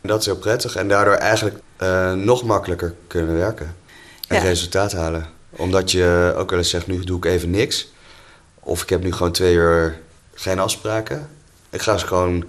dat 0.00 0.20
is 0.20 0.26
heel 0.26 0.36
prettig. 0.36 0.76
En 0.76 0.88
daardoor 0.88 1.14
eigenlijk 1.14 1.58
eh, 1.76 2.12
nog 2.12 2.44
makkelijker 2.44 2.94
kunnen 3.06 3.34
werken. 3.34 3.76
En 4.28 4.40
resultaat 4.40 4.92
halen. 4.92 5.26
Omdat 5.50 5.90
je 5.90 6.34
ook 6.36 6.50
wel 6.50 6.58
eens 6.58 6.70
zegt, 6.70 6.86
nu 6.86 7.04
doe 7.04 7.16
ik 7.16 7.24
even 7.24 7.50
niks. 7.50 7.88
Of 8.60 8.82
ik 8.82 8.88
heb 8.88 9.02
nu 9.02 9.12
gewoon 9.12 9.32
twee 9.32 9.54
uur 9.54 10.00
geen 10.34 10.58
afspraken. 10.58 11.28
Ik 11.74 11.82
ga 11.82 11.92
eens 11.92 12.02
gewoon 12.02 12.44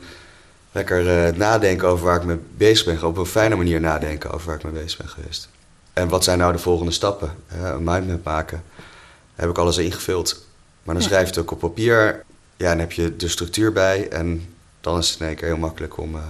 lekker 0.72 1.26
eh, 1.28 1.34
nadenken 1.38 1.88
over 1.88 2.06
waar 2.06 2.16
ik 2.16 2.24
mee 2.24 2.40
bezig 2.58 2.86
ben. 2.86 3.04
Op 3.08 3.18
een 3.18 3.26
fijne 3.26 3.56
manier 3.56 3.80
nadenken 3.80 4.32
over 4.32 4.48
waar 4.48 4.56
ik 4.56 4.64
mee 4.64 4.84
bezig 4.84 4.98
ben 4.98 5.10
geweest. 5.10 5.50
En 5.94 6.08
wat 6.08 6.24
zijn 6.24 6.38
nou 6.38 6.52
de 6.52 6.58
volgende 6.60 6.92
stappen? 6.92 7.36
Een 7.48 7.84
mindmap 7.84 8.24
maken. 8.24 8.64
Daar 8.76 9.46
heb 9.46 9.50
ik 9.50 9.58
alles 9.58 9.78
ingevuld. 9.78 10.46
Maar 10.84 10.94
dan 10.94 11.04
Ja. 11.04 11.10
schrijf 11.10 11.24
je 11.24 11.30
het 11.30 11.40
ook 11.40 11.52
op 11.52 11.60
papier. 11.60 12.24
Ja, 12.58 12.70
dan 12.70 12.80
heb 12.80 12.92
je 12.92 13.16
de 13.16 13.28
structuur 13.28 13.72
bij. 13.74 14.10
En 14.10 14.54
dan 14.82 14.98
is 14.98 15.10
het 15.10 15.20
in 15.20 15.26
één 15.28 15.36
keer 15.36 15.48
heel 15.48 15.58
makkelijk 15.58 15.98
om, 15.98 16.16
eh, 16.16 16.22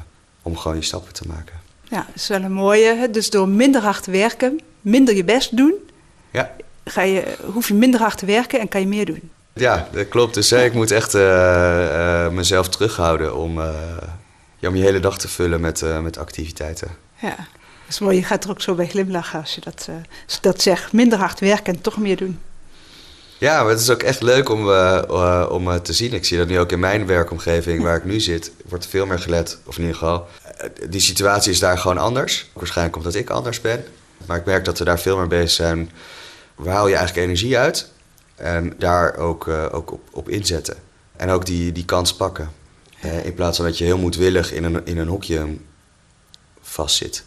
om 0.42 0.58
gewoon 0.58 0.78
je 0.78 0.84
stappen 0.84 1.14
te 1.14 1.28
maken. 1.28 1.54
ja, 1.90 1.98
dat 1.98 2.16
is 2.16 2.28
wel 2.28 2.42
een 2.42 2.52
mooie. 2.54 2.96
hè. 2.96 3.10
Dus 3.10 3.30
door 3.30 3.48
minder 3.50 3.82
hard 3.82 4.04
te 4.04 4.12
werken, 4.12 4.60
minder 4.82 5.16
je 5.16 5.24
best 5.24 5.58
doen, 5.58 5.74
Ja, 6.32 6.56
ga 6.86 7.02
je, 7.02 7.36
hoef 7.54 7.68
je 7.68 7.74
minder 7.74 8.00
hard 8.00 8.18
te 8.18 8.26
werken 8.26 8.60
en 8.60 8.68
kan 8.68 8.82
je 8.82 8.88
meer 8.88 9.06
doen. 9.06 9.30
Ja 9.56 9.88
dat 9.92 10.08
klopt. 10.08 10.34
Dus 10.34 10.50
hè, 10.50 10.64
ik 10.64 10.74
moet 10.74 10.92
echt 10.92 11.14
eh, 11.14 12.26
eh, 12.26 12.32
mezelf 12.32 12.70
terughouden 12.70 13.36
om, 13.36 13.62
ja, 14.60 14.68
om 14.68 14.76
je 14.76 14.84
hele 14.84 15.00
dag 15.00 15.18
te 15.18 15.28
vullen 15.28 15.62
met, 15.62 15.84
met 16.02 16.18
activiteiten. 16.18 16.88
Ja, 17.22 17.36
dat 17.36 17.90
is 17.90 18.00
mooi. 18.00 18.16
Je 18.16 18.24
gaat 18.24 18.44
er 18.44 18.50
ook 18.50 18.62
zo 18.62 18.76
bij 18.76 18.88
glimlachen 18.88 19.40
als 19.40 19.56
je 19.56 19.62
dat, 19.62 19.90
als 20.26 20.36
je 20.36 20.42
dat 20.42 20.62
zegt. 20.62 20.92
Minder 20.92 21.20
hard 21.20 21.40
werken 21.40 21.74
en 21.74 21.82
toch 21.82 21.98
meer 21.98 22.18
doen. 22.18 22.40
Ja, 23.38 23.62
maar 23.62 23.72
het 23.72 23.82
is 23.82 23.90
ook 23.90 24.04
echt 24.04 24.22
leuk 24.22 24.50
om, 24.50 24.70
om 25.50 25.82
te 25.82 25.94
zien. 25.94 26.14
Ik 26.14 26.26
zie 26.26 26.38
dat 26.38 26.48
nu 26.48 26.60
ook 26.60 26.72
in 26.72 26.80
mijn 26.80 27.06
werkomgeving 27.06 27.84
waar 27.84 27.98
ik 27.98 28.06
nu 28.06 28.20
zit. 28.20 28.52
Wordt 28.66 28.88
veel 28.88 29.06
meer 29.06 29.20
gelet, 29.20 29.58
of 29.66 29.78
in 29.78 29.82
ieder 29.82 29.98
geval. 29.98 30.28
die 30.90 31.02
situatie 31.02 31.52
is 31.52 31.60
daar 31.60 31.78
gewoon 31.78 31.98
anders. 31.98 32.50
Waarschijnlijk 32.54 32.98
omdat 32.98 33.16
ik 33.16 33.30
anders 33.30 33.62
ben. 33.62 33.86
Maar 34.26 34.38
ik 34.38 34.46
merk 34.46 34.66
dat 34.66 34.78
we 34.78 34.86
daar 34.86 35.00
veel 35.00 35.18
meer 35.18 35.28
bezig 35.28 35.52
zijn. 35.52 35.92
Waar 36.56 36.74
haal 36.74 36.88
je 36.88 36.96
eigenlijk 36.96 37.28
energie 37.28 37.58
uit? 37.58 37.94
En 38.36 38.74
daar 38.78 39.16
ook, 39.18 39.48
eh, 39.48 39.66
ook 39.72 39.92
op, 39.92 40.02
op 40.12 40.30
inzetten. 40.30 40.78
En 41.16 41.30
ook 41.30 41.46
die, 41.46 41.72
die 41.72 41.86
kans 41.86 42.16
pakken. 42.16 42.52
Eh, 43.00 43.26
in 43.26 43.34
plaats 43.34 43.58
van 43.58 43.66
dat 43.66 43.78
je 43.78 43.84
heel 43.84 43.98
moedwillig 43.98 44.52
in 44.52 44.64
een, 44.64 44.86
in 44.86 44.98
een 44.98 45.08
hokje 45.08 45.58
vastzit. 46.62 47.24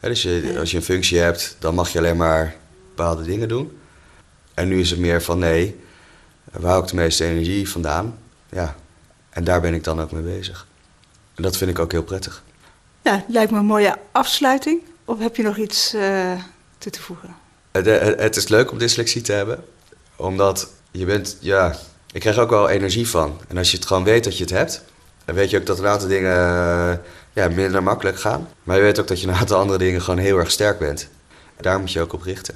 Dus 0.00 0.22
je, 0.22 0.56
als 0.58 0.70
je 0.70 0.76
een 0.76 0.82
functie 0.82 1.18
hebt, 1.18 1.56
dan 1.58 1.74
mag 1.74 1.88
je 1.88 1.98
alleen 1.98 2.16
maar 2.16 2.56
bepaalde 2.88 3.22
dingen 3.22 3.48
doen. 3.48 3.78
En 4.54 4.68
nu 4.68 4.80
is 4.80 4.90
het 4.90 4.98
meer 4.98 5.22
van 5.22 5.38
nee, 5.38 5.80
waar 6.52 6.70
hou 6.70 6.82
ik 6.82 6.88
de 6.88 6.96
meeste 6.96 7.24
energie 7.24 7.68
vandaan? 7.68 8.18
Ja, 8.48 8.76
en 9.30 9.44
daar 9.44 9.60
ben 9.60 9.74
ik 9.74 9.84
dan 9.84 10.00
ook 10.00 10.12
mee 10.12 10.22
bezig. 10.22 10.66
En 11.34 11.42
dat 11.42 11.56
vind 11.56 11.70
ik 11.70 11.78
ook 11.78 11.92
heel 11.92 12.02
prettig. 12.02 12.42
Ja, 13.02 13.24
lijkt 13.28 13.50
me 13.50 13.58
een 13.58 13.64
mooie 13.64 13.96
afsluiting. 14.12 14.82
Of 15.04 15.18
heb 15.18 15.36
je 15.36 15.42
nog 15.42 15.56
iets 15.56 15.94
eh, 15.94 16.32
toe 16.78 16.92
te 16.92 17.00
voegen? 17.00 17.36
Het, 17.70 17.86
het, 17.86 18.20
het 18.20 18.36
is 18.36 18.48
leuk 18.48 18.70
om 18.70 18.78
dyslexie 18.78 19.22
te 19.22 19.32
hebben, 19.32 19.64
omdat 20.16 20.68
je 20.90 21.04
bent, 21.04 21.36
ja, 21.40 21.76
ik 22.12 22.20
krijg 22.20 22.38
ook 22.38 22.50
wel 22.50 22.68
energie 22.68 23.08
van. 23.08 23.40
En 23.48 23.58
als 23.58 23.70
je 23.70 23.76
het 23.76 23.86
gewoon 23.86 24.04
weet 24.04 24.24
dat 24.24 24.36
je 24.36 24.44
het 24.44 24.52
hebt, 24.52 24.82
dan 25.24 25.34
weet 25.34 25.50
je 25.50 25.58
ook 25.58 25.66
dat 25.66 25.78
een 25.78 25.86
aantal 25.86 26.08
dingen 26.08 26.32
eh, 26.32 26.92
ja, 27.32 27.48
minder 27.48 27.82
makkelijk 27.82 28.20
gaan. 28.20 28.48
Maar 28.62 28.76
je 28.76 28.82
weet 28.82 29.00
ook 29.00 29.08
dat 29.08 29.20
je 29.20 29.26
een 29.28 29.34
aantal 29.34 29.58
andere 29.58 29.78
dingen 29.78 30.02
gewoon 30.02 30.20
heel 30.20 30.38
erg 30.38 30.50
sterk 30.50 30.78
bent. 30.78 31.08
En 31.56 31.62
daar 31.62 31.78
moet 31.78 31.92
je 31.92 32.00
ook 32.00 32.12
op 32.12 32.22
richten. 32.22 32.54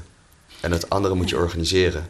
En 0.61 0.73
het 0.73 0.90
andere 0.90 1.14
moet 1.14 1.29
je 1.29 1.37
organiseren. 1.37 2.07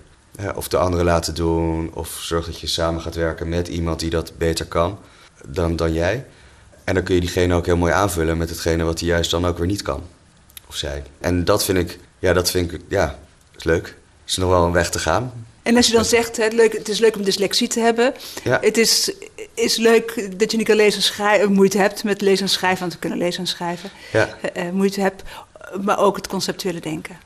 Of 0.54 0.68
de 0.68 0.76
andere 0.76 1.04
laten 1.04 1.34
doen, 1.34 1.90
of 1.94 2.18
zorg 2.20 2.46
dat 2.46 2.61
je 2.61 2.66
samen 2.66 3.00
gaat 3.00 3.14
werken 3.14 3.48
met 3.48 3.68
iemand 3.68 4.00
die 4.00 4.11
dat 4.11 4.32
beter 4.38 4.66
kan 4.66 4.98
dan, 5.46 5.76
dan 5.76 5.92
jij. 5.92 6.26
En 6.84 6.94
dan 6.94 7.02
kun 7.02 7.14
je 7.14 7.20
diegene 7.20 7.54
ook 7.54 7.66
heel 7.66 7.76
mooi 7.76 7.92
aanvullen 7.92 8.38
met 8.38 8.48
hetgene 8.48 8.84
wat 8.84 9.00
hij 9.00 9.08
juist 9.08 9.30
dan 9.30 9.46
ook 9.46 9.58
weer 9.58 9.66
niet 9.66 9.82
kan. 9.82 10.02
Of 10.66 10.76
zij. 10.76 11.02
En 11.20 11.44
dat 11.44 11.64
vind 11.64 11.78
ik, 11.78 11.98
ja, 12.18 12.32
dat 12.32 12.50
vind 12.50 12.72
ik, 12.72 12.80
ja, 12.88 13.18
is 13.56 13.64
leuk. 13.64 13.96
Is 14.28 14.36
nog 14.36 14.48
wel 14.50 14.64
een 14.64 14.72
weg 14.72 14.90
te 14.90 14.98
gaan. 14.98 15.46
En 15.62 15.76
als 15.76 15.86
je 15.86 15.92
dan 15.92 16.04
zegt, 16.04 16.36
hè, 16.36 16.46
leuk, 16.48 16.72
het 16.72 16.88
is 16.88 16.98
leuk 16.98 17.16
om 17.16 17.22
dyslexie 17.22 17.68
te 17.68 17.80
hebben. 17.80 18.14
Ja. 18.44 18.58
Het 18.60 18.76
is, 18.76 19.12
is 19.54 19.76
leuk 19.76 20.38
dat 20.38 20.50
je 20.50 20.56
niet 20.56 20.66
kan 20.66 20.76
lezen 20.76 20.98
en 21.00 21.04
schrijven, 21.06 21.52
moeite 21.52 21.78
hebt 21.78 22.04
met 22.04 22.20
lezen 22.20 22.44
en 22.46 22.50
schrijven, 22.52 22.80
want 22.80 22.92
we 22.92 22.98
kunnen 22.98 23.18
lezen 23.18 23.40
en 23.40 23.46
schrijven. 23.46 23.90
Ja. 24.12 24.36
Eh, 24.52 24.66
eh, 24.66 24.72
moeite 24.72 25.00
hebt, 25.00 25.22
maar 25.82 25.98
ook 25.98 26.16
het 26.16 26.26
conceptuele 26.26 26.80
denken. 26.80 27.18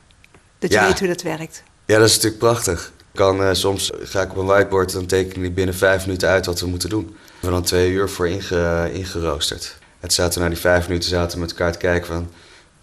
Dat 0.59 0.71
je 0.71 0.77
Ja. 0.77 0.87
weet 0.87 0.99
hoe 0.99 1.07
dat 1.07 1.21
werkt. 1.21 1.63
Ja, 1.85 1.97
dat 1.97 2.07
is 2.07 2.13
natuurlijk 2.15 2.41
prachtig. 2.41 2.91
Kan, 3.13 3.43
eh, 3.43 3.49
soms 3.53 3.91
ga 4.01 4.21
ik 4.21 4.31
op 4.31 4.37
een 4.37 4.45
whiteboard, 4.45 4.91
dan 4.93 5.05
teken 5.05 5.43
ik 5.43 5.55
binnen 5.55 5.75
vijf 5.75 6.05
minuten 6.05 6.29
uit 6.29 6.45
wat 6.45 6.59
we 6.59 6.67
moeten 6.67 6.89
doen. 6.89 7.05
We 7.05 7.23
hebben 7.31 7.51
dan 7.59 7.63
twee 7.63 7.89
uur 7.91 8.09
voor 8.09 8.27
inge, 8.27 8.89
ingeroosterd. 8.93 9.77
Het 9.99 10.13
zaten 10.13 10.41
na 10.41 10.47
die 10.47 10.57
vijf 10.57 10.87
minuten 10.87 11.09
zaten 11.09 11.33
we 11.33 11.39
met 11.39 11.49
elkaar 11.51 11.71
te 11.71 11.77
kijken 11.77 12.07
van... 12.07 12.29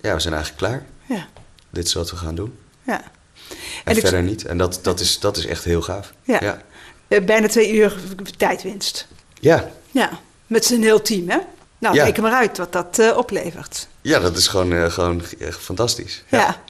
Ja, 0.01 0.15
we 0.15 0.21
zijn 0.21 0.35
eigenlijk 0.35 0.63
klaar. 0.65 0.87
Ja, 1.19 1.27
Dit 1.71 1.87
is 1.87 1.95
wat 1.95 2.11
we 2.11 2.17
gaan 2.17 2.35
doen. 2.35 2.59
ja. 2.83 3.03
En, 3.85 3.97
verder 3.97 4.23
niet. 4.23 4.45
En 4.45 4.59
dat, 4.59 4.79
dat, 4.83 5.01
is, 5.01 5.19
dat 5.19 5.37
is 5.37 5.47
echt 5.47 5.65
heel 5.65 5.83
gaaf. 5.83 6.13
Ja. 6.23 6.39
Ja. 6.41 6.63
Eh, 7.09 7.25
Bijna 7.25 7.49
twee 7.49 7.73
uur 7.73 7.97
tijdwinst. 8.37 9.07
Ja. 9.41 9.71
Ja, 9.91 10.11
met 10.47 10.65
z'n 10.65 10.83
heel 10.83 11.03
team, 11.03 11.29
hè? 11.29 11.39
Nou, 11.79 11.95
Ja. 11.95 12.05
reken 12.05 12.23
maar 12.23 12.33
uit 12.33 12.59
wat 12.59 12.73
dat 12.73 12.99
eh, 12.99 13.17
oplevert. 13.17 13.89
Ja, 14.01 14.19
dat 14.21 14.37
is 14.37 14.49
gewoon, 14.49 14.73
eh, 14.73 14.91
gewoon 14.91 15.23
echt 15.39 15.61
fantastisch. 15.61 16.25
Ja. 16.29 16.63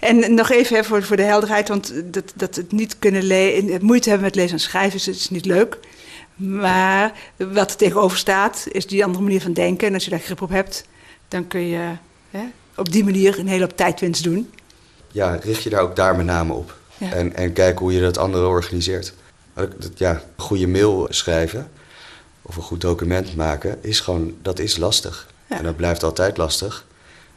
En 0.00 0.34
nog 0.34 0.50
even 0.50 0.76
hè, 0.76 0.84
voor, 0.84 1.02
voor 1.02 1.16
de 1.16 1.22
helderheid, 1.22 1.68
want 1.68 1.92
dat, 2.04 2.32
dat 2.34 2.56
het 2.56 2.72
niet 2.72 2.98
kunnen 2.98 3.22
lezen, 3.22 3.84
moeite 3.84 4.08
hebben 4.08 4.26
met 4.26 4.36
lezen 4.36 4.52
en 4.52 4.60
schrijven 4.60 4.98
is, 4.98 5.08
is 5.08 5.30
niet 5.30 5.44
leuk. 5.44 5.78
Maar 6.34 7.12
wat 7.36 7.70
er 7.70 7.76
tegenover 7.76 8.18
staat, 8.18 8.66
is 8.70 8.86
die 8.86 9.04
andere 9.04 9.24
manier 9.24 9.40
van 9.40 9.52
denken. 9.52 9.88
En 9.88 9.94
als 9.94 10.04
je 10.04 10.10
daar 10.10 10.18
grip 10.18 10.42
op 10.42 10.50
hebt, 10.50 10.84
dan 11.28 11.46
kun 11.46 11.66
je 11.66 11.90
hè, 12.30 12.40
op 12.76 12.92
die 12.92 13.04
manier 13.04 13.38
een 13.38 13.48
hele 13.48 13.62
hoop 13.62 13.76
tijdwinst 13.76 14.22
doen. 14.22 14.50
Ja, 15.16 15.38
richt 15.42 15.62
je 15.62 15.70
daar 15.70 15.80
ook 15.80 15.96
daar 15.96 16.16
met 16.16 16.26
name 16.26 16.52
op. 16.52 16.74
Ja. 16.98 17.12
En, 17.12 17.34
en 17.34 17.52
kijk 17.52 17.78
hoe 17.78 17.92
je 17.92 18.00
dat 18.00 18.18
andere 18.18 18.46
organiseert. 18.46 19.12
Ja, 19.94 20.10
een 20.12 20.20
goede 20.44 20.66
mail 20.66 21.06
schrijven 21.10 21.68
of 22.42 22.56
een 22.56 22.62
goed 22.62 22.80
document 22.80 23.36
maken 23.36 23.78
is 23.80 24.00
gewoon, 24.00 24.34
dat 24.42 24.58
is 24.58 24.76
lastig. 24.76 25.26
Ja. 25.48 25.56
En 25.58 25.64
dat 25.64 25.76
blijft 25.76 26.02
altijd 26.02 26.36
lastig. 26.36 26.84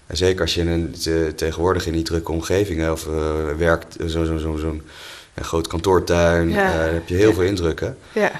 En 0.08 0.18
zeker 0.18 0.42
als 0.42 0.54
je 0.54 0.62
in 0.62 0.68
een, 0.68 0.92
te- 0.92 1.34
tegenwoordig 1.36 1.86
in 1.86 1.94
die 1.94 2.04
drukke 2.04 2.32
omgevingen 2.32 2.92
of 2.92 3.08
eh, 3.08 3.34
werkt, 3.58 3.96
zo'n 4.06 4.26
zo, 4.26 4.38
zo, 4.38 4.56
zo'n 4.58 4.82
een 5.34 5.44
groot 5.44 5.68
kantoortuin, 5.68 6.50
Ja. 6.50 6.72
eh, 6.74 6.86
dan 6.86 6.94
heb 6.94 7.08
je 7.08 7.16
heel 7.16 7.34
veel 7.34 7.44
indrukken. 7.44 7.98
Ja, 8.14 8.32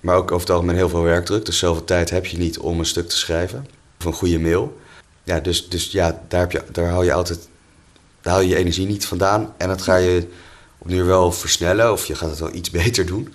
Maar 0.00 0.16
ook 0.16 0.30
over 0.30 0.40
het 0.46 0.50
algemeen 0.50 0.76
heel 0.76 0.88
veel 0.88 1.02
werkdruk. 1.02 1.44
Dus 1.46 1.58
zoveel 1.58 1.84
tijd 1.84 2.10
heb 2.10 2.26
je 2.26 2.38
niet 2.38 2.58
om 2.58 2.78
een 2.78 2.86
stuk 2.86 3.08
te 3.08 3.16
schrijven. 3.16 3.66
Of 3.98 4.04
een 4.04 4.12
goede 4.12 4.38
mail. 4.38 4.78
Ja, 5.24 5.40
dus, 5.40 5.68
dus 5.68 5.90
ja, 5.92 6.22
daar, 6.28 6.40
heb 6.40 6.52
je, 6.52 6.62
daar 6.72 6.86
haal 6.88 7.02
je 7.02 7.12
altijd 7.12 7.48
daar 8.24 8.32
haal 8.32 8.42
je 8.42 8.48
je 8.48 8.56
energie 8.56 8.86
niet 8.86 9.06
vandaan. 9.06 9.54
En 9.56 9.68
dat 9.68 9.82
ga 9.82 9.96
je 9.96 10.26
op 10.78 10.86
nu 10.86 11.02
wel 11.02 11.32
versnellen. 11.32 11.92
Of 11.92 12.06
je 12.06 12.14
gaat 12.14 12.30
het 12.30 12.38
wel 12.38 12.54
iets 12.54 12.70
beter 12.80 13.06
doen. 13.06 13.34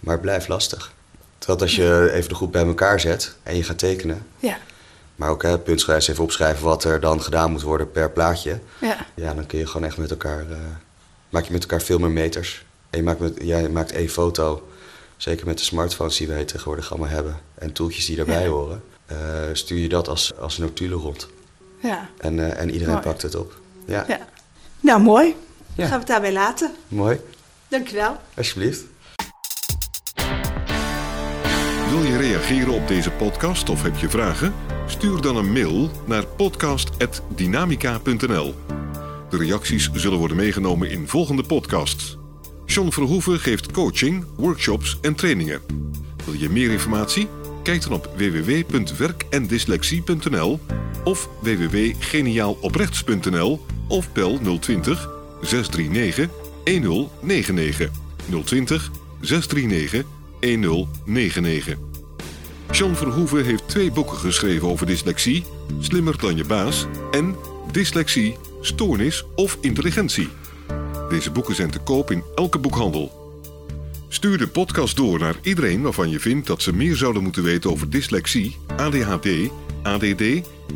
Maar 0.00 0.12
het 0.12 0.22
blijft 0.22 0.48
lastig. 0.48 0.92
Terwijl 1.38 1.60
als 1.62 1.76
je 1.76 2.10
even 2.12 2.28
de 2.28 2.34
groep 2.34 2.52
bij 2.52 2.66
elkaar 2.66 3.00
zet 3.00 3.36
en 3.42 3.56
je 3.56 3.62
gaat 3.62 3.78
tekenen. 3.78 4.26
ja, 4.38 4.58
Maar 5.16 5.30
ook 5.30 5.42
hè, 5.42 5.58
even 5.96 6.22
opschrijven 6.22 6.64
wat 6.64 6.84
er 6.84 7.00
dan 7.00 7.22
gedaan 7.22 7.50
moet 7.50 7.62
worden 7.62 7.90
per 7.90 8.10
plaatje. 8.10 8.58
ja. 8.80 9.06
Ja, 9.14 9.34
dan 9.34 9.46
kun 9.46 9.58
je 9.58 9.66
gewoon 9.66 9.86
echt 9.86 9.96
met 9.96 10.10
elkaar... 10.10 10.40
eh, 10.50 10.56
maak 11.30 11.44
je 11.44 11.52
met 11.52 11.62
elkaar 11.62 11.82
veel 11.82 11.98
meer 11.98 12.10
meters. 12.10 12.64
En 12.90 12.98
je 12.98 13.04
maakt, 13.04 13.18
met, 13.20 13.38
ja, 13.42 13.58
je 13.58 13.68
maakt 13.68 13.92
één 13.92 14.08
foto. 14.08 14.68
Zeker 15.16 15.46
met 15.46 15.58
de 15.58 15.64
smartphones 15.64 16.16
die 16.16 16.28
wij 16.28 16.44
tegenwoordig 16.44 16.90
allemaal 16.90 17.08
hebben. 17.08 17.40
En 17.54 17.72
toeltjes 17.72 18.06
die 18.06 18.16
daarbij 18.16 18.42
Ja. 18.42 18.48
horen. 18.48 18.82
eh, 19.06 19.16
stuur 19.52 19.78
je 19.78 19.88
dat 19.88 20.08
als, 20.08 20.32
als 20.38 20.58
notulen 20.58 20.98
rond. 20.98 21.28
ja. 21.82 22.08
En, 22.18 22.38
eh, 22.38 22.60
en 22.60 22.70
iedereen 22.70 22.94
Mooi. 22.94 23.06
pakt 23.06 23.22
het 23.22 23.34
op. 23.34 23.54
Ja, 23.86 24.04
ja. 24.08 24.18
Nou, 24.80 25.00
mooi. 25.02 25.26
Ja. 25.26 25.34
Dan 25.76 25.86
gaan 25.86 25.94
we 25.94 25.98
het 25.98 26.06
daarbij 26.06 26.32
laten. 26.32 26.74
mooi. 26.88 27.20
Dankjewel. 27.68 28.16
Alsjeblieft. 28.36 28.84
Wil 31.90 32.02
je 32.02 32.16
reageren 32.16 32.74
op 32.74 32.88
deze 32.88 33.10
podcast 33.10 33.68
of 33.68 33.82
heb 33.82 33.96
je 33.96 34.08
vragen? 34.08 34.54
Stuur 34.86 35.20
dan 35.20 35.36
een 35.36 35.52
mail 35.52 35.90
naar 36.06 36.26
podcast.dynamica.nl. 36.26 38.54
De 39.30 39.36
reacties 39.36 39.90
zullen 39.92 40.18
worden 40.18 40.36
meegenomen 40.36 40.90
in 40.90 41.08
volgende 41.08 41.42
podcasts. 41.42 42.16
John 42.66 42.90
Verhoeven 42.90 43.40
geeft 43.40 43.72
coaching, 43.72 44.24
workshops 44.36 44.98
en 45.00 45.14
trainingen. 45.14 45.60
Wil 46.24 46.34
je 46.34 46.50
meer 46.50 46.70
informatie? 46.70 47.28
Kijk 47.62 47.82
dan 47.82 47.92
op 47.92 48.08
www.werkendyslexie.nl 48.16 50.60
of 51.04 51.28
www.geniaaloprechts.nl 51.40 53.60
of 53.88 54.12
bel 54.12 54.38
020 54.58 55.08
639 55.42 56.28
1099 56.64 57.90
020 58.44 58.90
639 59.20 60.04
1099. 60.40 61.76
John 62.70 62.94
Verhoeven 62.94 63.44
heeft 63.44 63.68
twee 63.68 63.90
boeken 63.90 64.16
geschreven 64.16 64.68
over 64.68 64.86
dyslexie: 64.86 65.44
Slimmer 65.80 66.18
dan 66.18 66.36
je 66.36 66.44
baas 66.44 66.86
en 67.10 67.36
Dyslexie, 67.74 68.36
stoornis 68.60 69.24
of 69.34 69.58
intelligentie. 69.60 70.28
Deze 71.08 71.30
boeken 71.30 71.54
zijn 71.54 71.70
te 71.70 71.78
koop 71.78 72.10
in 72.10 72.22
elke 72.34 72.58
boekhandel. 72.58 73.32
Stuur 74.08 74.38
de 74.38 74.48
podcast 74.48 74.96
door 74.96 75.18
naar 75.18 75.36
iedereen 75.42 75.82
waarvan 75.82 76.10
je 76.10 76.20
vindt 76.20 76.46
dat 76.46 76.62
ze 76.62 76.74
meer 76.74 76.96
zouden 76.96 77.22
moeten 77.22 77.42
weten 77.42 77.70
over 77.70 77.90
dyslexie, 77.90 78.56
ADHD, 78.76 79.28
ADD, 79.82 80.22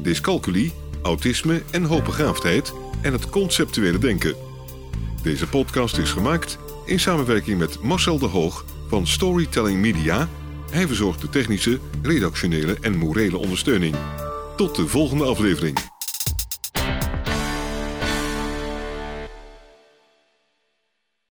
dyscalculie, 0.03 0.73
autisme 1.03 1.63
en 1.71 1.85
hoogbegaafdheid 1.85 2.73
en 3.03 3.13
het 3.13 3.31
conceptuele 3.31 3.99
denken. 3.99 4.35
Deze 5.23 5.49
podcast 5.49 5.99
is 5.99 6.11
gemaakt 6.11 6.59
in 6.85 7.01
samenwerking 7.01 7.59
met 7.59 7.83
Marcel 7.83 8.19
de 8.19 8.27
Hoog 8.27 8.65
van 8.89 9.07
Storytelling 9.07 9.81
Media. 9.81 10.29
Hij 10.71 10.87
verzorgt 10.87 11.21
de 11.21 11.29
technische, 11.29 11.79
redactionele 12.03 12.77
en 12.81 12.97
morele 12.97 13.37
ondersteuning. 13.37 13.95
Tot 14.57 14.77
de 14.77 14.87
volgende 14.87 15.25
aflevering. 15.25 15.98